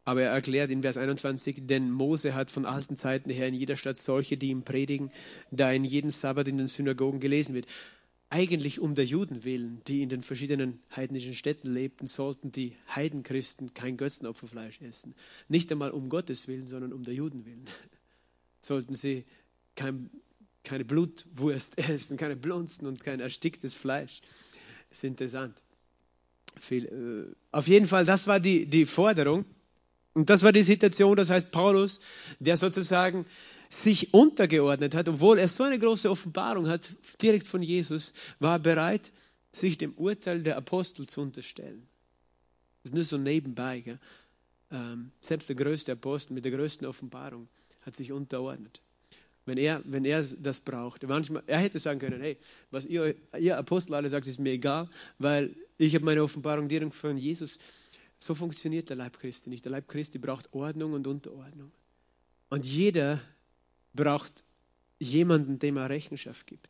Aber 0.05 0.23
er 0.23 0.31
erklärt 0.31 0.71
in 0.71 0.81
Vers 0.81 0.97
21, 0.97 1.67
denn 1.67 1.91
Mose 1.91 2.33
hat 2.33 2.49
von 2.49 2.65
alten 2.65 2.95
Zeiten 2.95 3.29
her 3.29 3.47
in 3.47 3.53
jeder 3.53 3.75
Stadt 3.75 3.97
solche, 3.97 4.37
die 4.37 4.49
ihm 4.49 4.63
predigen, 4.63 5.11
da 5.51 5.71
in 5.71 5.83
jedem 5.83 6.09
Sabbat 6.09 6.47
in 6.47 6.57
den 6.57 6.67
Synagogen 6.67 7.19
gelesen 7.19 7.53
wird. 7.53 7.67
Eigentlich 8.31 8.79
um 8.79 8.93
der 8.93 9.05
Juden 9.05 9.43
willen, 9.43 9.81
die 9.87 10.03
in 10.03 10.09
den 10.09 10.21
verschiedenen 10.21 10.79
heidnischen 10.95 11.33
Städten 11.33 11.73
lebten, 11.73 12.05
sollten 12.05 12.51
die 12.51 12.75
Heidenchristen 12.95 13.73
kein 13.73 13.97
Götzenopferfleisch 13.97 14.81
essen. 14.81 15.15
Nicht 15.47 15.71
einmal 15.71 15.91
um 15.91 16.09
Gottes 16.09 16.47
willen, 16.47 16.67
sondern 16.67 16.93
um 16.93 17.03
der 17.03 17.15
Juden 17.15 17.45
willen. 17.45 17.65
Sollten 18.61 18.93
sie 18.93 19.25
kein, 19.75 20.11
keine 20.63 20.85
Blutwurst 20.85 21.77
essen, 21.89 22.17
keine 22.17 22.35
Blunzen 22.35 22.87
und 22.87 23.03
kein 23.03 23.19
ersticktes 23.19 23.73
Fleisch. 23.73 24.21
Ist 24.89 25.03
interessant. 25.03 25.55
Viel, 26.59 26.85
äh, 26.85 27.35
auf 27.51 27.67
jeden 27.67 27.87
Fall, 27.87 28.05
das 28.05 28.27
war 28.27 28.39
die, 28.39 28.65
die 28.65 28.85
Forderung. 28.85 29.45
Und 30.13 30.29
das 30.29 30.43
war 30.43 30.51
die 30.51 30.63
Situation, 30.63 31.15
das 31.15 31.29
heißt 31.29 31.51
Paulus, 31.51 32.01
der 32.39 32.57
sozusagen 32.57 33.25
sich 33.69 34.13
untergeordnet 34.13 34.95
hat, 34.95 35.07
obwohl 35.07 35.37
er 35.37 35.47
so 35.47 35.63
eine 35.63 35.77
große 35.77 36.09
Offenbarung 36.09 36.67
hat, 36.67 36.89
direkt 37.21 37.47
von 37.47 37.61
Jesus, 37.61 38.13
war 38.39 38.57
bereit, 38.57 39.11
sich 39.51 39.77
dem 39.77 39.93
Urteil 39.93 40.41
der 40.41 40.57
Apostel 40.57 41.07
zu 41.07 41.21
unterstellen. 41.21 41.87
Das 42.81 42.91
ist 42.91 42.95
nur 42.95 43.03
so 43.03 43.17
nebenbei. 43.17 43.99
Ähm, 44.71 45.11
selbst 45.21 45.49
der 45.49 45.55
größte 45.55 45.91
Apostel 45.91 46.33
mit 46.33 46.45
der 46.45 46.51
größten 46.51 46.87
Offenbarung 46.87 47.47
hat 47.85 47.95
sich 47.95 48.11
unterordnet 48.11 48.81
wenn 49.49 49.57
er, 49.57 49.81
wenn 49.85 50.05
er 50.05 50.23
das 50.23 50.59
braucht. 50.59 51.03
Manchmal, 51.03 51.43
er 51.47 51.59
hätte 51.59 51.79
sagen 51.79 51.99
können, 51.99 52.21
hey, 52.21 52.37
was 52.71 52.85
ihr, 52.85 53.15
ihr 53.37 53.57
Apostel 53.57 53.95
alle 53.95 54.09
sagt, 54.09 54.27
ist 54.27 54.39
mir 54.39 54.51
egal, 54.51 54.89
weil 55.17 55.55
ich 55.77 55.95
habe 55.95 56.05
meine 56.05 56.23
Offenbarung 56.23 56.69
direkt 56.69 56.93
von 56.93 57.17
Jesus. 57.17 57.57
So 58.19 58.35
funktioniert 58.35 58.89
der 58.89 58.97
Leib 58.97 59.17
Christi 59.17 59.49
nicht. 59.49 59.65
Der 59.65 59.71
Leib 59.71 59.87
Christi 59.87 60.19
braucht 60.19 60.53
Ordnung 60.53 60.93
und 60.93 61.07
Unterordnung. 61.07 61.71
Und 62.49 62.65
jeder 62.65 63.19
braucht 63.93 64.45
jemanden, 64.99 65.59
dem 65.59 65.77
er 65.77 65.89
Rechenschaft 65.89 66.45
gibt. 66.47 66.67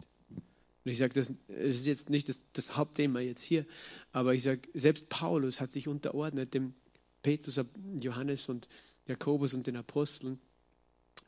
Und 0.86 0.92
ich 0.92 0.98
sage, 0.98 1.14
das, 1.14 1.34
ist 1.48 1.88
jetzt 1.88 2.10
nicht 2.10 2.30
das, 2.30 2.46
das 2.54 2.76
Hauptthema 2.78 3.20
jetzt 3.20 3.42
hier, 3.42 3.66
aber 4.12 4.34
ich 4.34 4.44
sage, 4.44 4.62
selbst 4.74 5.10
Paulus 5.10 5.60
hat 5.60 5.72
sich 5.72 5.88
unterordnet 5.88 6.54
dem 6.54 6.74
Petrus, 7.22 7.60
Johannes 8.00 8.48
und 8.48 8.70
Jakobus 9.06 9.54
und 9.54 9.68
den 9.68 9.76
Aposteln 9.76 10.40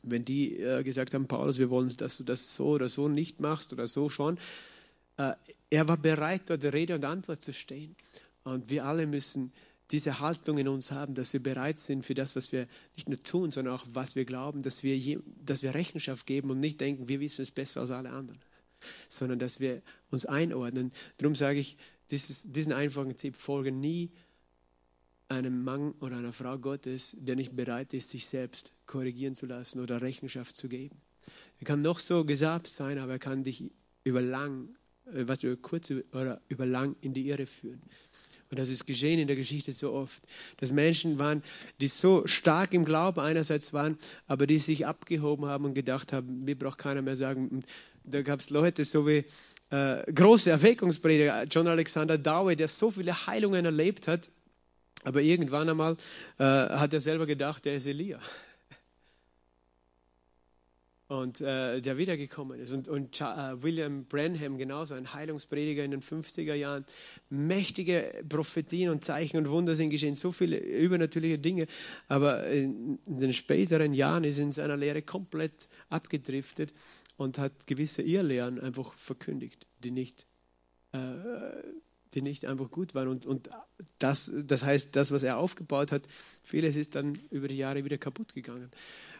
wenn 0.02 0.24
die 0.24 0.58
äh, 0.58 0.82
gesagt 0.82 1.14
haben, 1.14 1.28
Paulus, 1.28 1.58
wir 1.58 1.70
wollen, 1.70 1.94
dass 1.96 2.16
du 2.16 2.24
das 2.24 2.54
so 2.54 2.66
oder 2.68 2.88
so 2.88 3.08
nicht 3.08 3.40
machst 3.40 3.72
oder 3.72 3.86
so 3.86 4.08
schon, 4.08 4.38
äh, 5.16 5.32
er 5.70 5.88
war 5.88 5.96
bereit, 5.96 6.42
dort 6.46 6.64
Rede 6.64 6.94
und 6.94 7.04
Antwort 7.04 7.42
zu 7.42 7.52
stehen. 7.52 7.96
Und 8.44 8.70
wir 8.70 8.84
alle 8.84 9.06
müssen 9.06 9.52
diese 9.90 10.20
Haltung 10.20 10.58
in 10.58 10.68
uns 10.68 10.90
haben, 10.90 11.14
dass 11.14 11.32
wir 11.32 11.42
bereit 11.42 11.78
sind 11.78 12.04
für 12.04 12.14
das, 12.14 12.34
was 12.34 12.50
wir 12.50 12.66
nicht 12.96 13.08
nur 13.08 13.20
tun, 13.20 13.50
sondern 13.50 13.74
auch 13.74 13.84
was 13.92 14.16
wir 14.16 14.24
glauben, 14.24 14.62
dass 14.62 14.82
wir, 14.82 14.96
je, 14.96 15.18
dass 15.44 15.62
wir 15.62 15.74
Rechenschaft 15.74 16.26
geben 16.26 16.50
und 16.50 16.60
nicht 16.60 16.80
denken, 16.80 17.08
wir 17.08 17.20
wissen 17.20 17.42
es 17.42 17.50
besser 17.50 17.80
als 17.80 17.90
alle 17.90 18.10
anderen, 18.10 18.38
sondern 19.08 19.38
dass 19.38 19.60
wir 19.60 19.82
uns 20.10 20.24
einordnen. 20.24 20.92
Darum 21.18 21.34
sage 21.34 21.58
ich, 21.58 21.76
dieses, 22.10 22.42
diesen 22.42 22.72
einfachen 22.72 23.16
Tipp, 23.16 23.36
folge 23.36 23.70
nie 23.70 24.10
einem 25.32 25.64
Mann 25.64 25.92
oder 26.00 26.16
einer 26.18 26.32
Frau 26.32 26.58
Gottes, 26.58 27.16
der 27.18 27.36
nicht 27.36 27.56
bereit 27.56 27.94
ist, 27.94 28.10
sich 28.10 28.26
selbst 28.26 28.72
korrigieren 28.86 29.34
zu 29.34 29.46
lassen 29.46 29.80
oder 29.80 30.00
Rechenschaft 30.00 30.54
zu 30.56 30.68
geben. 30.68 31.00
Er 31.60 31.66
kann 31.66 31.82
noch 31.82 32.00
so 32.00 32.24
gesabt 32.24 32.68
sein, 32.68 32.98
aber 32.98 33.12
er 33.12 33.18
kann 33.18 33.44
dich 33.44 33.70
über 34.04 34.20
lang, 34.20 34.68
äh, 35.06 35.26
was 35.26 35.42
über 35.42 35.56
kurz 35.56 35.90
oder 35.90 36.40
über 36.48 36.66
lang 36.66 36.96
in 37.00 37.14
die 37.14 37.28
Irre 37.28 37.46
führen. 37.46 37.82
Und 38.50 38.58
das 38.58 38.68
ist 38.68 38.86
geschehen 38.86 39.18
in 39.18 39.26
der 39.28 39.36
Geschichte 39.36 39.72
so 39.72 39.92
oft, 39.92 40.22
dass 40.58 40.72
Menschen 40.72 41.18
waren, 41.18 41.42
die 41.80 41.88
so 41.88 42.26
stark 42.26 42.74
im 42.74 42.84
Glauben 42.84 43.18
einerseits 43.18 43.72
waren, 43.72 43.96
aber 44.26 44.46
die 44.46 44.58
sich 44.58 44.86
abgehoben 44.86 45.46
haben 45.46 45.64
und 45.64 45.72
gedacht 45.72 46.12
haben, 46.12 46.44
mir 46.44 46.58
braucht 46.58 46.76
keiner 46.76 47.00
mehr 47.00 47.16
sagen. 47.16 47.48
Und 47.48 47.64
da 48.04 48.20
gab 48.20 48.40
es 48.40 48.50
Leute, 48.50 48.84
so 48.84 49.06
wie 49.06 49.24
äh, 49.70 50.12
große 50.12 50.50
Erweckungsprediger, 50.50 51.44
John 51.44 51.66
Alexander 51.66 52.18
Dowie, 52.18 52.54
der 52.54 52.68
so 52.68 52.90
viele 52.90 53.26
Heilungen 53.26 53.64
erlebt 53.64 54.06
hat, 54.06 54.30
aber 55.04 55.20
irgendwann 55.22 55.68
einmal 55.68 55.96
äh, 56.38 56.44
hat 56.44 56.92
er 56.92 57.00
selber 57.00 57.26
gedacht, 57.26 57.66
er 57.66 57.76
ist 57.76 57.86
Elia 57.86 58.20
und 61.12 61.42
äh, 61.42 61.82
der 61.82 61.98
wiedergekommen 61.98 62.58
ist. 62.58 62.72
Und, 62.72 62.88
und 62.88 63.20
äh, 63.20 63.62
William 63.62 64.06
Branham, 64.06 64.56
genauso 64.56 64.94
ein 64.94 65.12
Heilungsprediger 65.12 65.84
in 65.84 65.90
den 65.90 66.00
50er 66.00 66.54
Jahren. 66.54 66.86
Mächtige 67.28 68.24
Prophetien 68.28 68.88
und 68.90 69.04
Zeichen 69.04 69.36
und 69.36 69.50
Wunder 69.50 69.74
sind 69.74 69.90
geschehen, 69.90 70.14
so 70.14 70.32
viele 70.32 70.56
übernatürliche 70.56 71.38
Dinge. 71.38 71.66
Aber 72.08 72.46
in, 72.46 72.98
in 73.04 73.18
den 73.18 73.34
späteren 73.34 73.92
Jahren 73.92 74.24
ist 74.24 74.38
in 74.38 74.52
seiner 74.52 74.78
Lehre 74.78 75.02
komplett 75.02 75.68
abgedriftet 75.90 76.72
und 77.16 77.36
hat 77.36 77.66
gewisse 77.66 78.00
Irrlehren 78.00 78.58
einfach 78.58 78.94
verkündigt, 78.94 79.66
die 79.84 79.90
nicht. 79.90 80.26
Die 82.14 82.22
nicht 82.22 82.44
einfach 82.44 82.70
gut 82.70 82.94
waren. 82.94 83.08
Und, 83.08 83.26
und 83.26 83.48
das, 83.98 84.30
das 84.34 84.64
heißt, 84.64 84.94
das, 84.96 85.10
was 85.10 85.22
er 85.22 85.38
aufgebaut 85.38 85.92
hat, 85.92 86.02
vieles 86.42 86.76
ist 86.76 86.94
dann 86.94 87.14
über 87.30 87.48
die 87.48 87.56
Jahre 87.56 87.84
wieder 87.84 87.98
kaputt 87.98 88.34
gegangen 88.34 88.70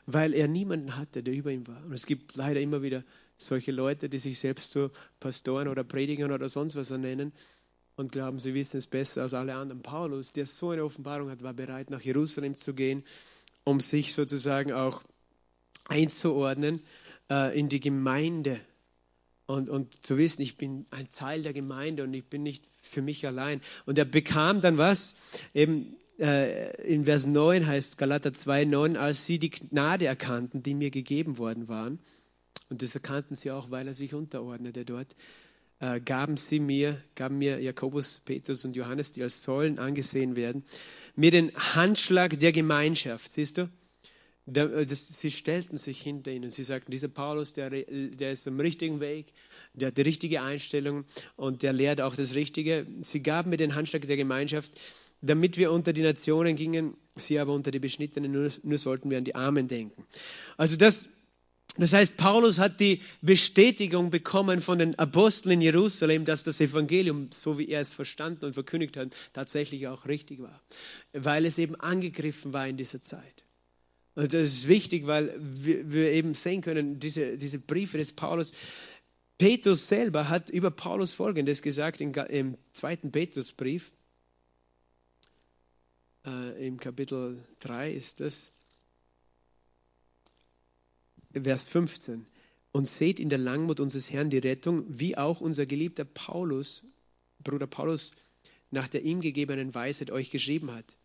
weil 0.06 0.34
er 0.34 0.48
niemanden 0.48 0.96
hatte, 0.96 1.22
der 1.22 1.34
über 1.34 1.50
ihm 1.50 1.66
war. 1.66 1.82
Und 1.84 1.92
es 1.92 2.06
gibt 2.06 2.34
leider 2.34 2.60
immer 2.60 2.82
wieder 2.82 3.04
solche 3.36 3.72
Leute, 3.72 4.08
die 4.08 4.18
sich 4.18 4.38
selbst 4.38 4.72
so 4.72 4.90
Pastoren 5.20 5.68
oder 5.68 5.84
Predigern 5.84 6.32
oder 6.32 6.48
sonst 6.48 6.76
was 6.76 6.90
nennen 6.90 7.32
und 7.96 8.12
glauben, 8.12 8.40
sie 8.40 8.54
wissen 8.54 8.78
es 8.78 8.86
besser 8.86 9.22
als 9.22 9.34
alle 9.34 9.54
anderen. 9.54 9.82
Paulus, 9.82 10.32
der 10.32 10.46
so 10.46 10.70
eine 10.70 10.84
Offenbarung 10.84 11.30
hat, 11.30 11.42
war 11.42 11.52
bereit, 11.52 11.90
nach 11.90 12.00
Jerusalem 12.00 12.54
zu 12.54 12.74
gehen, 12.74 13.04
um 13.64 13.80
sich 13.80 14.14
sozusagen 14.14 14.72
auch 14.72 15.02
einzuordnen 15.84 16.82
äh, 17.30 17.58
in 17.58 17.68
die 17.68 17.80
Gemeinde 17.80 18.60
und, 19.46 19.68
und 19.68 20.04
zu 20.04 20.16
wissen, 20.16 20.42
ich 20.42 20.56
bin 20.56 20.86
ein 20.90 21.10
Teil 21.10 21.42
der 21.42 21.52
Gemeinde 21.52 22.04
und 22.04 22.14
ich 22.14 22.24
bin 22.24 22.42
nicht 22.42 22.64
für 22.92 23.02
mich 23.02 23.26
allein. 23.26 23.60
Und 23.86 23.98
er 23.98 24.04
bekam 24.04 24.60
dann 24.60 24.78
was? 24.78 25.14
Eben 25.54 25.96
äh, 26.18 26.76
in 26.86 27.04
Vers 27.04 27.26
9 27.26 27.66
heißt 27.66 27.98
Galater 27.98 28.32
2, 28.32 28.64
9, 28.66 28.96
als 28.96 29.24
sie 29.24 29.38
die 29.38 29.50
Gnade 29.50 30.06
erkannten, 30.06 30.62
die 30.62 30.74
mir 30.74 30.90
gegeben 30.90 31.38
worden 31.38 31.68
waren, 31.68 31.98
und 32.70 32.80
das 32.80 32.94
erkannten 32.94 33.34
sie 33.34 33.50
auch, 33.50 33.70
weil 33.70 33.86
er 33.86 33.92
sich 33.92 34.14
unterordnete 34.14 34.86
dort, 34.86 35.14
äh, 35.80 36.00
gaben 36.00 36.36
sie 36.36 36.58
mir, 36.58 37.02
gaben 37.16 37.36
mir 37.38 37.60
Jakobus, 37.60 38.20
Petrus 38.24 38.64
und 38.64 38.76
Johannes, 38.76 39.12
die 39.12 39.22
als 39.22 39.42
Säulen 39.42 39.78
angesehen 39.78 40.36
werden, 40.36 40.64
mir 41.16 41.30
den 41.30 41.52
Handschlag 41.54 42.38
der 42.38 42.52
Gemeinschaft, 42.52 43.32
siehst 43.32 43.58
du? 43.58 43.68
Äh, 44.46 44.86
sie 44.88 45.30
stellten 45.30 45.78
sich 45.78 46.00
hinter 46.00 46.30
ihnen. 46.30 46.50
Sie 46.50 46.64
sagten, 46.64 46.90
dieser 46.90 47.08
Paulus, 47.08 47.52
der, 47.52 47.70
der 47.70 48.32
ist 48.32 48.46
am 48.48 48.60
richtigen 48.60 49.00
Weg, 49.00 49.32
der 49.74 49.88
hat 49.88 49.96
die 49.96 50.02
richtige 50.02 50.42
Einstellung 50.42 51.04
und 51.36 51.62
der 51.62 51.72
lehrt 51.72 52.00
auch 52.00 52.16
das 52.16 52.34
Richtige. 52.34 52.86
Sie 53.02 53.22
gaben 53.22 53.50
mir 53.50 53.56
den 53.56 53.74
Handschlag 53.74 54.06
der 54.06 54.16
Gemeinschaft 54.16 54.72
damit 55.22 55.56
wir 55.56 55.70
unter 55.70 55.92
die 55.92 56.02
Nationen 56.02 56.56
gingen, 56.56 56.96
sie 57.16 57.38
aber 57.38 57.54
unter 57.54 57.70
die 57.70 57.78
Beschnittenen, 57.78 58.32
nur, 58.32 58.50
nur 58.64 58.78
sollten 58.78 59.08
wir 59.08 59.18
an 59.18 59.24
die 59.24 59.36
Armen 59.36 59.68
denken. 59.68 60.04
Also 60.56 60.76
das, 60.76 61.08
das 61.76 61.92
heißt, 61.92 62.16
Paulus 62.16 62.58
hat 62.58 62.80
die 62.80 63.00
Bestätigung 63.22 64.10
bekommen 64.10 64.60
von 64.60 64.78
den 64.78 64.98
Aposteln 64.98 65.54
in 65.54 65.60
Jerusalem, 65.60 66.24
dass 66.24 66.42
das 66.42 66.60
Evangelium, 66.60 67.30
so 67.32 67.56
wie 67.56 67.68
er 67.68 67.80
es 67.80 67.90
verstanden 67.90 68.44
und 68.44 68.54
verkündigt 68.54 68.96
hat, 68.96 69.14
tatsächlich 69.32 69.86
auch 69.86 70.06
richtig 70.06 70.42
war, 70.42 70.60
weil 71.12 71.46
es 71.46 71.56
eben 71.56 71.76
angegriffen 71.76 72.52
war 72.52 72.66
in 72.66 72.76
dieser 72.76 73.00
Zeit. 73.00 73.44
Und 74.14 74.34
das 74.34 74.48
ist 74.48 74.68
wichtig, 74.68 75.06
weil 75.06 75.34
wir, 75.38 76.12
eben 76.12 76.34
sehen 76.34 76.60
können, 76.60 77.00
diese, 77.00 77.38
diese 77.38 77.58
Briefe 77.58 77.98
des 77.98 78.12
Paulus, 78.12 78.52
Petrus 79.38 79.88
selber 79.88 80.28
hat 80.28 80.50
über 80.50 80.70
Paulus 80.70 81.12
Folgendes 81.14 81.62
gesagt 81.62 82.00
im 82.00 82.58
zweiten 82.72 83.10
Petrusbrief, 83.10 83.90
äh, 86.26 86.66
im 86.66 86.78
Kapitel 86.78 87.42
3 87.60 87.92
ist 87.92 88.20
es, 88.20 88.50
Vers 91.32 91.64
15. 91.64 92.26
Und 92.72 92.86
seht 92.86 93.20
in 93.20 93.28
der 93.28 93.38
Langmut 93.38 93.80
unseres 93.80 94.10
Herrn 94.10 94.30
die 94.30 94.38
Rettung, 94.38 94.84
wie 94.88 95.16
auch 95.16 95.40
unser 95.40 95.66
geliebter 95.66 96.04
Paulus, 96.04 96.82
Bruder 97.42 97.66
Paulus, 97.66 98.12
nach 98.70 98.88
der 98.88 99.02
ihm 99.02 99.20
gegebenen 99.20 99.74
Weisheit 99.74 100.10
euch 100.10 100.30
geschrieben 100.30 100.72
hat. 100.72 100.96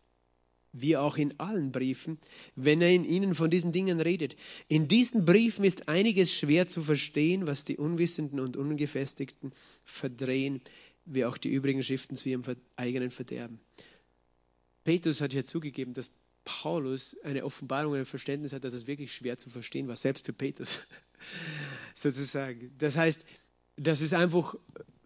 Wie 0.80 0.96
auch 0.96 1.16
in 1.16 1.38
allen 1.38 1.72
Briefen, 1.72 2.18
wenn 2.56 2.80
er 2.80 2.90
in 2.90 3.04
ihnen 3.04 3.34
von 3.34 3.50
diesen 3.50 3.72
Dingen 3.72 4.00
redet. 4.00 4.36
In 4.68 4.88
diesen 4.88 5.24
Briefen 5.24 5.64
ist 5.64 5.88
einiges 5.88 6.32
schwer 6.32 6.66
zu 6.66 6.82
verstehen, 6.82 7.46
was 7.46 7.64
die 7.64 7.76
Unwissenden 7.76 8.40
und 8.40 8.56
Ungefestigten 8.56 9.52
verdrehen, 9.84 10.60
wie 11.04 11.24
auch 11.24 11.38
die 11.38 11.50
übrigen 11.50 11.82
Schriften 11.82 12.16
zu 12.16 12.28
ihrem 12.28 12.42
eigenen 12.76 13.10
Verderben. 13.10 13.60
Petrus 14.84 15.20
hat 15.20 15.32
ja 15.32 15.44
zugegeben, 15.44 15.94
dass 15.94 16.10
Paulus 16.44 17.16
eine 17.24 17.44
Offenbarung, 17.44 17.94
ein 17.94 18.06
Verständnis 18.06 18.54
hat, 18.54 18.64
dass 18.64 18.72
es 18.72 18.86
wirklich 18.86 19.12
schwer 19.12 19.36
zu 19.36 19.50
verstehen 19.50 19.86
war, 19.86 19.96
selbst 19.96 20.24
für 20.24 20.32
Petrus 20.32 20.78
sozusagen. 21.94 22.72
Das 22.78 22.96
heißt, 22.96 23.26
das 23.76 24.00
ist 24.00 24.14
einfach, 24.14 24.54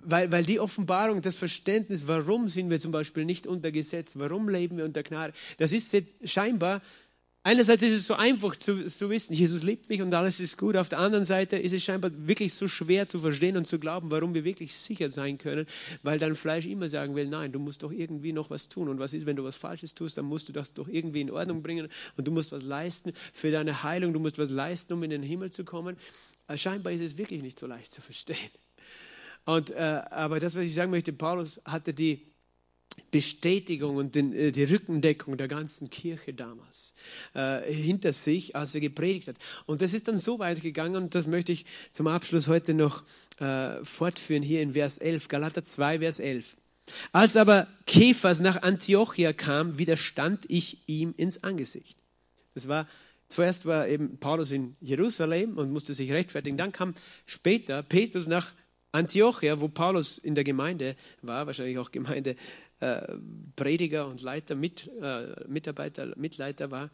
weil, 0.05 0.31
weil 0.33 0.45
die 0.45 0.61
Offenbarung, 0.61 1.23
das 1.23 1.37
Verständnis, 1.37 2.07
warum 2.09 2.49
sind 2.49 2.71
wir 2.71 2.81
zum 2.81 2.93
Beispiel 2.93 3.25
nicht 3.25 3.47
unter 3.47 3.71
Gesetz, 3.71 4.13
warum 4.17 4.49
leben 4.49 4.77
wir 4.77 4.85
unter 4.85 5.03
Gnade, 5.03 5.33
das 5.59 5.73
ist 5.73 5.93
jetzt 5.93 6.29
scheinbar 6.29 6.83
Einerseits 7.45 7.83
ist 7.83 7.93
es 7.93 8.05
so 8.05 8.15
einfach 8.15 8.55
zu, 8.55 8.87
zu, 8.87 9.11
wissen, 9.11 9.35
Jesus 9.35 9.65
liebt 9.65 9.89
mich 9.89 10.01
und 10.01 10.15
alles 10.15 10.39
ist 10.39 10.57
gut. 10.57 10.77
Auf 10.77 10.89
der 10.89 11.01
anderen 11.01 11.25
Seite 11.25 11.57
ist 11.57 11.73
es 11.73 11.83
scheinbar 11.83 12.13
wirklich 12.15 12.55
so 12.55 12.69
schwer 12.69 13.09
zu 13.09 13.19
verstehen 13.19 13.57
und 13.57 13.67
zu 13.67 13.81
glauben, 13.81 14.13
warum 14.13 14.33
wir 14.33 14.45
wirklich 14.45 14.73
sicher 14.73 15.11
sein 15.11 15.39
können, 15.39 15.67
weil 16.05 16.21
dein 16.21 16.37
Fleisch 16.37 16.67
immer 16.67 16.89
sagen 16.89 17.17
will, 17.17 17.27
nein, 17.27 17.51
du 17.51 17.59
musst 17.59 17.83
doch 17.83 17.91
irgendwie 17.91 18.33
noch 18.33 18.51
was 18.51 18.69
tun. 18.69 18.89
Und 18.89 19.01
was 19.01 19.13
ist, 19.13 19.27
wenn 19.27 19.35
du 19.35 19.43
was 19.43 19.57
Falsches 19.57 19.97
tust, 19.97 20.19
dann 20.19 20.27
musst 20.27 20.49
du 20.49 20.53
das 20.53 20.73
doch 20.73 20.87
irgendwie 20.87 21.21
in 21.21 21.33
Ordnung 21.33 21.65
bringen 21.65 21.89
und 22.17 22.29
du 22.29 22.31
musst 22.31 22.53
was 22.53 22.63
leisten 22.63 23.13
für 23.33 23.51
deine 23.51 23.83
Heilung, 23.83 24.13
du 24.13 24.21
musst 24.21 24.39
was 24.39 24.51
leisten, 24.51 24.93
um 24.93 25.03
in 25.03 25.11
den 25.11 25.25
Himmel 25.25 25.51
zu 25.51 25.65
kommen. 25.65 25.97
Aber 26.47 26.59
scheinbar 26.59 26.93
ist 26.93 27.01
es 27.01 27.19
wirklich 27.19 27.43
nicht 27.43 27.59
so 27.59 27.67
leicht 27.67 27.91
zu 27.91 28.01
verstehen. 28.01 28.37
Und, 29.45 29.71
äh, 29.71 30.03
aber 30.11 30.41
das, 30.41 30.55
was 30.55 30.65
ich 30.65 30.75
sagen 30.75 30.91
möchte, 30.91 31.13
Paulus 31.13 31.61
hatte 31.65 31.93
die 31.95 32.23
Bestätigung 33.11 33.97
und 33.97 34.15
den, 34.15 34.33
äh, 34.33 34.53
die 34.53 34.65
Rückendeckung 34.65 35.37
der 35.37 35.49
ganzen 35.49 35.91
Kirche 35.91 36.35
damals 36.35 36.93
äh, 37.35 37.73
hinter 37.73 38.13
sich, 38.13 38.55
als 38.55 38.75
er 38.75 38.81
gepredigt 38.81 39.29
hat. 39.29 39.37
Und 39.67 39.83
das 39.83 39.95
ist 39.95 40.09
dann 40.09 40.19
so 40.19 40.39
weit 40.39 40.63
gegangen, 40.63 40.97
und 40.97 41.15
das 41.15 41.27
möchte 41.27 41.53
ich 41.53 41.65
zum 41.91 42.07
Abschluss 42.07 42.49
heute 42.49 42.75
noch 42.75 43.03
äh, 43.39 43.85
fortführen, 43.85 44.43
hier 44.43 44.63
in 44.63 44.75
Vers 44.75 44.99
11, 44.99 45.29
Galater 45.29 45.65
2, 45.65 46.01
Vers 46.01 46.21
11. 46.21 46.57
Als 47.13 47.37
aber 47.37 47.67
Kephas 47.87 48.41
nach 48.41 48.63
Antiochia 48.63 49.33
kam, 49.33 49.79
widerstand 49.79 50.45
ich 50.49 50.79
ihm 50.87 51.15
ins 51.17 51.45
Angesicht. 51.45 51.99
Das 52.55 52.69
war 52.69 52.87
Zuerst 53.33 53.65
war 53.65 53.89
eben 53.89 54.19
Paulus 54.19 54.51
in 54.51 54.77
Jerusalem 54.83 55.57
und 55.57 55.73
musste 55.73 55.95
sich 55.95 56.13
rechtfertigen. 56.13 56.59
Dann 56.59 56.71
kam 56.71 56.93
später 57.25 57.83
Petrus 57.83 58.27
nach 58.27 58.53
Antiochia, 58.93 59.61
wo 59.61 59.69
Paulus 59.69 60.19
in 60.19 60.35
der 60.35 60.45
Gemeinde 60.45 60.97
war, 61.23 61.47
wahrscheinlich 61.47 61.79
auch 61.79 61.91
Gemeinde 61.91 62.37
äh, 62.81 64.03
und 64.05 64.23
Leiter, 64.23 64.55
mit, 64.55 64.91
äh, 65.01 65.49
Mitarbeiter, 65.49 66.13
Mitleiter 66.17 66.71
war. 66.71 66.91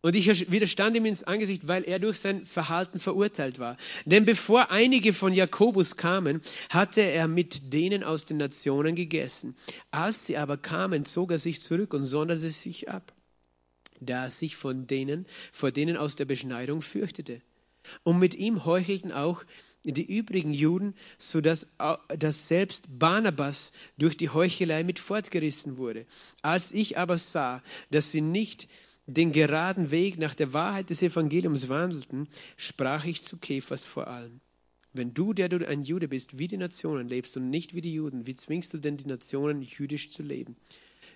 Und 0.00 0.14
ich 0.14 0.50
widerstand 0.50 0.96
ihm 0.96 1.06
ins 1.06 1.24
Angesicht, 1.24 1.66
weil 1.66 1.82
er 1.82 1.98
durch 1.98 2.20
sein 2.20 2.46
Verhalten 2.46 3.00
verurteilt 3.00 3.58
war. 3.58 3.76
Denn 4.04 4.24
bevor 4.24 4.70
einige 4.70 5.12
von 5.12 5.32
Jakobus 5.32 5.96
kamen, 5.96 6.40
hatte 6.70 7.00
er 7.00 7.26
mit 7.26 7.72
denen 7.72 8.04
aus 8.04 8.24
den 8.24 8.36
Nationen 8.36 8.94
gegessen. 8.94 9.56
Als 9.90 10.24
sie 10.24 10.36
aber 10.36 10.56
kamen, 10.56 11.04
zog 11.04 11.32
er 11.32 11.40
sich 11.40 11.60
zurück 11.60 11.94
und 11.94 12.06
sonderte 12.06 12.48
sich 12.48 12.88
ab, 12.88 13.12
da 14.00 14.24
er 14.24 14.30
sich 14.30 14.54
von 14.54 14.86
denen, 14.86 15.26
vor 15.52 15.72
denen 15.72 15.96
aus 15.96 16.14
der 16.14 16.26
Beschneidung 16.26 16.80
fürchtete. 16.80 17.42
Und 18.04 18.20
mit 18.20 18.36
ihm 18.36 18.64
heuchelten 18.64 19.10
auch 19.10 19.42
die 19.42 19.67
übrigen 19.84 20.52
Juden, 20.52 20.94
sodass 21.18 21.66
dass 22.16 22.48
selbst 22.48 22.86
Barnabas 22.88 23.72
durch 23.96 24.16
die 24.16 24.28
Heuchelei 24.30 24.84
mit 24.84 24.98
fortgerissen 24.98 25.76
wurde. 25.76 26.06
Als 26.42 26.72
ich 26.72 26.98
aber 26.98 27.16
sah, 27.16 27.62
dass 27.90 28.10
sie 28.10 28.20
nicht 28.20 28.68
den 29.06 29.32
geraden 29.32 29.90
Weg 29.90 30.18
nach 30.18 30.34
der 30.34 30.52
Wahrheit 30.52 30.90
des 30.90 31.02
Evangeliums 31.02 31.68
wandelten, 31.68 32.28
sprach 32.56 33.06
ich 33.06 33.22
zu 33.22 33.38
Kephas 33.38 33.84
vor 33.84 34.08
allem. 34.08 34.40
Wenn 34.92 35.14
du, 35.14 35.32
der 35.32 35.48
du 35.48 35.66
ein 35.66 35.82
Jude 35.82 36.08
bist, 36.08 36.38
wie 36.38 36.46
die 36.46 36.56
Nationen 36.56 37.08
lebst 37.08 37.36
und 37.36 37.48
nicht 37.48 37.74
wie 37.74 37.80
die 37.80 37.92
Juden, 37.92 38.26
wie 38.26 38.34
zwingst 38.34 38.72
du 38.74 38.78
denn 38.78 38.96
die 38.96 39.06
Nationen, 39.06 39.62
jüdisch 39.62 40.10
zu 40.10 40.22
leben? 40.22 40.56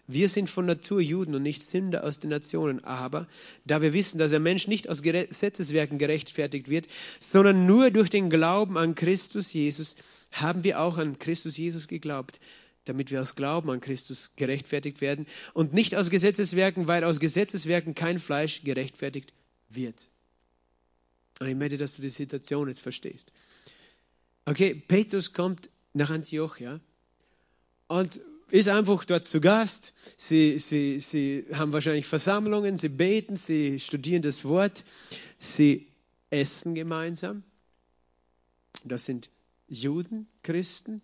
Wir 0.08 0.28
sind 0.28 0.50
von 0.50 0.66
Natur 0.66 1.00
Juden 1.00 1.34
und 1.34 1.42
nicht 1.42 1.62
Sünder 1.62 2.04
aus 2.04 2.18
den 2.18 2.30
Nationen. 2.30 2.84
Aber 2.84 3.28
da 3.64 3.82
wir 3.82 3.92
wissen, 3.92 4.18
dass 4.18 4.30
der 4.30 4.40
Mensch 4.40 4.66
nicht 4.66 4.88
aus 4.88 5.02
Gesetzeswerken 5.02 5.98
gerechtfertigt 5.98 6.68
wird, 6.68 6.88
sondern 7.20 7.66
nur 7.66 7.90
durch 7.90 8.10
den 8.10 8.28
Glauben 8.28 8.76
an 8.76 8.94
Christus 8.94 9.52
Jesus, 9.52 9.94
haben 10.32 10.64
wir 10.64 10.80
auch 10.80 10.98
an 10.98 11.18
Christus 11.18 11.56
Jesus 11.56 11.86
geglaubt, 11.86 12.40
damit 12.84 13.10
wir 13.10 13.20
aus 13.20 13.36
Glauben 13.36 13.70
an 13.70 13.80
Christus 13.80 14.32
gerechtfertigt 14.36 15.00
werden 15.00 15.26
und 15.54 15.72
nicht 15.72 15.94
aus 15.94 16.10
Gesetzeswerken, 16.10 16.88
weil 16.88 17.04
aus 17.04 17.20
Gesetzeswerken 17.20 17.94
kein 17.94 18.18
Fleisch 18.18 18.64
gerechtfertigt 18.64 19.32
wird. 19.68 20.08
Und 21.38 21.48
ich 21.48 21.56
möchte, 21.56 21.78
dass 21.78 21.96
du 21.96 22.02
die 22.02 22.10
Situation 22.10 22.68
jetzt 22.68 22.80
verstehst. 22.80 23.32
Okay, 24.44 24.74
Petrus 24.74 25.32
kommt 25.32 25.68
nach 25.92 26.10
Antiochia 26.10 26.80
und 27.86 28.20
ist 28.52 28.68
einfach 28.68 29.06
dort 29.06 29.24
zu 29.24 29.40
Gast. 29.40 29.94
Sie, 30.18 30.58
sie, 30.58 31.00
sie 31.00 31.46
haben 31.54 31.72
wahrscheinlich 31.72 32.06
Versammlungen, 32.06 32.76
sie 32.76 32.90
beten, 32.90 33.36
sie 33.36 33.80
studieren 33.80 34.20
das 34.20 34.44
Wort, 34.44 34.84
sie 35.38 35.88
essen 36.28 36.74
gemeinsam. 36.74 37.44
Das 38.84 39.04
sind 39.04 39.30
Juden, 39.68 40.28
Christen 40.42 41.00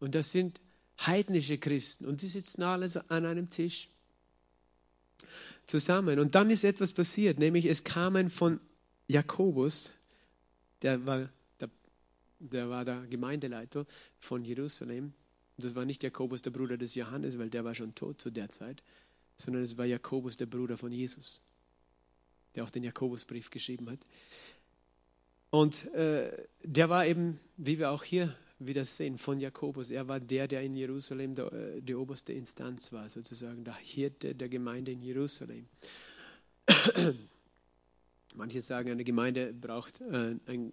und 0.00 0.16
das 0.16 0.32
sind 0.32 0.60
heidnische 0.98 1.56
Christen 1.58 2.04
und 2.04 2.20
sie 2.20 2.28
sitzen 2.28 2.64
alle 2.64 2.90
an 3.08 3.24
einem 3.24 3.48
Tisch 3.48 3.88
zusammen. 5.66 6.18
Und 6.18 6.34
dann 6.34 6.50
ist 6.50 6.64
etwas 6.64 6.90
passiert, 6.92 7.38
nämlich 7.38 7.66
es 7.66 7.84
kamen 7.84 8.28
von 8.28 8.58
Jakobus, 9.06 9.92
der 10.82 11.06
war 11.06 11.28
der, 11.60 11.70
der, 12.40 12.68
war 12.68 12.84
der 12.84 13.02
Gemeindeleiter 13.02 13.86
von 14.18 14.44
Jerusalem. 14.44 15.12
Und 15.58 15.64
das 15.64 15.74
war 15.74 15.84
nicht 15.84 16.04
Jakobus, 16.04 16.42
der 16.42 16.52
Bruder 16.52 16.78
des 16.78 16.94
Johannes, 16.94 17.36
weil 17.36 17.50
der 17.50 17.64
war 17.64 17.74
schon 17.74 17.92
tot 17.96 18.20
zu 18.20 18.30
der 18.30 18.48
Zeit, 18.48 18.80
sondern 19.34 19.64
es 19.64 19.76
war 19.76 19.86
Jakobus, 19.86 20.36
der 20.36 20.46
Bruder 20.46 20.78
von 20.78 20.92
Jesus, 20.92 21.40
der 22.54 22.62
auch 22.62 22.70
den 22.70 22.84
Jakobusbrief 22.84 23.50
geschrieben 23.50 23.90
hat. 23.90 23.98
Und 25.50 25.92
äh, 25.94 26.30
der 26.62 26.88
war 26.90 27.06
eben, 27.06 27.40
wie 27.56 27.80
wir 27.80 27.90
auch 27.90 28.04
hier 28.04 28.36
wieder 28.60 28.84
sehen, 28.84 29.18
von 29.18 29.40
Jakobus. 29.40 29.90
Er 29.90 30.06
war 30.06 30.20
der, 30.20 30.46
der 30.46 30.62
in 30.62 30.76
Jerusalem 30.76 31.34
der, 31.34 31.52
äh, 31.52 31.82
die 31.82 31.96
oberste 31.96 32.32
Instanz 32.32 32.92
war, 32.92 33.08
sozusagen 33.08 33.64
der 33.64 33.74
Hirte 33.74 34.36
der 34.36 34.48
Gemeinde 34.48 34.92
in 34.92 35.02
Jerusalem. 35.02 35.66
Manche 38.36 38.62
sagen, 38.62 38.90
eine 38.92 39.02
Gemeinde 39.02 39.52
braucht, 39.52 40.02
äh, 40.02 40.36
ein, 40.46 40.72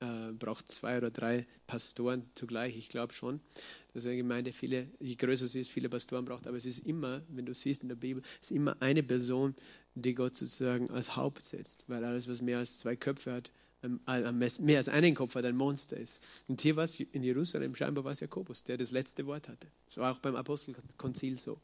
äh, 0.00 0.32
braucht 0.32 0.70
zwei 0.70 0.98
oder 0.98 1.10
drei 1.10 1.46
Pastoren 1.66 2.28
zugleich. 2.34 2.76
Ich 2.76 2.88
glaube 2.88 3.12
schon, 3.12 3.40
dass 3.94 4.06
eine 4.06 4.16
Gemeinde 4.16 4.52
viele, 4.52 4.88
je 5.00 5.14
größer 5.14 5.46
sie 5.46 5.60
ist, 5.60 5.70
viele 5.70 5.88
Pastoren 5.88 6.24
braucht. 6.24 6.46
Aber 6.46 6.56
es 6.56 6.66
ist 6.66 6.86
immer, 6.86 7.22
wenn 7.28 7.46
du 7.46 7.54
siehst 7.54 7.82
in 7.82 7.88
der 7.88 7.96
Bibel, 7.96 8.22
es 8.40 8.50
ist 8.50 8.56
immer 8.56 8.76
eine 8.80 9.02
Person, 9.02 9.54
die 9.94 10.14
Gott 10.14 10.36
sozusagen 10.36 10.90
als 10.90 11.16
Haupt 11.16 11.44
setzt. 11.44 11.84
Weil 11.88 12.04
alles, 12.04 12.28
was 12.28 12.42
mehr 12.42 12.58
als 12.58 12.78
zwei 12.78 12.96
Köpfe 12.96 13.32
hat, 13.32 13.50
mehr 13.82 14.78
als 14.78 14.88
einen 14.88 15.14
Kopf 15.14 15.34
hat, 15.34 15.44
ein 15.44 15.56
Monster 15.56 15.96
ist. 15.96 16.20
Und 16.48 16.60
hier 16.60 16.76
war 16.76 16.84
es 16.84 16.98
in 16.98 17.22
Jerusalem, 17.22 17.76
scheinbar 17.76 18.04
war 18.04 18.12
es 18.12 18.20
Jakobus, 18.20 18.64
der 18.64 18.76
das 18.76 18.90
letzte 18.90 19.26
Wort 19.26 19.48
hatte. 19.48 19.66
Das 19.86 19.98
war 19.98 20.12
auch 20.12 20.18
beim 20.18 20.34
Apostelkonzil 20.34 21.38
so. 21.38 21.60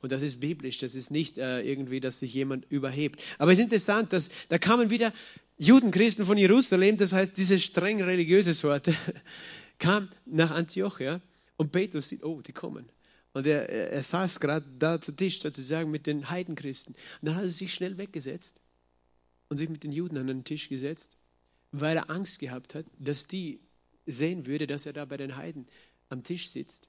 Und 0.00 0.12
das 0.12 0.22
ist 0.22 0.40
biblisch, 0.40 0.78
das 0.78 0.94
ist 0.94 1.10
nicht 1.10 1.38
äh, 1.38 1.60
irgendwie, 1.60 2.00
dass 2.00 2.20
sich 2.20 2.32
jemand 2.32 2.70
überhebt. 2.70 3.20
Aber 3.38 3.52
es 3.52 3.58
ist 3.58 3.64
interessant, 3.64 4.12
dass 4.12 4.30
da 4.48 4.58
kamen 4.58 4.90
wieder 4.90 5.12
Judenchristen 5.58 6.24
von 6.24 6.38
Jerusalem, 6.38 6.96
das 6.96 7.12
heißt, 7.12 7.36
diese 7.36 7.58
streng 7.58 8.02
religiöse 8.02 8.52
Sorte, 8.52 8.94
kam 9.78 10.08
nach 10.24 10.52
Antiochia 10.52 11.20
und 11.56 11.72
Petrus 11.72 12.08
sieht, 12.08 12.24
oh, 12.24 12.40
die 12.40 12.52
kommen. 12.52 12.88
Und 13.32 13.46
er, 13.46 13.68
er 13.68 14.02
saß 14.02 14.40
gerade 14.40 14.64
da 14.78 15.00
zu 15.00 15.12
Tisch 15.12 15.40
sozusagen 15.40 15.90
mit 15.90 16.06
den 16.06 16.30
Heidenchristen. 16.30 16.94
Und 17.20 17.28
dann 17.28 17.36
hat 17.36 17.44
er 17.44 17.50
sich 17.50 17.74
schnell 17.74 17.98
weggesetzt 17.98 18.60
und 19.48 19.58
sich 19.58 19.68
mit 19.68 19.84
den 19.84 19.92
Juden 19.92 20.16
an 20.16 20.26
den 20.26 20.44
Tisch 20.44 20.70
gesetzt 20.70 21.16
weil 21.80 21.96
er 21.96 22.10
Angst 22.10 22.38
gehabt 22.38 22.74
hat, 22.74 22.86
dass 22.98 23.26
die 23.26 23.60
sehen 24.06 24.46
würde, 24.46 24.66
dass 24.66 24.86
er 24.86 24.92
da 24.92 25.04
bei 25.04 25.16
den 25.16 25.36
Heiden 25.36 25.66
am 26.08 26.22
Tisch 26.22 26.50
sitzt. 26.50 26.88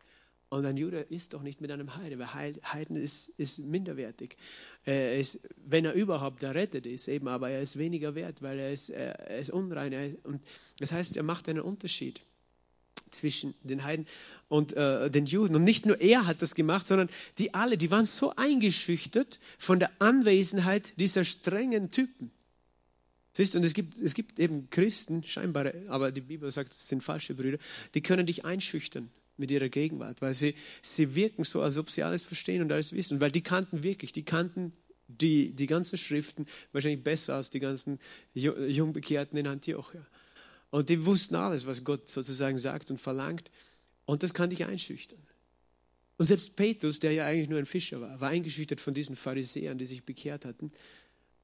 Und 0.49 0.65
ein 0.65 0.77
Jude 0.77 0.99
ist 1.01 1.33
doch 1.33 1.41
nicht 1.41 1.59
mit 1.59 1.71
einem 1.71 1.97
Heiden, 1.97 2.19
weil 2.19 2.33
Heiden 2.33 2.95
ist, 2.95 3.27
ist 3.37 3.59
minderwertig. 3.59 4.37
Er 4.85 5.19
ist, 5.19 5.39
wenn 5.65 5.83
er 5.83 5.93
überhaupt 5.93 6.41
errettet 6.41 6.85
ist, 6.85 7.09
eben, 7.09 7.27
aber 7.27 7.49
er 7.49 7.61
ist 7.61 7.77
weniger 7.77 8.15
wert, 8.15 8.41
weil 8.41 8.57
er 8.57 8.71
ist, 8.71 8.89
er 8.89 9.37
ist 9.37 9.49
unrein. 9.49 10.15
Und 10.23 10.41
das 10.79 10.93
heißt, 10.93 11.17
er 11.17 11.23
macht 11.23 11.49
einen 11.49 11.59
Unterschied 11.59 12.21
zwischen 13.11 13.55
den 13.63 13.83
Heiden 13.83 14.05
und 14.47 14.73
äh, 14.73 15.09
den 15.09 15.25
Juden. 15.25 15.55
Und 15.55 15.65
nicht 15.65 15.85
nur 15.85 15.99
er 15.99 16.27
hat 16.27 16.41
das 16.41 16.55
gemacht, 16.55 16.87
sondern 16.87 17.09
die 17.39 17.53
alle, 17.53 17.77
die 17.77 17.91
waren 17.91 18.05
so 18.05 18.33
eingeschüchtert 18.35 19.39
von 19.57 19.79
der 19.79 19.91
Anwesenheit 19.99 20.93
dieser 20.97 21.25
strengen 21.25 21.91
Typen. 21.91 22.31
Siehst 23.37 23.53
du, 23.53 23.59
und 23.59 23.65
es 23.65 23.75
gibt, 23.75 24.01
es 24.01 24.15
gibt 24.15 24.39
eben 24.39 24.67
Christen, 24.71 25.21
scheinbare, 25.21 25.83
aber 25.89 26.11
die 26.11 26.21
Bibel 26.21 26.49
sagt, 26.49 26.71
es 26.71 26.87
sind 26.87 27.03
falsche 27.03 27.35
Brüder, 27.35 27.59
die 27.93 28.01
können 28.01 28.25
dich 28.25 28.45
einschüchtern 28.45 29.11
mit 29.37 29.51
ihrer 29.51 29.69
Gegenwart, 29.69 30.23
weil 30.23 30.33
sie, 30.33 30.55
sie 30.81 31.13
wirken 31.13 31.43
so, 31.43 31.61
als 31.61 31.77
ob 31.77 31.91
sie 31.91 32.01
alles 32.01 32.23
verstehen 32.23 32.63
und 32.63 32.71
alles 32.71 32.93
wissen. 32.93 33.21
Weil 33.21 33.29
die 33.29 33.41
kannten 33.41 33.83
wirklich, 33.83 34.11
die 34.11 34.23
kannten 34.23 34.73
die, 35.07 35.51
die 35.51 35.67
ganzen 35.67 35.99
Schriften 35.99 36.47
wahrscheinlich 36.71 37.03
besser 37.03 37.35
als 37.35 37.51
die 37.51 37.59
ganzen 37.59 37.99
Jungbekehrten 38.33 39.37
in 39.37 39.45
Antiochia. 39.45 40.03
Und 40.71 40.89
die 40.89 41.05
wussten 41.05 41.35
alles, 41.35 41.67
was 41.67 41.83
Gott 41.83 42.09
sozusagen 42.09 42.57
sagt 42.57 42.89
und 42.89 42.99
verlangt. 42.99 43.51
Und 44.05 44.23
das 44.23 44.33
kann 44.33 44.49
dich 44.49 44.65
einschüchtern. 44.65 45.21
Und 46.17 46.25
selbst 46.25 46.55
Petrus, 46.55 46.97
der 46.97 47.11
ja 47.11 47.27
eigentlich 47.27 47.49
nur 47.49 47.59
ein 47.59 47.67
Fischer 47.67 48.01
war, 48.01 48.19
war 48.19 48.29
eingeschüchtert 48.29 48.81
von 48.81 48.95
diesen 48.95 49.15
Pharisäern, 49.15 49.77
die 49.77 49.85
sich 49.85 50.05
bekehrt 50.05 50.43
hatten 50.43 50.71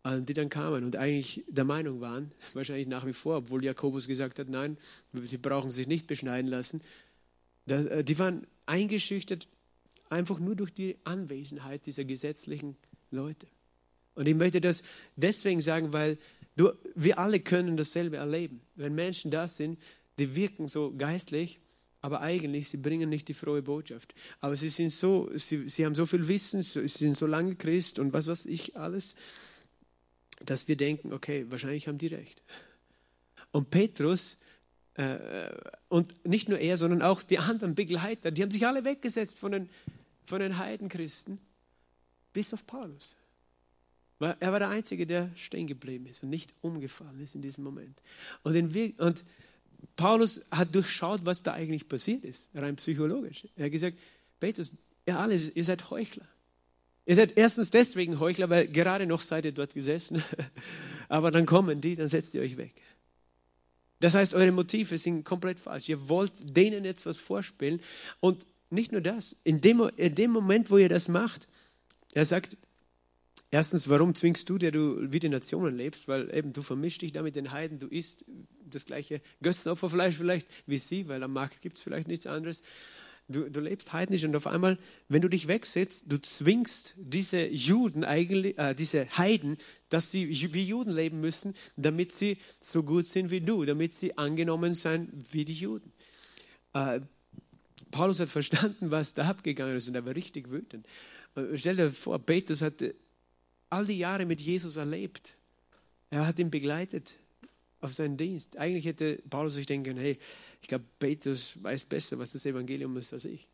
die 0.05 0.33
dann 0.33 0.49
kamen 0.49 0.83
und 0.83 0.95
eigentlich 0.95 1.45
der 1.47 1.63
Meinung 1.63 2.01
waren, 2.01 2.31
wahrscheinlich 2.53 2.87
nach 2.87 3.05
wie 3.05 3.13
vor, 3.13 3.37
obwohl 3.37 3.63
Jakobus 3.63 4.07
gesagt 4.07 4.39
hat, 4.39 4.49
nein, 4.49 4.77
sie 5.13 5.37
brauchen 5.37 5.71
sich 5.71 5.87
nicht 5.87 6.07
beschneiden 6.07 6.49
lassen, 6.49 6.81
äh, 7.67 8.03
die 8.03 8.19
waren 8.19 8.45
eingeschüchtert 8.65 9.47
einfach 10.09 10.39
nur 10.39 10.55
durch 10.55 10.73
die 10.73 10.97
Anwesenheit 11.05 11.85
dieser 11.85 12.03
gesetzlichen 12.03 12.75
Leute. 13.11 13.47
Und 14.15 14.27
ich 14.27 14.35
möchte 14.35 14.61
das 14.61 14.83
deswegen 15.15 15.61
sagen, 15.61 15.91
weil 15.91 16.17
du, 16.55 16.71
wir 16.93 17.17
alle 17.17 17.39
können 17.39 17.77
dasselbe 17.77 18.17
erleben. 18.17 18.61
Wenn 18.75 18.93
Menschen 18.93 19.31
da 19.31 19.47
sind, 19.47 19.79
die 20.19 20.35
wirken 20.35 20.67
so 20.67 20.93
geistlich, 20.95 21.59
aber 22.01 22.21
eigentlich, 22.21 22.69
sie 22.69 22.77
bringen 22.77 23.09
nicht 23.09 23.27
die 23.29 23.33
frohe 23.33 23.63
Botschaft. 23.63 24.13
Aber 24.39 24.55
sie 24.55 24.69
sind 24.69 24.91
so, 24.91 25.31
sie, 25.35 25.67
sie 25.69 25.85
haben 25.85 25.95
so 25.95 26.05
viel 26.05 26.27
Wissen, 26.27 26.61
sie 26.61 26.87
sind 26.87 27.15
so 27.15 27.25
lange 27.25 27.55
Christ 27.55 27.97
und 27.97 28.13
was 28.13 28.27
weiß 28.27 28.45
ich 28.45 28.75
alles 28.75 29.15
dass 30.45 30.67
wir 30.67 30.75
denken, 30.75 31.13
okay, 31.13 31.45
wahrscheinlich 31.49 31.87
haben 31.87 31.97
die 31.97 32.07
recht. 32.07 32.43
Und 33.51 33.69
Petrus, 33.69 34.37
äh, 34.95 35.49
und 35.89 36.25
nicht 36.25 36.49
nur 36.49 36.59
er, 36.59 36.77
sondern 36.77 37.01
auch 37.01 37.23
die 37.23 37.39
anderen 37.39 37.75
Begleiter, 37.75 38.31
die 38.31 38.41
haben 38.43 38.51
sich 38.51 38.65
alle 38.67 38.83
weggesetzt 38.83 39.39
von 39.39 39.51
den, 39.51 39.69
von 40.25 40.39
den 40.39 40.57
Heidenchristen, 40.57 41.39
bis 42.33 42.53
auf 42.53 42.65
Paulus. 42.65 43.15
Weil 44.19 44.37
er 44.39 44.51
war 44.51 44.59
der 44.59 44.69
Einzige, 44.69 45.05
der 45.05 45.31
stehen 45.35 45.67
geblieben 45.67 46.05
ist 46.05 46.23
und 46.23 46.29
nicht 46.29 46.53
umgefallen 46.61 47.19
ist 47.19 47.35
in 47.35 47.41
diesem 47.41 47.63
Moment. 47.63 48.01
Und, 48.43 48.55
in, 48.55 48.91
und 48.97 49.23
Paulus 49.95 50.45
hat 50.51 50.73
durchschaut, 50.73 51.25
was 51.25 51.43
da 51.43 51.53
eigentlich 51.53 51.87
passiert 51.87 52.23
ist, 52.23 52.49
rein 52.53 52.75
psychologisch. 52.77 53.47
Er 53.55 53.65
hat 53.65 53.71
gesagt, 53.71 53.97
Petrus, 54.39 54.71
ihr 55.05 55.19
alle, 55.19 55.35
ihr 55.35 55.63
seid 55.63 55.89
Heuchler. 55.89 56.27
Ihr 57.05 57.15
seid 57.15 57.37
erstens 57.37 57.69
deswegen 57.69 58.19
Heuchler, 58.19 58.49
weil 58.49 58.67
gerade 58.67 59.05
noch 59.05 59.21
seid 59.21 59.45
ihr 59.45 59.51
dort 59.51 59.73
gesessen. 59.73 60.23
Aber 61.09 61.31
dann 61.31 61.45
kommen 61.45 61.81
die, 61.81 61.95
dann 61.95 62.07
setzt 62.07 62.33
ihr 62.33 62.41
euch 62.41 62.57
weg. 62.57 62.73
Das 63.99 64.15
heißt, 64.15 64.33
eure 64.33 64.51
Motive 64.51 64.97
sind 64.97 65.23
komplett 65.23 65.59
falsch. 65.59 65.89
Ihr 65.89 66.09
wollt 66.09 66.31
denen 66.57 66.85
jetzt 66.85 67.05
was 67.05 67.17
vorspielen. 67.17 67.81
Und 68.19 68.45
nicht 68.69 68.91
nur 68.91 69.01
das, 69.01 69.35
in 69.43 69.61
dem, 69.61 69.89
in 69.97 70.15
dem 70.15 70.31
Moment, 70.31 70.71
wo 70.71 70.77
ihr 70.77 70.89
das 70.89 71.07
macht, 71.07 71.47
er 72.13 72.25
sagt, 72.25 72.57
erstens, 73.51 73.87
warum 73.87 74.15
zwingst 74.15 74.49
du, 74.49 74.57
der 74.57 74.71
du 74.71 75.11
wie 75.11 75.19
die 75.19 75.29
Nationen 75.29 75.77
lebst? 75.77 76.07
Weil 76.07 76.33
eben 76.35 76.53
du 76.53 76.61
vermischst 76.61 77.01
dich 77.01 77.11
da 77.11 77.21
mit 77.21 77.35
den 77.35 77.51
Heiden, 77.51 77.79
du 77.79 77.87
isst 77.87 78.25
das 78.65 78.85
gleiche 78.85 79.21
Götzenopferfleisch 79.41 80.15
vielleicht 80.15 80.47
wie 80.65 80.79
sie, 80.79 81.07
weil 81.07 81.23
am 81.23 81.33
Markt 81.33 81.61
gibt 81.61 81.77
es 81.77 81.83
vielleicht 81.83 82.07
nichts 82.07 82.25
anderes. 82.25 82.63
Du, 83.29 83.49
du 83.49 83.61
lebst 83.61 83.93
heidnisch 83.93 84.25
und 84.25 84.35
auf 84.35 84.47
einmal, 84.47 84.77
wenn 85.07 85.21
du 85.21 85.29
dich 85.29 85.47
wegsetzt, 85.47 86.03
du 86.07 86.21
zwingst 86.21 86.93
diese 86.97 87.45
Juden 87.45 88.03
eigentlich, 88.03 88.57
äh, 88.57 88.75
diese 88.75 89.07
Heiden, 89.17 89.57
dass 89.89 90.11
sie 90.11 90.53
wie 90.53 90.65
Juden 90.65 90.91
leben 90.91 91.21
müssen, 91.21 91.55
damit 91.77 92.11
sie 92.11 92.37
so 92.59 92.83
gut 92.83 93.05
sind 93.05 93.31
wie 93.31 93.39
du, 93.39 93.63
damit 93.63 93.93
sie 93.93 94.17
angenommen 94.17 94.73
sein 94.73 95.25
wie 95.31 95.45
die 95.45 95.53
Juden. 95.53 95.93
Äh, 96.73 96.99
Paulus 97.91 98.19
hat 98.19 98.29
verstanden, 98.29 98.91
was 98.91 99.13
da 99.13 99.29
abgegangen 99.29 99.77
ist 99.77 99.87
und 99.87 99.95
er 99.95 100.05
war 100.05 100.15
richtig 100.15 100.51
wütend. 100.51 100.85
Äh, 101.35 101.57
stell 101.57 101.77
dir 101.77 101.91
vor, 101.91 102.19
Petrus 102.19 102.61
hat 102.61 102.83
all 103.69 103.85
die 103.85 103.97
Jahre 103.99 104.25
mit 104.25 104.41
Jesus 104.41 104.75
erlebt. 104.75 105.37
Er 106.09 106.27
hat 106.27 106.39
ihn 106.39 106.51
begleitet 106.51 107.15
auf 107.83 107.93
seinen 107.93 108.17
Dienst. 108.17 108.57
Eigentlich 108.57 108.85
hätte 108.85 109.21
Paulus 109.29 109.55
sich 109.55 109.65
denken, 109.65 109.97
hey, 109.97 110.17
ich 110.61 110.67
glaube, 110.67 110.85
Petrus 110.99 111.53
weiß 111.61 111.85
besser, 111.85 112.17
was 112.17 112.31
das 112.31 112.45
Evangelium 112.45 112.95
ist, 112.97 113.13
als 113.13 113.25
ich. 113.25 113.47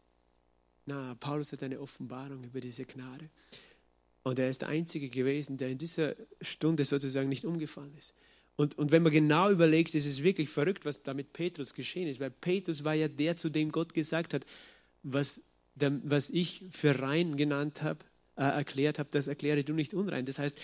Na, 0.85 1.15
Paulus 1.15 1.51
hat 1.51 1.63
eine 1.63 1.79
Offenbarung 1.79 2.43
über 2.43 2.61
diese 2.61 2.85
Gnade. 2.85 3.29
Und 4.23 4.37
er 4.39 4.49
ist 4.49 4.61
der 4.61 4.69
Einzige 4.69 5.09
gewesen, 5.09 5.57
der 5.57 5.69
in 5.69 5.77
dieser 5.77 6.15
Stunde 6.41 6.85
sozusagen 6.85 7.29
nicht 7.29 7.45
umgefallen 7.45 7.95
ist. 7.97 8.13
Und, 8.55 8.77
und 8.77 8.91
wenn 8.91 9.03
man 9.03 9.11
genau 9.11 9.49
überlegt, 9.49 9.95
ist 9.95 10.05
es 10.05 10.21
wirklich 10.21 10.49
verrückt, 10.49 10.85
was 10.85 11.01
da 11.01 11.13
mit 11.13 11.33
Petrus 11.33 11.73
geschehen 11.73 12.07
ist, 12.07 12.19
weil 12.19 12.29
Petrus 12.29 12.83
war 12.83 12.93
ja 12.93 13.07
der, 13.07 13.37
zu 13.37 13.49
dem 13.49 13.71
Gott 13.71 13.93
gesagt 13.93 14.33
hat, 14.33 14.45
was, 15.01 15.41
der, 15.75 15.99
was 16.03 16.29
ich 16.29 16.65
für 16.71 16.99
rein 16.99 17.37
genannt 17.37 17.81
habe, 17.81 18.03
äh, 18.35 18.43
erklärt 18.43 18.99
habe, 18.99 19.09
das 19.11 19.27
erkläre 19.27 19.63
du 19.63 19.73
nicht 19.73 19.93
unrein. 19.93 20.25
Das 20.25 20.39
heißt, 20.39 20.59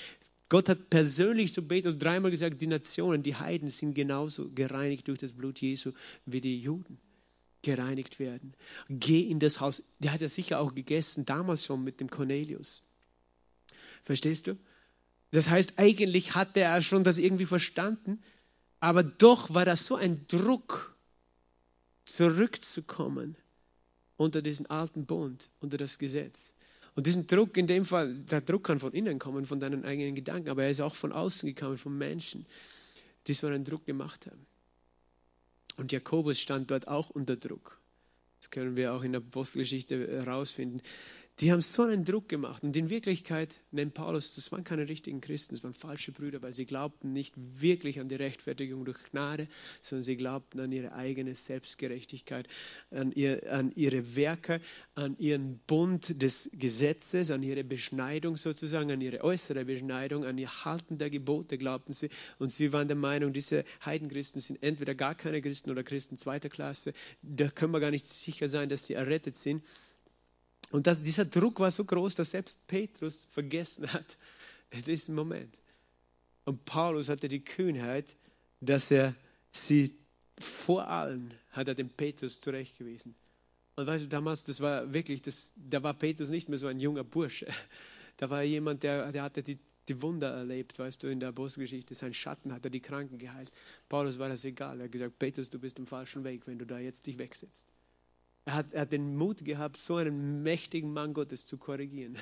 Gott 0.50 0.70
hat 0.70 0.90
persönlich 0.90 1.54
zu 1.54 1.64
Petrus 1.64 1.98
dreimal 1.98 2.32
gesagt, 2.32 2.62
die 2.62 2.68
Nationen, 2.68 3.24
die 3.24 3.36
Heiden 3.36 3.70
sind 3.70 3.96
genauso 3.96 4.52
gereinigt 4.52 5.08
durch 5.08 5.20
das 5.20 5.34
Blut 5.34 5.60
Jesu 5.60 5.92
wie 6.26 6.42
die 6.42 6.60
Juden 6.60 7.00
gereinigt 7.64 8.20
werden. 8.20 8.54
Geh 8.90 9.22
in 9.22 9.40
das 9.40 9.60
Haus. 9.60 9.84
Der 10.00 10.14
hat 10.14 10.22
ja 10.22 10.30
sicher 10.30 10.60
auch 10.60 10.76
gegessen, 10.76 11.26
damals 11.26 11.66
schon 11.66 11.84
mit 11.84 12.00
dem 12.00 12.10
Cornelius. 12.10 12.84
Verstehst 14.04 14.48
du? 14.48 14.58
Das 15.32 15.50
heißt, 15.50 15.80
eigentlich 15.80 16.36
hatte 16.36 16.60
er 16.60 16.82
schon 16.82 17.04
das 17.04 17.18
irgendwie 17.18 17.48
verstanden, 17.48 18.20
aber 18.80 19.04
doch 19.04 19.54
war 19.54 19.66
das 19.66 19.88
so 19.88 19.96
ein 19.96 20.28
Druck, 20.28 20.96
zurückzukommen 22.06 23.36
unter 24.16 24.42
diesen 24.42 24.70
alten 24.70 25.06
Bund, 25.06 25.50
unter 25.60 25.78
das 25.78 25.98
Gesetz. 25.98 26.54
Und 26.96 27.08
diesen 27.08 27.28
Druck, 27.28 27.58
in 27.58 27.68
dem 27.68 27.84
Fall, 27.84 28.16
der 28.16 28.42
Druck 28.42 28.64
kann 28.64 28.80
von 28.80 28.94
innen 28.94 29.20
kommen, 29.20 29.46
von 29.46 29.60
deinen 29.60 29.84
eigenen 29.84 30.16
Gedanken, 30.16 30.50
aber 30.50 30.64
er 30.64 30.70
ist 30.70 30.80
auch 30.82 30.96
von 30.96 31.12
außen 31.12 31.48
gekommen, 31.48 31.78
von 31.78 31.98
Menschen, 31.98 32.46
die 33.28 33.34
so 33.34 33.48
einen 33.48 33.66
Druck 33.66 33.86
gemacht 33.86 34.28
haben. 34.28 34.46
Und 35.78 35.92
Jakobus 35.92 36.40
stand 36.40 36.72
dort 36.72 36.88
auch 36.88 37.10
unter 37.10 37.36
Druck. 37.36 37.82
Das 38.40 38.50
können 38.50 38.78
wir 38.78 38.94
auch 38.94 39.04
in 39.04 39.12
der 39.12 39.22
Apostelgeschichte 39.22 40.08
herausfinden 40.08 40.82
die 41.42 41.52
haben 41.52 41.62
so 41.62 41.84
einen 41.84 42.06
Druck 42.06 42.30
gemacht. 42.30 42.64
Und 42.64 42.78
in 42.78 42.90
Wirklichkeit 42.90 43.60
nennt 43.72 43.94
Paulus, 43.94 44.36
das 44.36 44.52
waren 44.54 44.64
keine 44.64 44.88
richtigen 44.88 45.20
Christen, 45.20 45.56
das 45.56 45.64
waren 45.66 45.74
falsche 45.74 46.14
Brüder, 46.14 46.42
weil 46.42 46.54
sie 46.54 46.66
glaubten 46.66 47.12
nicht 47.12 47.34
wirklich 47.36 48.00
an 48.00 48.08
die 48.08 48.16
Rechtfertigung 48.16 48.86
durch 48.86 48.98
Gnade, 49.12 49.48
sondern 49.82 50.04
sie 50.04 50.16
glaubten 50.16 50.62
an 50.62 50.72
ihre 50.72 50.94
eigene 50.94 51.36
Selbstgerechtigkeit, 51.36 52.48
an, 52.90 53.12
ihr, 53.12 53.52
an 53.52 53.74
ihre 53.76 54.16
Werke, 54.16 54.62
an 54.96 55.18
ihren 55.18 55.60
Bund 55.68 56.22
des 56.22 56.50
Gesetzes, 56.54 57.32
an 57.32 57.44
ihre 57.44 57.66
Beschneidung 57.66 58.38
sozusagen, 58.38 58.90
an 58.92 59.02
ihre 59.02 59.22
äußere 59.22 59.66
Beschneidung, 59.66 60.24
an 60.24 60.38
ihr 60.38 60.64
Halten 60.64 60.98
der 60.98 61.10
Gebote 61.10 61.58
glaubten 61.58 61.92
sie. 61.92 62.10
Und 62.40 62.54
sie 62.54 62.72
waren 62.72 62.88
der 62.88 62.96
Meinung, 62.96 63.34
diese 63.34 63.66
Heidenchristen 63.84 64.40
sind 64.40 64.64
entweder 64.64 64.96
gar 64.96 65.16
keine 65.16 65.42
Christen 65.42 65.70
oder 65.70 65.84
Christen 65.84 66.16
zweiter 66.16 66.48
Klasse. 66.48 66.94
Da 67.22 67.50
können 67.50 67.74
wir 67.74 67.82
gar 67.82 67.92
nicht 67.92 68.06
sicher 68.06 68.48
sein, 68.48 68.70
dass 68.70 68.86
sie 68.86 68.94
errettet 68.94 69.36
sind. 69.36 69.64
Und 70.72 70.88
das, 70.88 71.04
dieser 71.04 71.26
Druck 71.26 71.60
war 71.60 71.72
so 71.72 71.86
groß, 71.86 72.16
dass 72.16 72.32
selbst 72.32 72.58
Petrus 72.68 73.26
vergessen 73.32 73.92
hat 73.92 74.18
in 74.72 74.82
diesem 74.84 75.16
Moment. 75.16 75.60
Und 76.46 76.66
Paulus 76.66 77.10
hatte 77.10 77.28
die 77.28 77.44
Kühnheit, 77.44 78.16
dass 78.62 78.92
er 78.92 79.16
sie 79.52 79.96
vor 80.40 80.88
allen 80.88 81.34
hat 81.52 81.68
er 81.68 81.76
den 81.76 81.90
Petrus 81.90 82.42
zurechtgewiesen. 82.42 83.16
Und 83.76 83.88
weißt 83.88 84.06
du, 84.06 84.08
damals, 84.08 84.44
das 84.44 84.62
war 84.62 84.94
wirklich, 84.94 85.22
das, 85.22 85.54
da 85.56 85.84
war 85.84 85.94
Petrus 85.94 86.30
nicht 86.30 86.50
mehr 86.50 86.58
so 86.58 86.68
ein 86.68 86.80
junger 86.80 87.04
Bursche. 87.04 87.48
Da 88.18 88.30
war 88.30 88.44
jemand, 88.44 88.84
der, 88.84 89.12
der 89.12 89.24
hatte 89.24 89.44
die, 89.44 89.60
die 89.90 90.02
Wunder 90.02 90.32
erlebt, 90.32 90.80
weißt 90.80 91.04
du, 91.04 91.08
in 91.08 91.20
der 91.20 91.28
Apostelgeschichte. 91.28 91.96
Sein 91.96 92.14
Schatten 92.14 92.54
hat 92.54 92.64
er 92.64 92.72
die 92.72 92.80
Kranken 92.80 93.18
geheilt. 93.18 93.52
Paulus 93.90 94.20
war 94.20 94.30
das 94.30 94.46
egal. 94.46 94.80
Er 94.80 94.86
hat 94.86 94.94
gesagt, 94.94 95.20
Petrus, 95.20 95.50
du 95.50 95.60
bist 95.60 95.80
im 95.80 95.86
falschen 95.86 96.24
Weg, 96.24 96.48
wenn 96.48 96.58
du 96.58 96.66
da 96.66 96.80
jetzt 96.80 97.08
dich 97.08 97.18
wegsetzt. 97.18 97.75
Er 98.46 98.54
hat, 98.54 98.74
er 98.74 98.82
hat 98.82 98.92
den 98.92 99.16
Mut 99.16 99.44
gehabt, 99.44 99.78
so 99.78 99.96
einen 99.96 100.44
mächtigen 100.44 100.94
Mann 100.94 101.14
Gottes 101.14 101.46
zu 101.46 101.58
korrigieren. 101.58 102.18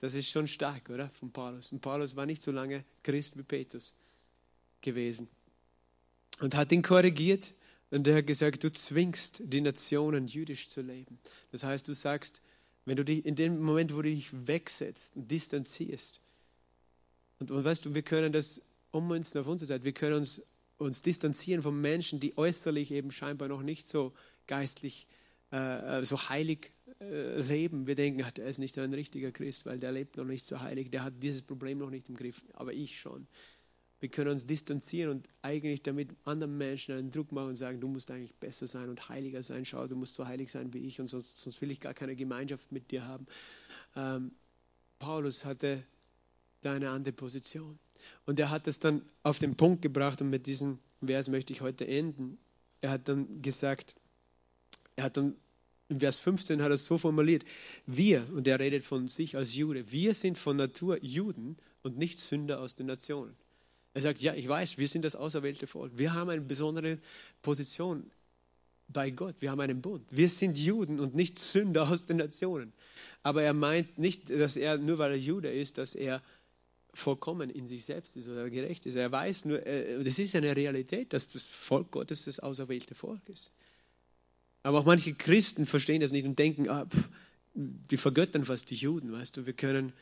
Das 0.00 0.14
ist 0.14 0.28
schon 0.28 0.46
stark, 0.46 0.90
oder? 0.90 1.08
Von 1.10 1.32
Paulus. 1.32 1.72
Und 1.72 1.80
Paulus 1.80 2.14
war 2.14 2.24
nicht 2.24 2.40
so 2.40 2.52
lange 2.52 2.84
Christ 3.02 3.36
wie 3.36 3.42
Petrus 3.42 3.92
gewesen. 4.80 5.28
Und 6.40 6.54
hat 6.54 6.70
ihn 6.70 6.82
korrigiert 6.82 7.50
und 7.90 8.06
er 8.06 8.18
hat 8.18 8.26
gesagt, 8.26 8.62
du 8.62 8.70
zwingst 8.70 9.42
die 9.44 9.60
Nationen 9.60 10.28
jüdisch 10.28 10.68
zu 10.68 10.82
leben. 10.82 11.18
Das 11.50 11.64
heißt, 11.64 11.88
du 11.88 11.94
sagst, 11.94 12.42
wenn 12.84 12.96
du 12.96 13.04
dich 13.04 13.26
in 13.26 13.34
dem 13.34 13.60
Moment, 13.60 13.92
wo 13.92 14.02
du 14.02 14.10
dich 14.10 14.28
wegsetzt 14.46 15.16
und 15.16 15.30
distanzierst, 15.30 16.20
und, 17.40 17.50
und 17.50 17.64
weißt 17.64 17.84
du, 17.84 17.94
wir 17.94 18.02
können 18.02 18.32
das 18.32 18.60
ummünzen 18.90 19.40
auf 19.40 19.46
unsere 19.46 19.66
Seite, 19.66 19.84
wir 19.84 19.92
können 19.92 20.16
uns, 20.16 20.42
uns 20.76 21.02
distanzieren 21.02 21.62
von 21.62 21.80
Menschen, 21.80 22.20
die 22.20 22.36
äußerlich 22.36 22.90
eben 22.90 23.10
scheinbar 23.10 23.48
noch 23.48 23.62
nicht 23.62 23.86
so 23.86 24.12
geistlich 24.46 25.06
äh, 25.50 26.04
so 26.04 26.28
heilig 26.28 26.72
äh, 27.00 27.40
leben. 27.40 27.86
Wir 27.86 27.94
denken, 27.94 28.22
ach, 28.24 28.30
der 28.30 28.46
ist 28.46 28.58
nicht 28.58 28.78
ein 28.78 28.92
richtiger 28.94 29.32
Christ, 29.32 29.66
weil 29.66 29.78
der 29.78 29.92
lebt 29.92 30.16
noch 30.16 30.24
nicht 30.24 30.44
so 30.44 30.60
heilig, 30.60 30.90
der 30.90 31.04
hat 31.04 31.14
dieses 31.22 31.42
Problem 31.42 31.78
noch 31.78 31.90
nicht 31.90 32.08
im 32.08 32.16
Griff, 32.16 32.44
aber 32.54 32.72
ich 32.72 33.00
schon. 33.00 33.26
Wir 34.00 34.08
können 34.08 34.30
uns 34.30 34.46
distanzieren 34.46 35.10
und 35.10 35.28
eigentlich 35.42 35.82
damit 35.82 36.10
anderen 36.24 36.56
Menschen 36.56 36.96
einen 36.96 37.10
Druck 37.10 37.32
machen 37.32 37.48
und 37.48 37.56
sagen, 37.56 37.80
du 37.80 37.88
musst 37.88 38.10
eigentlich 38.12 38.34
besser 38.34 38.68
sein 38.68 38.88
und 38.90 39.08
heiliger 39.08 39.42
sein. 39.42 39.64
Schau, 39.64 39.88
du 39.88 39.96
musst 39.96 40.14
so 40.14 40.26
heilig 40.26 40.52
sein 40.52 40.72
wie 40.72 40.78
ich 40.78 41.00
und 41.00 41.08
sonst, 41.08 41.40
sonst 41.40 41.60
will 41.60 41.72
ich 41.72 41.80
gar 41.80 41.94
keine 41.94 42.14
Gemeinschaft 42.14 42.70
mit 42.70 42.92
dir 42.92 43.06
haben. 43.06 43.26
Ähm, 43.96 44.30
Paulus 45.00 45.44
hatte 45.44 45.82
da 46.60 46.74
eine 46.74 46.90
andere 46.90 47.12
Position. 47.12 47.78
Und 48.24 48.38
er 48.38 48.50
hat 48.50 48.68
es 48.68 48.78
dann 48.78 49.02
auf 49.24 49.40
den 49.40 49.56
Punkt 49.56 49.82
gebracht 49.82 50.20
und 50.22 50.30
mit 50.30 50.46
diesem 50.46 50.78
Vers 51.04 51.28
möchte 51.28 51.52
ich 51.52 51.60
heute 51.60 51.86
enden. 51.86 52.38
Er 52.80 52.90
hat 52.90 53.08
dann 53.08 53.42
gesagt, 53.42 53.96
er 54.98 55.04
hat 55.04 55.16
dann 55.16 55.36
in 55.88 56.00
Vers 56.00 56.18
15 56.18 56.60
hat 56.60 56.70
er 56.70 56.74
es 56.74 56.84
so 56.84 56.98
formuliert, 56.98 57.44
wir, 57.86 58.26
und 58.34 58.46
er 58.46 58.58
redet 58.58 58.84
von 58.84 59.08
sich 59.08 59.36
als 59.36 59.54
Jude, 59.54 59.90
wir 59.90 60.12
sind 60.12 60.36
von 60.36 60.56
Natur 60.56 60.98
Juden 61.02 61.56
und 61.82 61.96
nicht 61.96 62.18
Sünder 62.18 62.60
aus 62.60 62.74
den 62.74 62.86
Nationen. 62.86 63.34
Er 63.94 64.02
sagt, 64.02 64.20
ja, 64.20 64.34
ich 64.34 64.46
weiß, 64.46 64.76
wir 64.76 64.88
sind 64.88 65.02
das 65.02 65.16
auserwählte 65.16 65.66
Volk. 65.66 65.96
Wir 65.96 66.12
haben 66.12 66.28
eine 66.28 66.42
besondere 66.42 66.98
Position 67.40 68.10
bei 68.88 69.10
Gott. 69.10 69.36
Wir 69.38 69.50
haben 69.50 69.60
einen 69.60 69.80
Bund. 69.80 70.06
Wir 70.10 70.28
sind 70.28 70.58
Juden 70.58 71.00
und 71.00 71.14
nicht 71.14 71.38
Sünder 71.38 71.88
aus 71.88 72.04
den 72.04 72.18
Nationen. 72.18 72.72
Aber 73.22 73.42
er 73.42 73.54
meint 73.54 73.98
nicht, 73.98 74.30
dass 74.30 74.56
er, 74.56 74.78
nur 74.78 74.98
weil 74.98 75.12
er 75.12 75.18
Jude 75.18 75.50
ist, 75.50 75.78
dass 75.78 75.94
er 75.94 76.22
vollkommen 76.92 77.50
in 77.50 77.66
sich 77.66 77.84
selbst 77.84 78.16
ist 78.16 78.28
oder 78.28 78.50
gerecht 78.50 78.84
ist. 78.84 78.96
Er 78.96 79.10
weiß 79.10 79.46
nur, 79.46 79.64
äh, 79.64 80.02
das 80.02 80.18
ist 80.18 80.34
eine 80.34 80.54
Realität, 80.54 81.12
dass 81.12 81.28
das 81.28 81.44
Volk 81.44 81.92
Gottes 81.92 82.24
das 82.24 82.40
auserwählte 82.40 82.94
Volk 82.94 83.26
ist. 83.28 83.52
Aber 84.68 84.80
auch 84.80 84.84
manche 84.84 85.14
Christen 85.14 85.64
verstehen 85.64 86.02
das 86.02 86.12
nicht 86.12 86.26
und 86.26 86.38
denken, 86.38 86.68
ah, 86.68 86.84
pff, 86.84 87.08
die 87.54 87.96
vergöttern 87.96 88.44
fast 88.44 88.68
die 88.68 88.74
Juden, 88.74 89.10
weißt 89.10 89.38
du. 89.38 89.46
Wir 89.46 89.54
können, 89.54 89.94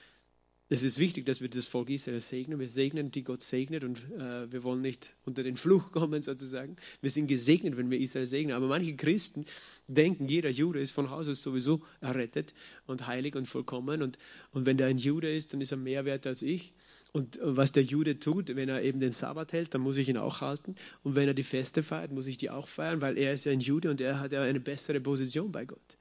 es 0.68 0.82
ist 0.82 0.98
wichtig, 0.98 1.24
dass 1.24 1.40
wir 1.40 1.48
das 1.48 1.68
Volk 1.68 1.88
Israel 1.88 2.20
segnen. 2.20 2.58
Wir 2.58 2.66
segnen, 2.66 3.12
die 3.12 3.22
Gott 3.22 3.42
segnet 3.42 3.84
und 3.84 3.98
äh, 4.18 4.50
wir 4.50 4.64
wollen 4.64 4.82
nicht 4.82 5.14
unter 5.24 5.44
den 5.44 5.56
Fluch 5.56 5.92
kommen 5.92 6.20
sozusagen. 6.30 6.74
Wir 7.00 7.10
sind 7.12 7.28
gesegnet, 7.28 7.76
wenn 7.76 7.92
wir 7.92 8.00
Israel 8.00 8.26
segnen. 8.26 8.56
Aber 8.56 8.66
manche 8.66 8.96
Christen 8.96 9.46
denken, 9.86 10.26
jeder 10.26 10.50
Jude 10.50 10.80
ist 10.80 10.90
von 10.90 11.10
Haus 11.10 11.28
aus 11.28 11.42
sowieso 11.42 11.80
errettet 12.00 12.52
und 12.88 13.06
heilig 13.06 13.36
und 13.36 13.46
vollkommen. 13.46 14.02
Und, 14.02 14.18
und 14.50 14.66
wenn 14.66 14.78
der 14.78 14.88
ein 14.88 14.98
Jude 14.98 15.32
ist, 15.32 15.52
dann 15.52 15.60
ist 15.60 15.70
er 15.70 15.78
mehr 15.78 16.04
wert 16.04 16.26
als 16.26 16.42
ich. 16.42 16.72
Und 17.16 17.38
was 17.40 17.72
der 17.72 17.82
Jude 17.82 18.18
tut, 18.18 18.54
wenn 18.56 18.68
er 18.68 18.82
eben 18.82 19.00
den 19.00 19.10
Sabbat 19.10 19.54
hält, 19.54 19.72
dann 19.72 19.80
muss 19.80 19.96
ich 19.96 20.10
ihn 20.10 20.18
auch 20.18 20.42
halten. 20.42 20.74
Und 21.02 21.14
wenn 21.14 21.26
er 21.26 21.32
die 21.32 21.44
Feste 21.44 21.82
feiert, 21.82 22.12
muss 22.12 22.26
ich 22.26 22.36
die 22.36 22.50
auch 22.50 22.68
feiern, 22.68 23.00
weil 23.00 23.16
er 23.16 23.32
ist 23.32 23.46
ja 23.46 23.52
ein 23.52 23.60
Jude 23.60 23.90
und 23.90 24.02
er 24.02 24.20
hat 24.20 24.32
ja 24.32 24.42
eine 24.42 24.60
bessere 24.60 25.00
Position 25.00 25.50
bei 25.50 25.64
Gott. 25.64 25.96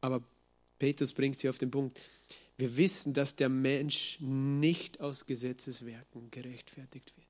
Aber 0.00 0.22
Petrus 0.78 1.12
bringt 1.12 1.38
sie 1.38 1.48
auf 1.48 1.58
den 1.58 1.72
Punkt. 1.72 1.98
Wir 2.56 2.76
wissen, 2.76 3.14
dass 3.14 3.34
der 3.34 3.48
Mensch 3.48 4.18
nicht 4.20 5.00
aus 5.00 5.26
Gesetzeswerken 5.26 6.30
gerechtfertigt 6.30 7.12
wird. 7.16 7.26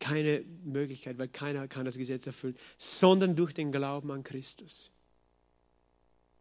Keine 0.00 0.44
Möglichkeit, 0.64 1.16
weil 1.16 1.28
keiner 1.28 1.66
kann 1.66 1.86
das 1.86 1.96
Gesetz 1.96 2.26
erfüllen, 2.26 2.56
sondern 2.76 3.36
durch 3.36 3.54
den 3.54 3.72
Glauben 3.72 4.10
an 4.10 4.22
Christus. 4.22 4.90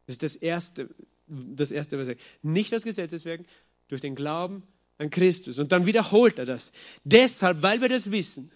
Das 0.05 0.15
ist 0.15 0.23
das 0.23 0.35
Erste, 0.35 0.89
das 1.27 1.71
Erste, 1.71 1.97
was 1.97 2.09
er 2.09 2.15
sagt. 2.15 2.21
Nicht 2.43 2.73
aus 2.75 2.83
Gesetzeswerken, 2.83 3.47
durch 3.87 4.01
den 4.01 4.15
Glauben 4.15 4.63
an 4.97 5.09
Christus. 5.09 5.59
Und 5.59 5.71
dann 5.71 5.85
wiederholt 5.85 6.39
er 6.39 6.45
das. 6.45 6.71
Deshalb, 7.03 7.61
weil 7.61 7.81
wir 7.81 7.89
das 7.89 8.11
wissen, 8.11 8.51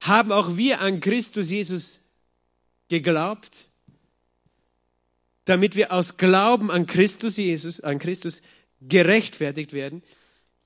haben 0.00 0.32
auch 0.32 0.56
wir 0.56 0.80
an 0.80 1.00
Christus 1.00 1.50
Jesus 1.50 1.98
geglaubt, 2.88 3.66
damit 5.44 5.76
wir 5.76 5.92
aus 5.92 6.16
Glauben 6.16 6.70
an 6.70 6.86
Christus 6.86 7.36
Jesus, 7.36 7.80
an 7.80 7.98
Christus 7.98 8.42
gerechtfertigt 8.80 9.72
werden 9.72 10.02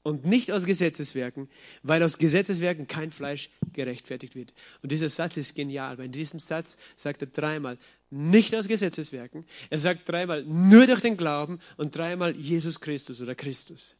und 0.04 0.26
nicht 0.26 0.52
aus 0.52 0.66
Gesetzeswerken, 0.66 1.48
weil 1.82 2.02
aus 2.02 2.18
Gesetzeswerken 2.18 2.86
kein 2.86 3.10
Fleisch 3.10 3.50
gerechtfertigt 3.72 4.36
wird. 4.36 4.52
Und 4.82 4.92
dieser 4.92 5.08
Satz 5.08 5.36
ist 5.36 5.56
genial, 5.56 5.98
weil 5.98 6.04
in 6.06 6.12
diesem 6.12 6.38
Satz 6.38 6.76
sagt 6.94 7.22
er 7.22 7.26
dreimal, 7.26 7.78
nicht 8.10 8.54
aus 8.54 8.68
Gesetzeswerken, 8.68 9.44
er 9.70 9.78
sagt 9.78 10.08
dreimal 10.08 10.44
nur 10.44 10.86
durch 10.86 11.00
den 11.00 11.16
Glauben 11.16 11.58
und 11.78 11.96
dreimal 11.96 12.36
Jesus 12.36 12.80
Christus 12.80 13.20
oder 13.20 13.34
Christus. 13.34 13.96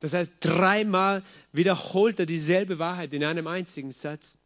Das 0.00 0.12
heißt, 0.12 0.34
dreimal 0.40 1.22
wiederholt 1.52 2.18
er 2.18 2.26
dieselbe 2.26 2.80
Wahrheit 2.80 3.14
in 3.14 3.24
einem 3.24 3.46
einzigen 3.46 3.92
Satz. 3.92 4.36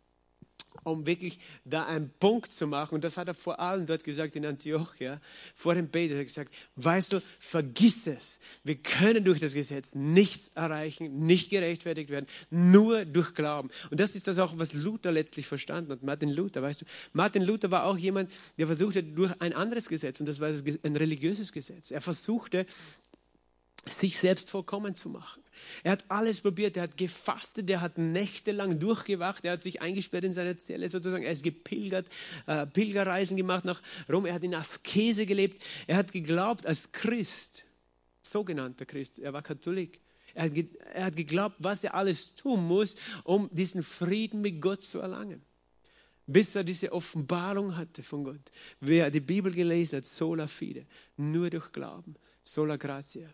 Um 0.84 1.06
wirklich 1.06 1.38
da 1.64 1.86
einen 1.86 2.10
Punkt 2.18 2.52
zu 2.52 2.66
machen. 2.66 2.94
Und 2.94 3.04
das 3.04 3.16
hat 3.16 3.28
er 3.28 3.34
vor 3.34 3.60
allem 3.60 3.86
dort 3.86 4.04
gesagt 4.04 4.36
in 4.36 4.46
Antiochia, 4.46 5.20
vor 5.54 5.74
dem 5.74 5.88
Beten. 5.88 6.14
Er 6.14 6.20
hat 6.20 6.26
gesagt, 6.26 6.54
weißt 6.76 7.12
du, 7.12 7.22
vergiss 7.38 8.06
es. 8.06 8.40
Wir 8.64 8.76
können 8.76 9.24
durch 9.24 9.40
das 9.40 9.54
Gesetz 9.54 9.94
nichts 9.94 10.50
erreichen, 10.54 11.26
nicht 11.26 11.50
gerechtfertigt 11.50 12.10
werden, 12.10 12.26
nur 12.50 13.04
durch 13.04 13.34
Glauben. 13.34 13.70
Und 13.90 14.00
das 14.00 14.14
ist 14.14 14.28
das 14.28 14.38
auch, 14.38 14.58
was 14.58 14.72
Luther 14.72 15.12
letztlich 15.12 15.46
verstanden 15.46 15.92
hat. 15.92 16.02
Martin 16.02 16.30
Luther, 16.30 16.62
weißt 16.62 16.82
du, 16.82 16.84
Martin 17.12 17.42
Luther 17.42 17.70
war 17.70 17.84
auch 17.84 17.96
jemand, 17.96 18.30
der 18.58 18.66
versuchte 18.66 19.02
durch 19.02 19.32
ein 19.40 19.52
anderes 19.52 19.88
Gesetz, 19.88 20.20
und 20.20 20.26
das 20.26 20.40
war 20.40 20.48
ein 20.48 20.96
religiöses 20.96 21.52
Gesetz. 21.52 21.90
Er 21.90 22.00
versuchte, 22.00 22.66
sich 23.88 24.18
selbst 24.18 24.50
vollkommen 24.50 24.94
zu 24.94 25.08
machen. 25.08 25.42
Er 25.82 25.92
hat 25.92 26.04
alles 26.08 26.40
probiert, 26.40 26.76
er 26.76 26.84
hat 26.84 26.96
gefastet, 26.96 27.70
er 27.70 27.80
hat 27.80 27.98
nächtelang 27.98 28.78
durchgewacht, 28.78 29.44
er 29.44 29.52
hat 29.52 29.62
sich 29.62 29.80
eingesperrt 29.80 30.24
in 30.24 30.32
seiner 30.32 30.56
Zelle 30.58 30.88
sozusagen, 30.88 31.24
er 31.24 31.32
ist 31.32 31.42
gepilgert, 31.42 32.06
äh, 32.46 32.66
Pilgerreisen 32.66 33.36
gemacht 33.36 33.64
nach 33.64 33.82
Rom, 34.08 34.26
er 34.26 34.34
hat 34.34 34.42
in 34.42 34.54
Askese 34.54 35.26
gelebt, 35.26 35.62
er 35.86 35.96
hat 35.96 36.12
geglaubt 36.12 36.66
als 36.66 36.92
Christ, 36.92 37.64
sogenannter 38.22 38.86
Christ, 38.86 39.18
er 39.18 39.32
war 39.32 39.42
Katholik, 39.42 40.00
er 40.34 40.44
hat, 40.44 40.52
er 40.94 41.04
hat 41.06 41.16
geglaubt, 41.16 41.56
was 41.58 41.84
er 41.84 41.94
alles 41.94 42.34
tun 42.34 42.66
muss, 42.66 42.96
um 43.24 43.48
diesen 43.52 43.82
Frieden 43.82 44.40
mit 44.40 44.60
Gott 44.60 44.82
zu 44.82 44.98
erlangen 44.98 45.42
bis 46.26 46.54
er 46.56 46.64
diese 46.64 46.92
Offenbarung 46.92 47.76
hatte 47.76 48.02
von 48.02 48.24
Gott. 48.24 48.40
Wer 48.80 49.10
die 49.10 49.20
Bibel 49.20 49.52
gelesen 49.52 49.98
hat, 49.98 50.04
sola 50.04 50.48
fide, 50.48 50.86
nur 51.16 51.50
durch 51.50 51.70
Glauben, 51.72 52.16
sola 52.42 52.76
gratia, 52.76 53.32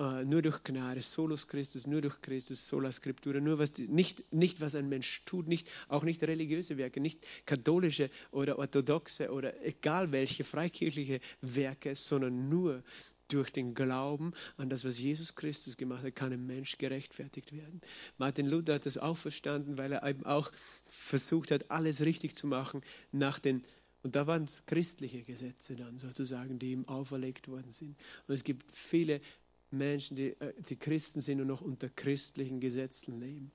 Uh, 0.00 0.24
nur 0.24 0.40
durch 0.40 0.64
Gnade, 0.64 1.02
solus 1.02 1.46
Christus, 1.46 1.86
nur 1.86 2.00
durch 2.00 2.22
Christus, 2.22 2.66
sola 2.66 2.90
Scriptura, 2.90 3.38
nur 3.38 3.58
was 3.58 3.76
nicht, 3.76 4.32
nicht 4.32 4.62
was 4.62 4.74
ein 4.74 4.88
Mensch 4.88 5.26
tut, 5.26 5.46
nicht, 5.46 5.68
auch 5.88 6.04
nicht 6.04 6.22
religiöse 6.22 6.78
Werke, 6.78 7.00
nicht 7.02 7.26
katholische 7.44 8.08
oder 8.30 8.58
orthodoxe 8.58 9.30
oder 9.30 9.62
egal 9.62 10.10
welche 10.10 10.42
freikirchliche 10.42 11.20
Werke, 11.42 11.94
sondern 11.94 12.48
nur 12.48 12.82
durch 13.28 13.52
den 13.52 13.74
Glauben 13.74 14.32
an 14.56 14.70
das, 14.70 14.86
was 14.86 14.98
Jesus 14.98 15.34
Christus 15.34 15.76
gemacht 15.76 16.02
hat, 16.02 16.16
kann 16.16 16.32
ein 16.32 16.46
Mensch 16.46 16.78
gerechtfertigt 16.78 17.52
werden. 17.52 17.82
Martin 18.16 18.46
Luther 18.46 18.76
hat 18.76 18.86
das 18.86 18.96
auch 18.96 19.18
verstanden, 19.18 19.76
weil 19.76 19.92
er 19.92 20.08
eben 20.08 20.24
auch 20.24 20.50
versucht 20.88 21.50
hat, 21.50 21.70
alles 21.70 22.00
richtig 22.00 22.34
zu 22.34 22.46
machen 22.46 22.80
nach 23.12 23.38
den 23.38 23.66
und 24.02 24.16
da 24.16 24.26
waren 24.26 24.44
es 24.44 24.64
christliche 24.64 25.20
Gesetze 25.20 25.76
dann 25.76 25.98
sozusagen, 25.98 26.58
die 26.58 26.72
ihm 26.72 26.88
auferlegt 26.88 27.48
worden 27.48 27.70
sind. 27.70 27.98
Und 28.26 28.34
es 28.34 28.44
gibt 28.44 28.64
viele 28.72 29.20
Menschen, 29.72 30.16
die, 30.16 30.30
äh, 30.40 30.54
die 30.68 30.76
Christen 30.76 31.20
sind 31.20 31.40
und 31.40 31.46
noch 31.46 31.60
unter 31.62 31.88
christlichen 31.88 32.60
Gesetzen 32.60 33.18
leben 33.18 33.52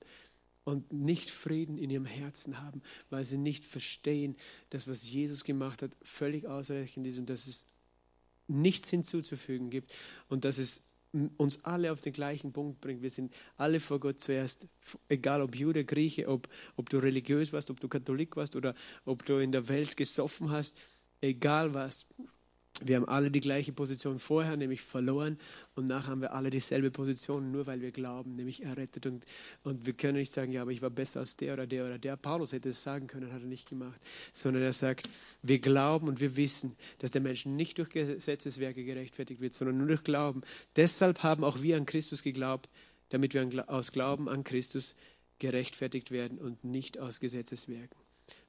und 0.64 0.92
nicht 0.92 1.30
Frieden 1.30 1.78
in 1.78 1.90
ihrem 1.90 2.06
Herzen 2.06 2.60
haben, 2.60 2.82
weil 3.08 3.24
sie 3.24 3.38
nicht 3.38 3.64
verstehen, 3.64 4.36
dass 4.70 4.88
was 4.88 5.08
Jesus 5.08 5.44
gemacht 5.44 5.82
hat, 5.82 5.96
völlig 6.02 6.46
ausreichend 6.46 7.06
ist 7.06 7.18
und 7.18 7.30
dass 7.30 7.46
es 7.46 7.66
nichts 8.48 8.90
hinzuzufügen 8.90 9.70
gibt 9.70 9.92
und 10.28 10.44
dass 10.44 10.58
es 10.58 10.82
uns 11.36 11.64
alle 11.64 11.92
auf 11.92 12.00
den 12.00 12.12
gleichen 12.12 12.52
Punkt 12.52 12.80
bringt. 12.80 13.02
Wir 13.02 13.10
sind 13.10 13.32
alle 13.56 13.80
vor 13.80 14.00
Gott 14.00 14.20
zuerst, 14.20 14.66
egal 15.08 15.40
ob 15.40 15.54
Jude, 15.54 15.84
Grieche, 15.84 16.28
ob, 16.28 16.48
ob 16.76 16.90
du 16.90 16.98
religiös 16.98 17.52
warst, 17.52 17.70
ob 17.70 17.80
du 17.80 17.88
Katholik 17.88 18.36
warst 18.36 18.56
oder 18.56 18.74
ob 19.04 19.24
du 19.24 19.38
in 19.38 19.52
der 19.52 19.68
Welt 19.68 19.96
gesoffen 19.96 20.50
hast, 20.50 20.78
egal 21.20 21.74
was. 21.74 22.06
Wir 22.82 22.96
haben 22.96 23.08
alle 23.08 23.30
die 23.30 23.40
gleiche 23.40 23.72
Position 23.72 24.18
vorher, 24.18 24.56
nämlich 24.56 24.82
verloren, 24.82 25.38
und 25.74 25.86
nachher 25.86 26.10
haben 26.10 26.20
wir 26.20 26.34
alle 26.34 26.50
dieselbe 26.50 26.90
Position, 26.90 27.50
nur 27.50 27.66
weil 27.66 27.80
wir 27.80 27.90
glauben, 27.90 28.36
nämlich 28.36 28.64
errettet. 28.64 29.06
Und, 29.06 29.24
und 29.62 29.86
wir 29.86 29.94
können 29.94 30.18
nicht 30.18 30.32
sagen, 30.32 30.52
ja, 30.52 30.62
aber 30.62 30.72
ich 30.72 30.82
war 30.82 30.90
besser 30.90 31.20
als 31.20 31.36
der 31.36 31.54
oder 31.54 31.66
der 31.66 31.86
oder 31.86 31.98
der. 31.98 32.16
Paulus 32.16 32.52
hätte 32.52 32.68
es 32.68 32.82
sagen 32.82 33.06
können, 33.06 33.32
hat 33.32 33.42
er 33.42 33.48
nicht 33.48 33.68
gemacht, 33.68 34.00
sondern 34.32 34.62
er 34.62 34.74
sagt, 34.74 35.08
wir 35.42 35.58
glauben 35.58 36.06
und 36.06 36.20
wir 36.20 36.36
wissen, 36.36 36.76
dass 36.98 37.12
der 37.12 37.22
Mensch 37.22 37.46
nicht 37.46 37.78
durch 37.78 37.88
Gesetzeswerke 37.88 38.84
gerechtfertigt 38.84 39.40
wird, 39.40 39.54
sondern 39.54 39.78
nur 39.78 39.86
durch 39.86 40.04
Glauben. 40.04 40.42
Deshalb 40.76 41.22
haben 41.22 41.44
auch 41.44 41.62
wir 41.62 41.78
an 41.78 41.86
Christus 41.86 42.22
geglaubt, 42.22 42.68
damit 43.08 43.32
wir 43.32 43.64
aus 43.68 43.92
Glauben 43.92 44.28
an 44.28 44.44
Christus 44.44 44.94
gerechtfertigt 45.38 46.10
werden 46.10 46.38
und 46.38 46.64
nicht 46.64 46.98
aus 46.98 47.20
Gesetzeswerken. 47.20 47.98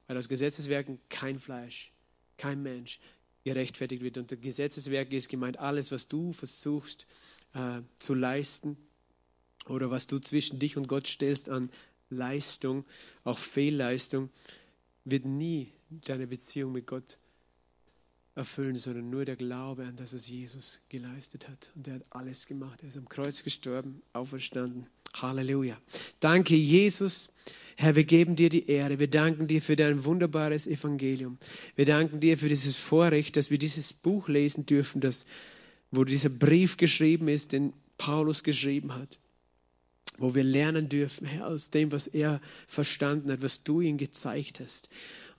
Weil 0.08 0.18
aus 0.18 0.30
Gesetzeswerken 0.30 1.00
kein 1.10 1.40
Fleisch, 1.40 1.92
kein 2.38 2.62
Mensch, 2.64 3.00
gerechtfertigt 3.44 4.04
wird. 4.04 4.18
Und 4.18 4.32
der 4.32 4.38
Gesetzeswerk 4.38 5.12
ist 5.14 5.30
gemeint 5.30 5.58
alles, 5.58 5.92
was 5.92 6.08
du 6.08 6.34
versuchst 6.34 7.08
äh, 7.54 7.82
zu 8.00 8.14
leisten 8.14 8.78
oder 9.66 9.92
was 9.92 10.08
du 10.08 10.20
zwischen 10.20 10.60
dich 10.60 10.78
und 10.78 10.88
Gott 10.88 11.08
stellst 11.08 11.50
an 11.50 11.70
Leistung, 12.10 12.86
auch 13.24 13.38
Fehlleistung, 13.38 14.30
wird 15.04 15.26
nie 15.26 15.72
deine 15.90 16.28
Beziehung 16.28 16.72
mit 16.74 16.88
Gott 16.88 17.18
erfüllen, 18.36 18.76
sondern 18.76 19.10
nur 19.10 19.26
der 19.26 19.36
Glaube 19.36 19.86
an 19.86 19.96
das, 19.96 20.14
was 20.14 20.28
Jesus 20.28 20.80
geleistet 20.90 21.48
hat. 21.48 21.72
Und 21.76 21.88
er 21.88 21.96
hat 21.96 22.06
alles 22.12 22.46
gemacht. 22.46 22.82
Er 22.84 22.90
ist 22.90 22.98
am 22.98 23.10
Kreuz 23.10 23.44
gestorben, 23.44 24.02
auferstanden. 24.14 24.88
Halleluja. 25.14 25.78
Danke, 26.20 26.56
Jesus 26.56 27.30
Herr, 27.80 27.96
wir 27.96 28.06
geben 28.06 28.36
dir 28.36 28.50
die 28.50 28.68
Ehre. 28.70 28.98
Wir 28.98 29.08
danken 29.08 29.46
dir 29.46 29.62
für 29.62 29.76
dein 29.76 30.04
wunderbares 30.04 30.66
Evangelium. 30.66 31.38
Wir 31.76 31.86
danken 31.86 32.20
dir 32.20 32.36
für 32.40 32.50
dieses 32.50 32.76
Vorrecht, 32.76 33.38
dass 33.38 33.52
wir 33.52 33.60
dieses 33.60 33.94
Buch 33.94 34.28
lesen 34.30 34.66
dürfen, 34.66 35.00
das, 35.00 35.26
wo 35.92 36.04
dieser 36.04 36.30
Brief 36.30 36.78
geschrieben 36.78 37.28
ist, 37.28 37.52
den 37.52 37.74
Paulus 38.00 38.42
geschrieben 38.42 38.96
hat. 38.96 39.20
Wo 40.18 40.34
wir 40.34 40.44
lernen 40.44 40.90
dürfen, 40.90 41.28
Herr, 41.28 41.46
aus 41.46 41.70
dem, 41.70 41.92
was 41.92 42.08
er 42.08 42.42
verstanden 42.66 43.32
hat, 43.32 43.44
was 43.44 43.62
du 43.62 43.80
ihm 43.82 44.00
gezeigt 44.00 44.60
hast. 44.60 44.90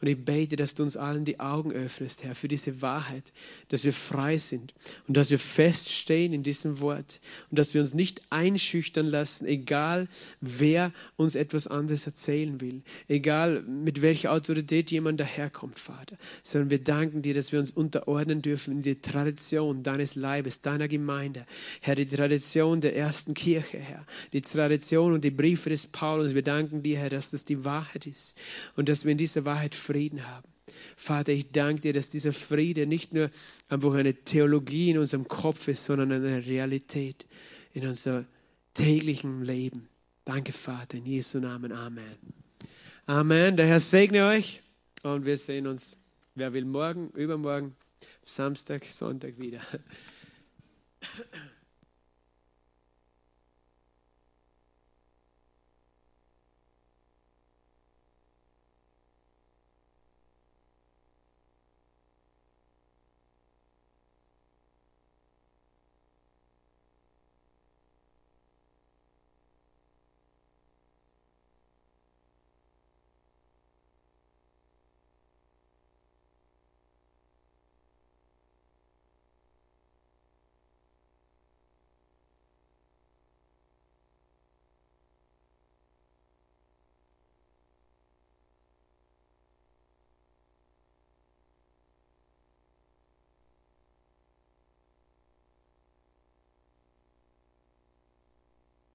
Und 0.00 0.06
ich 0.06 0.24
bete, 0.24 0.56
dass 0.56 0.74
du 0.74 0.84
uns 0.84 0.96
allen 0.96 1.24
die 1.24 1.40
Augen 1.40 1.72
öffnest, 1.72 2.22
Herr, 2.22 2.34
für 2.34 2.46
diese 2.46 2.82
Wahrheit, 2.82 3.32
dass 3.68 3.84
wir 3.84 3.92
frei 3.92 4.38
sind 4.38 4.72
und 5.08 5.16
dass 5.16 5.30
wir 5.30 5.38
feststehen 5.38 6.32
in 6.32 6.44
diesem 6.44 6.80
Wort 6.80 7.18
und 7.50 7.58
dass 7.58 7.74
wir 7.74 7.80
uns 7.80 7.94
nicht 7.94 8.22
einschüchtern 8.30 9.06
lassen, 9.06 9.46
egal 9.46 10.06
wer 10.40 10.92
uns 11.16 11.34
etwas 11.34 11.66
anderes 11.66 12.06
erzählen 12.06 12.60
will, 12.60 12.82
egal 13.08 13.62
mit 13.62 14.00
welcher 14.00 14.32
Autorität 14.32 14.92
jemand 14.92 15.18
daherkommt, 15.18 15.78
Vater, 15.78 16.16
sondern 16.42 16.70
wir 16.70 16.82
danken 16.82 17.22
dir, 17.22 17.34
dass 17.34 17.50
wir 17.50 17.58
uns 17.58 17.72
unterordnen 17.72 18.40
dürfen 18.40 18.74
in 18.74 18.82
die 18.82 19.00
Tradition 19.00 19.82
deines 19.82 20.14
Leibes, 20.14 20.60
deiner 20.60 20.86
Gemeinde, 20.86 21.44
Herr, 21.80 21.96
die 21.96 22.06
Tradition 22.06 22.80
der 22.80 22.94
ersten 22.94 23.34
Kirche, 23.34 23.78
Herr, 23.78 24.06
die 24.32 24.42
Tradition 24.42 25.12
und 25.12 25.24
die 25.24 25.30
Briefe 25.32 25.70
des 25.70 25.86
Paulus. 25.86 26.34
Wir 26.34 26.42
danken 26.42 26.82
dir, 26.82 26.98
Herr, 26.98 27.10
dass 27.10 27.30
das 27.30 27.44
die 27.44 27.64
Wahrheit 27.64 28.06
ist 28.06 28.34
und 28.76 28.88
dass 28.88 29.04
wir 29.04 29.12
in 29.12 29.18
dieser 29.18 29.44
Wahrheit 29.44 29.74
Frieden 29.88 30.26
haben. 30.26 30.46
Vater, 30.96 31.32
ich 31.32 31.50
danke 31.50 31.80
dir, 31.80 31.92
dass 31.94 32.10
dieser 32.10 32.34
Friede 32.34 32.86
nicht 32.86 33.14
nur 33.14 33.30
einfach 33.70 33.94
eine 33.94 34.12
Theologie 34.12 34.90
in 34.90 34.98
unserem 34.98 35.26
Kopf 35.26 35.66
ist, 35.66 35.86
sondern 35.86 36.12
eine 36.12 36.44
Realität 36.44 37.26
in 37.72 37.86
unserem 37.86 38.26
täglichen 38.74 39.42
Leben. 39.44 39.88
Danke, 40.26 40.52
Vater, 40.52 40.98
in 40.98 41.06
Jesu 41.06 41.38
Namen. 41.38 41.72
Amen. 41.72 42.18
Amen. 43.06 43.56
Der 43.56 43.66
Herr 43.66 43.80
segne 43.80 44.26
euch 44.26 44.60
und 45.02 45.24
wir 45.24 45.38
sehen 45.38 45.66
uns, 45.66 45.96
wer 46.34 46.52
will, 46.52 46.66
morgen, 46.66 47.08
übermorgen, 47.12 47.74
Samstag, 48.26 48.84
Sonntag 48.84 49.38
wieder. 49.38 49.62